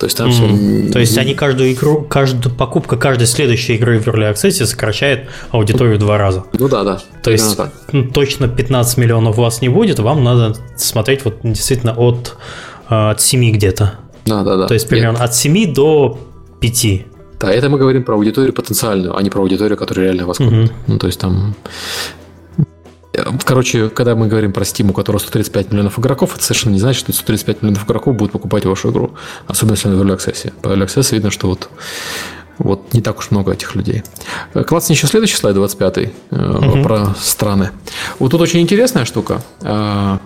[0.00, 0.32] То есть там mm.
[0.86, 0.92] все...
[0.92, 5.96] То есть они каждую игру, каждую покупка каждой следующей игры в Early Access сокращает аудиторию
[5.96, 6.44] в два раза.
[6.54, 7.02] Ну да, да.
[7.22, 7.70] То есть так.
[7.92, 12.38] Ну, точно 15 миллионов у вас не будет, вам надо смотреть вот действительно от,
[12.88, 13.98] э, от 7 где-то.
[14.24, 14.66] Да, да, да.
[14.68, 15.26] То есть примерно Нет.
[15.26, 16.18] от 7 до
[16.60, 16.86] 5.
[17.38, 20.52] Да, это мы говорим про аудиторию потенциальную, а не про аудиторию, которая реально вас купит.
[20.52, 20.70] Угу.
[20.86, 21.54] Ну, то есть там
[23.44, 27.02] Короче, когда мы говорим про Steam, у которого 135 миллионов игроков, это совершенно не значит,
[27.02, 29.12] что 135 миллионов игроков будут покупать вашу игру.
[29.46, 30.52] Особенно если на Early Access.
[30.60, 31.68] По Early Access видно, что вот,
[32.58, 34.02] вот не так уж много этих людей.
[34.66, 35.96] Классный еще следующий слайд, 25
[36.30, 36.82] uh-huh.
[36.82, 37.70] про страны.
[38.18, 39.42] Вот тут очень интересная штука.
[39.62, 40.18] Э,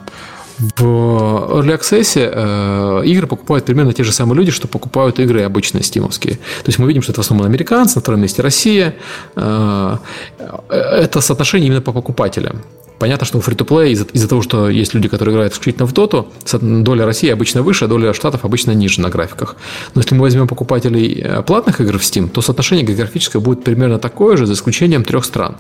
[0.59, 5.83] в Early Access э, игры покупают примерно те же самые люди, что покупают игры обычные
[5.83, 6.35] стимовские.
[6.35, 8.95] То есть мы видим, что это в основном американцы, на втором месте Россия.
[9.35, 9.97] Э,
[10.69, 12.63] это соотношение именно по покупателям.
[12.99, 16.29] Понятно, что у free-to-play из-за, из того, что есть люди, которые играют исключительно в доту,
[16.61, 19.57] доля России обычно выше, а доля штатов обычно ниже на графиках.
[19.95, 23.99] Но если мы возьмем покупателей э, платных игр в Steam, то соотношение географическое будет примерно
[23.99, 25.57] такое же, за исключением трех стран.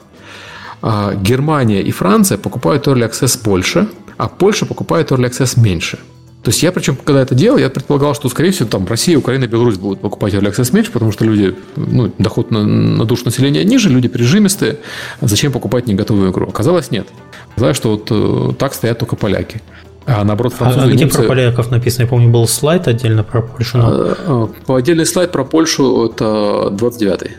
[0.82, 5.99] А, Германия и Франция покупают Early Access больше– а Польша покупает Early Access меньше.
[6.45, 9.47] То есть я, причем, когда это делал, я предполагал, что, скорее всего, там Россия, Украина,
[9.47, 13.65] Беларусь будут покупать Early Access меньше, потому что люди, ну, доход на, на душу населения
[13.65, 14.77] ниже, люди прижимистые.
[15.23, 16.47] Зачем покупать не готовую игру?
[16.47, 17.09] Оказалось, нет.
[17.53, 19.63] Оказалось, что вот э, так стоят только поляки.
[20.05, 21.19] А наоборот, французы а, а где немцы...
[21.21, 22.03] про поляков написано?
[22.03, 23.79] Я помню, был слайд отдельно про Польшу.
[23.79, 23.87] Но...
[23.89, 27.31] А, а, отдельный слайд про Польшу это 29-й.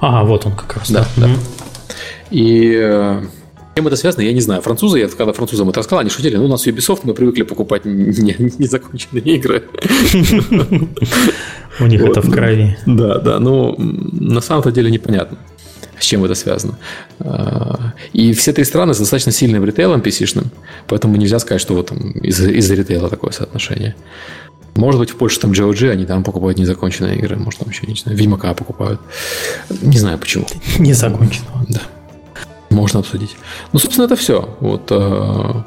[0.00, 0.90] Ага, вот он как раз.
[0.90, 1.26] Да, да.
[1.26, 1.34] да.
[2.30, 3.22] И э,
[3.74, 4.62] чем это связано, я не знаю.
[4.62, 7.84] Французы, я когда французам это рассказал, они шутили, ну, у нас Ubisoft, мы привыкли покупать
[7.84, 9.64] незаконченные игры.
[11.80, 12.78] У них это в крови.
[12.86, 15.38] Да, да, но на самом-то деле непонятно
[15.98, 16.76] с чем это связано.
[17.20, 20.46] А, и все три страны достаточно сильным ритейлом PC-шным,
[20.88, 23.94] поэтому нельзя сказать, что вот там из-за из ритейла такое соотношение.
[24.74, 27.94] Может быть, в Польше там GOG, они там покупают незаконченные игры, может, там еще, не
[27.94, 29.00] знаю, Ведьмака покупают.
[29.82, 30.46] Не знаю почему.
[30.78, 31.64] Незаконченного.
[31.68, 31.80] Да.
[32.74, 33.36] Можно обсудить.
[33.72, 34.48] Ну, собственно, это все.
[34.60, 35.62] Вот, э,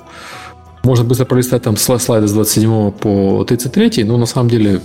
[0.84, 4.82] можно быстро пролистать там слайды с 27 по 33, но на самом деле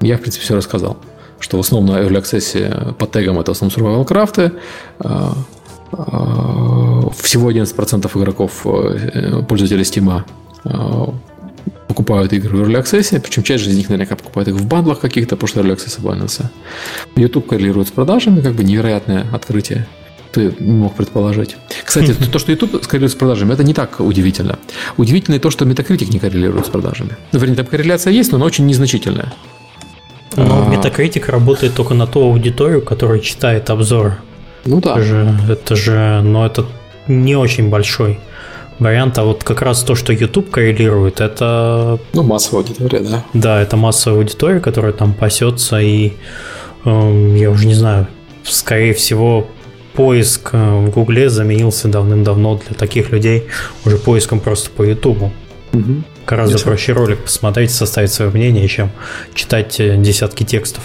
[0.00, 0.96] я, в принципе, все рассказал.
[1.40, 4.52] Что в основном на Early Access по тегам это в основном survival крафты.
[5.00, 5.30] Э,
[5.92, 5.96] э,
[7.22, 10.22] всего 11% игроков, э, пользователей Steam
[11.88, 15.36] покупают игры в Early Access, причем часть из них наверняка покупают их в бандлах каких-то,
[15.36, 16.50] потому что Early Access банился.
[17.16, 19.86] YouTube коррелирует с продажами, как бы невероятное открытие
[20.32, 21.56] ты мог предположить.
[21.84, 24.58] Кстати, то, что YouTube коррелирует с продажами, это не так удивительно.
[24.96, 27.16] Удивительно то, что Metacritic не коррелирует с продажами.
[27.32, 29.32] Ну, вернее, там корреляция есть, но она очень незначительная.
[30.36, 30.74] Но а...
[30.74, 34.18] Metacritic работает только на ту аудиторию, которая читает обзор.
[34.64, 34.92] Ну да.
[34.92, 36.66] Это же, это же, но это
[37.06, 38.18] не очень большой
[38.78, 41.98] вариант, а вот как раз то, что YouTube коррелирует, это...
[42.12, 43.24] Ну, массовая аудитория, да.
[43.34, 46.12] Да, это массовая аудитория, которая там пасется, и
[46.84, 48.06] э, я уже не знаю,
[48.44, 49.48] скорее всего,
[49.98, 53.48] поиск э, в Гугле заменился давным-давно для таких людей
[53.84, 55.32] уже поиском просто по Ютубу.
[55.72, 56.04] Угу.
[56.24, 56.64] Гораздо Если...
[56.64, 58.92] проще ролик посмотреть, составить свое мнение, чем
[59.34, 60.84] читать э, десятки текстов.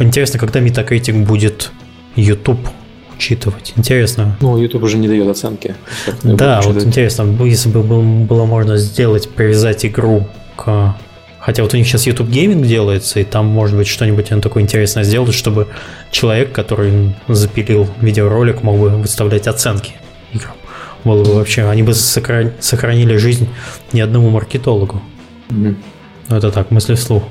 [0.00, 1.70] Интересно, когда Metacritic будет
[2.16, 2.68] YouTube
[3.14, 3.74] учитывать.
[3.76, 4.36] Интересно.
[4.40, 5.76] Ну, YouTube уже не дает оценки.
[6.24, 10.96] Да, вот интересно, если бы было можно сделать, привязать игру к
[11.42, 14.62] Хотя вот у них сейчас YouTube Gaming делается, и там, может быть, что-нибудь он такое
[14.62, 15.66] интересное сделать, чтобы
[16.12, 19.94] человек, который запилил видеоролик, мог бы выставлять оценки
[20.32, 20.54] играм.
[21.02, 23.48] Было бы вообще, они бы сохранили жизнь
[23.92, 25.02] ни одному маркетологу.
[25.48, 25.74] Mm-hmm.
[26.28, 27.24] Это так, мысли вслух.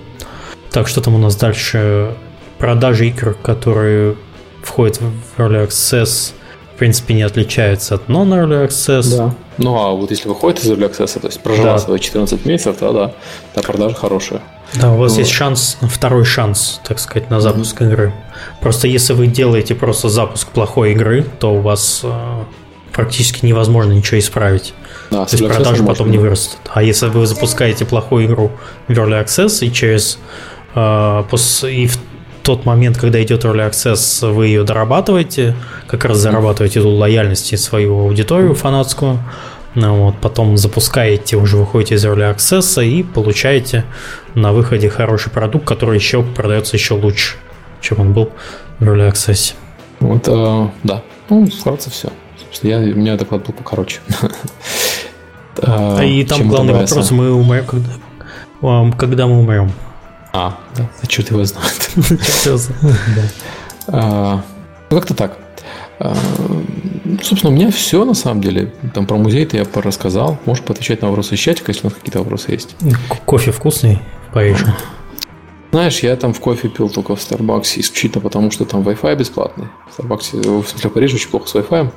[0.71, 2.13] Так, что там у нас дальше?
[2.57, 4.17] Продажи игр, которые
[4.61, 6.33] входят в Early Access,
[6.81, 9.15] принципе, не отличаются от Non-Early Access.
[9.15, 9.35] Да.
[9.59, 11.77] Ну, а вот если выходит из Early Access, то есть прожила да.
[11.77, 13.13] свои 14 месяцев, то да,
[13.53, 14.41] да, продажа хорошая.
[14.73, 17.87] Да, у вас ну, есть шанс, второй шанс, так сказать, на запуск mm-hmm.
[17.87, 18.13] игры.
[18.61, 22.43] Просто если вы делаете просто запуск плохой игры, то у вас э,
[22.91, 24.73] практически невозможно ничего исправить.
[25.11, 26.61] Да, то есть продажи потом не вырастут.
[26.73, 28.49] А если вы запускаете плохую игру
[28.87, 30.17] в Early Access и через
[30.73, 31.23] э,
[31.69, 31.99] и в
[32.43, 35.55] тот момент, когда идет Early Access, вы ее дорабатываете,
[35.87, 39.19] как раз зарабатываете эту лояльность и свою аудиторию фанатскую,
[39.73, 43.85] ну, вот, потом запускаете, уже выходите из Early Access и получаете
[44.35, 47.37] на выходе хороший продукт, который еще продается еще лучше,
[47.79, 48.31] чем он был
[48.79, 49.53] в Early Access.
[49.99, 51.03] Вот, э, да.
[51.29, 52.09] Ну, вкратце все.
[52.63, 53.99] Я, у меня доклад был покороче.
[55.61, 59.71] А, и там главный вопрос, мы умрем, когда, когда мы умрем.
[60.33, 61.91] А, да, а черт его знает.
[63.87, 64.43] А,
[64.89, 65.37] ну, как-то так.
[65.99, 66.15] А,
[67.21, 68.73] собственно, у меня все на самом деле.
[68.93, 70.37] Там про музей-то я рассказал.
[70.45, 72.75] Можешь поотвечать на вопросы из чатика, если у нас какие-то вопросы есть.
[73.25, 73.99] Кофе вкусный
[74.29, 74.73] в Париже?
[75.71, 79.67] Знаешь, я там в кофе пил только в Starbucks исключительно потому, что там Wi-Fi бесплатный.
[79.89, 81.91] В Starbucks, в смысле, в Париже очень плохо с Wi-Fi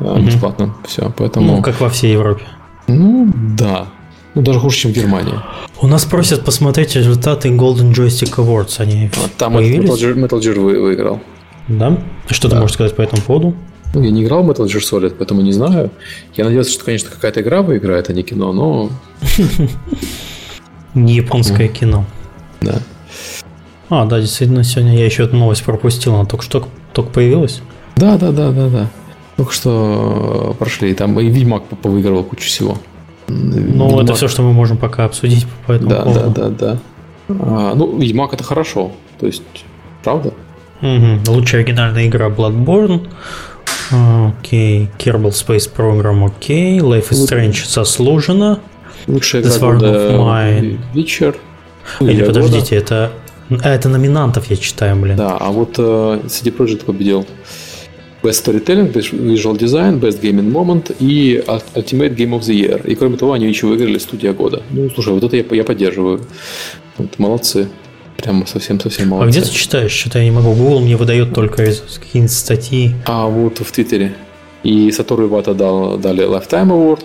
[0.00, 0.20] угу.
[0.20, 0.74] бесплатным.
[0.86, 1.56] Все, поэтому...
[1.56, 2.44] Ну, как во всей Европе.
[2.86, 3.88] Ну, да.
[4.34, 5.34] Ну, даже хуже, чем в Германии.
[5.80, 8.80] У нас просят посмотреть результаты Golden Joystick Awards.
[8.80, 9.90] Они а, Там появились?
[9.90, 11.20] Metal Gear, Metal Gear выиграл.
[11.68, 11.98] Да?
[12.28, 12.56] Что да.
[12.56, 13.54] ты можешь сказать по этому поводу?
[13.92, 15.90] Ну, я не играл в Metal Gear Solid, поэтому не знаю.
[16.34, 18.90] Я надеялся, что, конечно, какая-то игра выиграет, а не кино, но...
[20.94, 22.04] Не японское кино.
[22.60, 22.82] Да.
[23.88, 27.62] А, да, действительно, сегодня я еще эту новость пропустил, она только что только появилась.
[27.96, 28.90] Да, да, да, да, да.
[29.36, 32.78] Только что прошли, там и Ведьмак выигрывал кучу всего.
[33.30, 34.04] Ну, Ведьмак...
[34.04, 36.30] это все, что мы можем пока обсудить по этому да, поводу.
[36.30, 36.78] Да, да, да.
[37.28, 38.92] А, ну, Ведьмак это хорошо.
[39.18, 39.42] То есть,
[40.02, 40.32] правда?
[40.82, 41.32] Угу.
[41.32, 43.08] Лучшая оригинальная игра Bloodborne.
[43.90, 44.88] Окей.
[44.98, 46.80] Kerbal Space Program, окей.
[46.80, 48.60] Life is Strange заслуженно.
[49.06, 50.16] Лучшая игра года
[50.94, 51.36] Witcher.
[52.00, 53.12] Или подождите, это...
[53.62, 55.16] А, это номинантов я читаю, блин.
[55.16, 57.26] Да, а вот uh, CD Projekt победил.
[58.22, 61.42] Best Storytelling, Best Visual Design, Best Gaming Moment и
[61.74, 62.86] Ultimate Game of the Year.
[62.86, 64.62] И кроме того, они еще выиграли студия года.
[64.70, 66.20] Ну, слушай, вот это я, я поддерживаю.
[66.98, 67.68] Вот, молодцы.
[68.18, 69.38] Прямо совсем-совсем молодцы.
[69.38, 69.92] А где ты читаешь?
[69.92, 70.52] Что-то я не могу.
[70.52, 72.94] Google мне выдает только какие-нибудь статьи.
[73.06, 74.14] А вот в Твиттере.
[74.62, 77.04] И Сатору Ивата дал, дали Lifetime Award.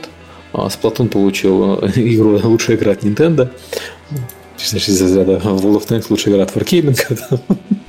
[0.51, 3.49] А Splatoon получил э, игру лучшая игра от Nintendo.
[4.57, 6.99] Значит, из разряда World of Tanks лучшая игра от Wargaming.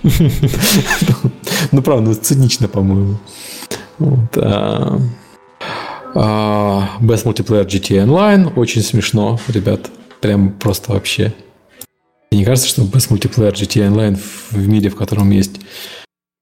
[1.72, 3.18] Ну, правда, цинично, по-моему.
[3.98, 5.00] Вот, а,
[6.14, 8.52] а, Best Multiplayer GTA Online.
[8.56, 9.90] Очень смешно, ребят.
[10.20, 11.32] Прям просто вообще.
[12.30, 14.18] Мне не кажется, что Best Multiplayer GTA Online
[14.50, 15.60] в мире, в котором есть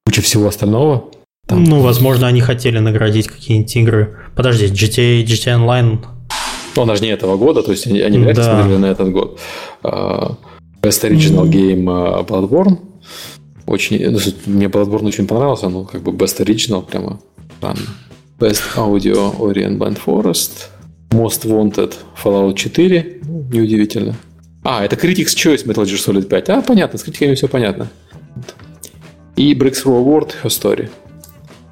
[0.07, 1.11] куча всего остального.
[1.47, 1.65] Там...
[1.65, 4.19] Ну, возможно, они хотели наградить какие-нибудь игры.
[4.35, 6.05] Подожди, GTA, GTA Online...
[6.77, 8.55] Ну, она же не этого года, то есть они, вряд ли да.
[8.55, 9.39] смотрели на этот год.
[9.85, 10.37] Uh,
[10.83, 12.79] Best Original Game uh, Bloodborne.
[13.67, 17.21] Очень, ну, мне Bloodborne очень понравился, но как бы Best Original прямо
[17.59, 17.81] странно.
[18.39, 20.69] Best Audio Ori and Blind Forest.
[21.11, 23.21] Most Wanted Fallout 4.
[23.23, 24.17] Ну, неудивительно.
[24.63, 26.51] А, это Critics Choice Metal Gear Solid 5.
[26.51, 27.89] А, понятно, с критиками все понятно.
[29.37, 30.89] И Breakthrough Award Her Story.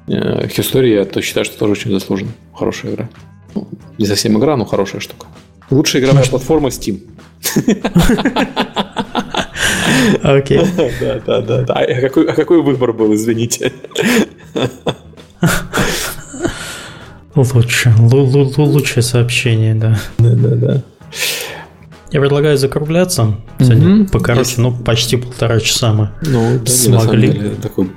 [0.07, 2.31] Her Story я то считаю, что тоже очень заслуженно.
[2.53, 3.09] Хорошая игра.
[3.55, 3.67] Ну,
[3.97, 5.27] не совсем игра, но хорошая штука.
[5.69, 7.01] Лучшая игровая платформа Steam.
[10.23, 10.61] Окей.
[11.25, 11.73] Да, да, да.
[11.73, 13.71] А какой, а какой выбор был, извините?
[17.35, 17.93] Лучше.
[17.99, 19.99] Лучшее сообщение, да.
[20.19, 20.83] Да, да, да.
[22.11, 23.35] Я предлагаю закругляться.
[23.59, 27.27] Сегодня покороче, ну, почти полтора часа мы ну, да, смогли.
[27.27, 27.89] На деле, такой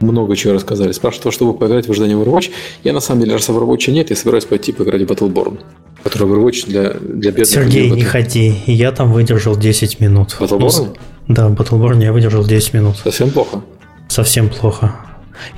[0.00, 0.92] много чего рассказали.
[0.92, 2.50] Спрашивают, чтобы поиграть в ожидании Overwatch.
[2.84, 5.58] Я на самом деле, раз Overwatch нет, я собираюсь пойти поиграть в Battleborn.
[6.04, 8.62] Который Overwatch для, для бедных Сергей, не ходи.
[8.66, 10.36] Я там выдержал 10 минут.
[10.38, 10.96] Battleborn?
[11.28, 12.98] Да, Battleborn я выдержал 10 минут.
[12.98, 13.62] Совсем плохо?
[14.08, 14.94] Совсем плохо.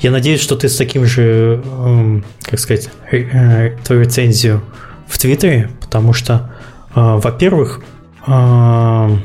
[0.01, 4.63] Я надеюсь, что ты с таким же, эм, как сказать, э, твою рецензию
[5.09, 6.53] в Твиттере, потому что,
[6.95, 7.83] э, во-первых,
[8.27, 9.17] э,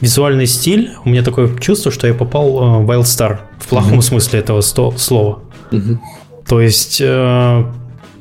[0.00, 4.02] визуальный стиль, у меня такое чувство, что я попал в Wildstar в плохом mm-hmm.
[4.02, 5.40] смысле этого слова.
[5.72, 5.98] Mm-hmm.
[6.46, 7.02] То есть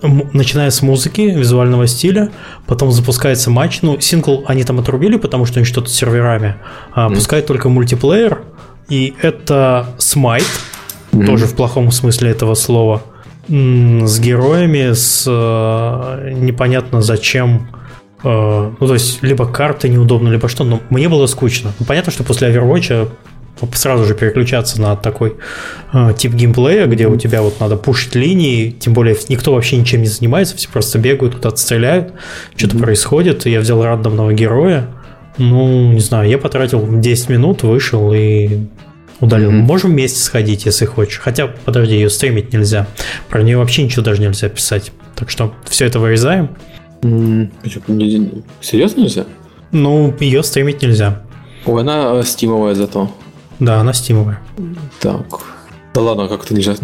[0.01, 2.31] начиная с музыки, визуального стиля,
[2.65, 3.81] потом запускается матч.
[3.81, 6.55] Ну, сингл они там отрубили, потому что они что-то с серверами.
[6.93, 7.15] А, mm.
[7.15, 8.41] Пускай только мультиплеер.
[8.87, 10.47] И это Смайт,
[11.11, 11.25] mm.
[11.25, 13.03] тоже в плохом смысле этого слова.
[13.47, 17.67] С героями, с э, непонятно зачем.
[18.23, 20.63] Э, ну, то есть, либо карты неудобно, либо что.
[20.63, 21.71] Но мне было скучно.
[21.79, 23.09] Ну, понятно, что после Overwatch
[23.73, 25.35] сразу же переключаться на такой
[25.93, 30.01] э, тип геймплея, где у тебя вот надо пушить линии, тем более никто вообще ничем
[30.01, 32.13] не занимается, все просто бегают, куда-то стреляют,
[32.55, 32.81] что-то mm-hmm.
[32.81, 33.45] происходит.
[33.45, 34.87] Я взял рандомного героя,
[35.37, 38.67] ну, не знаю, я потратил 10 минут, вышел и
[39.19, 39.51] удалил.
[39.51, 39.61] Mm-hmm.
[39.61, 41.19] Можем вместе сходить, если хочешь.
[41.19, 42.87] Хотя, подожди, ее стримить нельзя.
[43.29, 44.91] Про нее вообще ничего даже нельзя писать.
[45.15, 46.49] Так что все это вырезаем.
[47.01, 48.43] Mm-hmm.
[48.61, 49.25] Серьезно нельзя?
[49.71, 51.21] Ну, ее стримить нельзя.
[51.65, 53.11] Ой, она э, стимовая зато.
[53.59, 54.39] Да, она стимовая.
[54.99, 55.41] Так.
[55.93, 56.75] Да ладно, как это нельзя?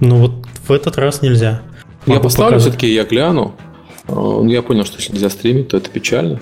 [0.00, 0.32] Ну вот
[0.66, 1.62] в этот раз нельзя.
[2.06, 3.54] Могу я поставлю все-таки, я гляну.
[4.08, 6.40] А, ну, я понял, что если нельзя стримить, то это печально.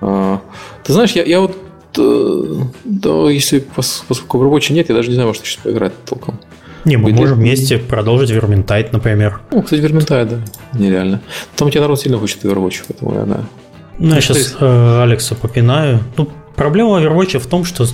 [0.00, 0.40] А,
[0.82, 1.56] ты знаешь, я, я вот
[1.98, 2.54] э,
[2.84, 6.40] да, если поскольку в рабочей нет, я даже не знаю, во что сейчас поиграть толком.
[6.84, 9.40] Не, мы Будет можем вместе продолжить Vermintide, например.
[9.50, 11.22] Ну, кстати, Vermintide, да, нереально.
[11.56, 13.44] Там у тебя народ сильно хочет Overwatch, поэтому я, да.
[13.98, 16.00] Ну, я сейчас э, Алекса попинаю.
[16.16, 17.86] Ну, Проблема Overwatch в том, что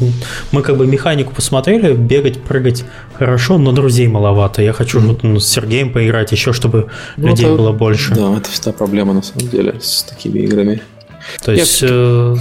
[0.52, 2.84] мы как бы механику посмотрели, бегать, прыгать
[3.14, 4.62] хорошо, но друзей маловато.
[4.62, 5.20] Я хочу mm-hmm.
[5.22, 8.14] ну, с Сергеем поиграть еще, чтобы ну, людей это, было больше.
[8.14, 10.82] Да, это всегда проблема на самом деле с такими играми.
[11.42, 11.82] То есть...
[11.82, 11.88] Я...
[11.90, 12.36] Э,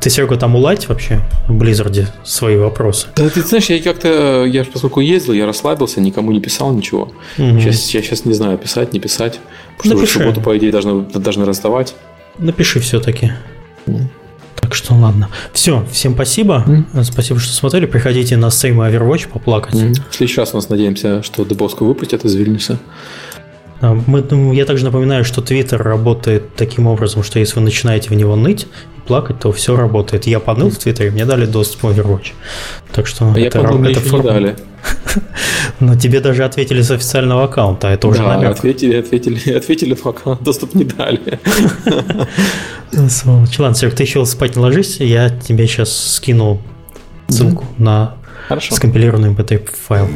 [0.00, 3.08] ты, Серега, там уладь вообще в Blizzard свои вопросы?
[3.16, 7.12] Да, ты знаешь, я как-то, я же поскольку ездил, я расслабился, никому не писал ничего.
[7.36, 7.60] Угу.
[7.60, 9.40] Сейчас, я сейчас не знаю, писать, не писать.
[9.76, 10.12] Потому Напиши.
[10.12, 11.94] что в субботу, по идее, должны, должны раздавать.
[12.38, 13.32] Напиши все-таки.
[13.86, 14.04] Mm.
[14.68, 15.30] Так что ладно.
[15.54, 16.62] Все, всем спасибо.
[16.66, 17.02] Mm.
[17.02, 17.86] Спасибо, что смотрели.
[17.86, 19.74] Приходите на стримы Overwatch поплакать.
[19.74, 19.94] Mm.
[20.10, 22.78] В следующий раз у нас надеемся, что Дебоску выпустят из Вильнюса.
[23.80, 28.12] Мы, ну, я также напоминаю, что Twitter работает таким образом, что если вы начинаете в
[28.12, 28.66] него ныть
[29.08, 30.26] плакать, то все работает.
[30.26, 32.32] Я поныл в Твиттере, мне дали доступ в Overwatch.
[32.92, 34.22] Так что а это, я подумал, это форма...
[34.22, 34.56] не дали.
[35.80, 38.50] Но тебе даже ответили с официального аккаунта, это уже да, намек.
[38.50, 41.40] ответили, ответили, ответили в аккаунт, доступ не дали.
[42.92, 46.60] Ладно, Серег, ты еще спать не ложись, я тебе сейчас скину
[47.28, 48.14] ссылку на
[48.70, 50.08] скомпилированный mp файл.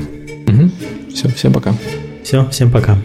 [1.13, 1.75] Все, всем пока.
[2.23, 2.99] Все, всем пока.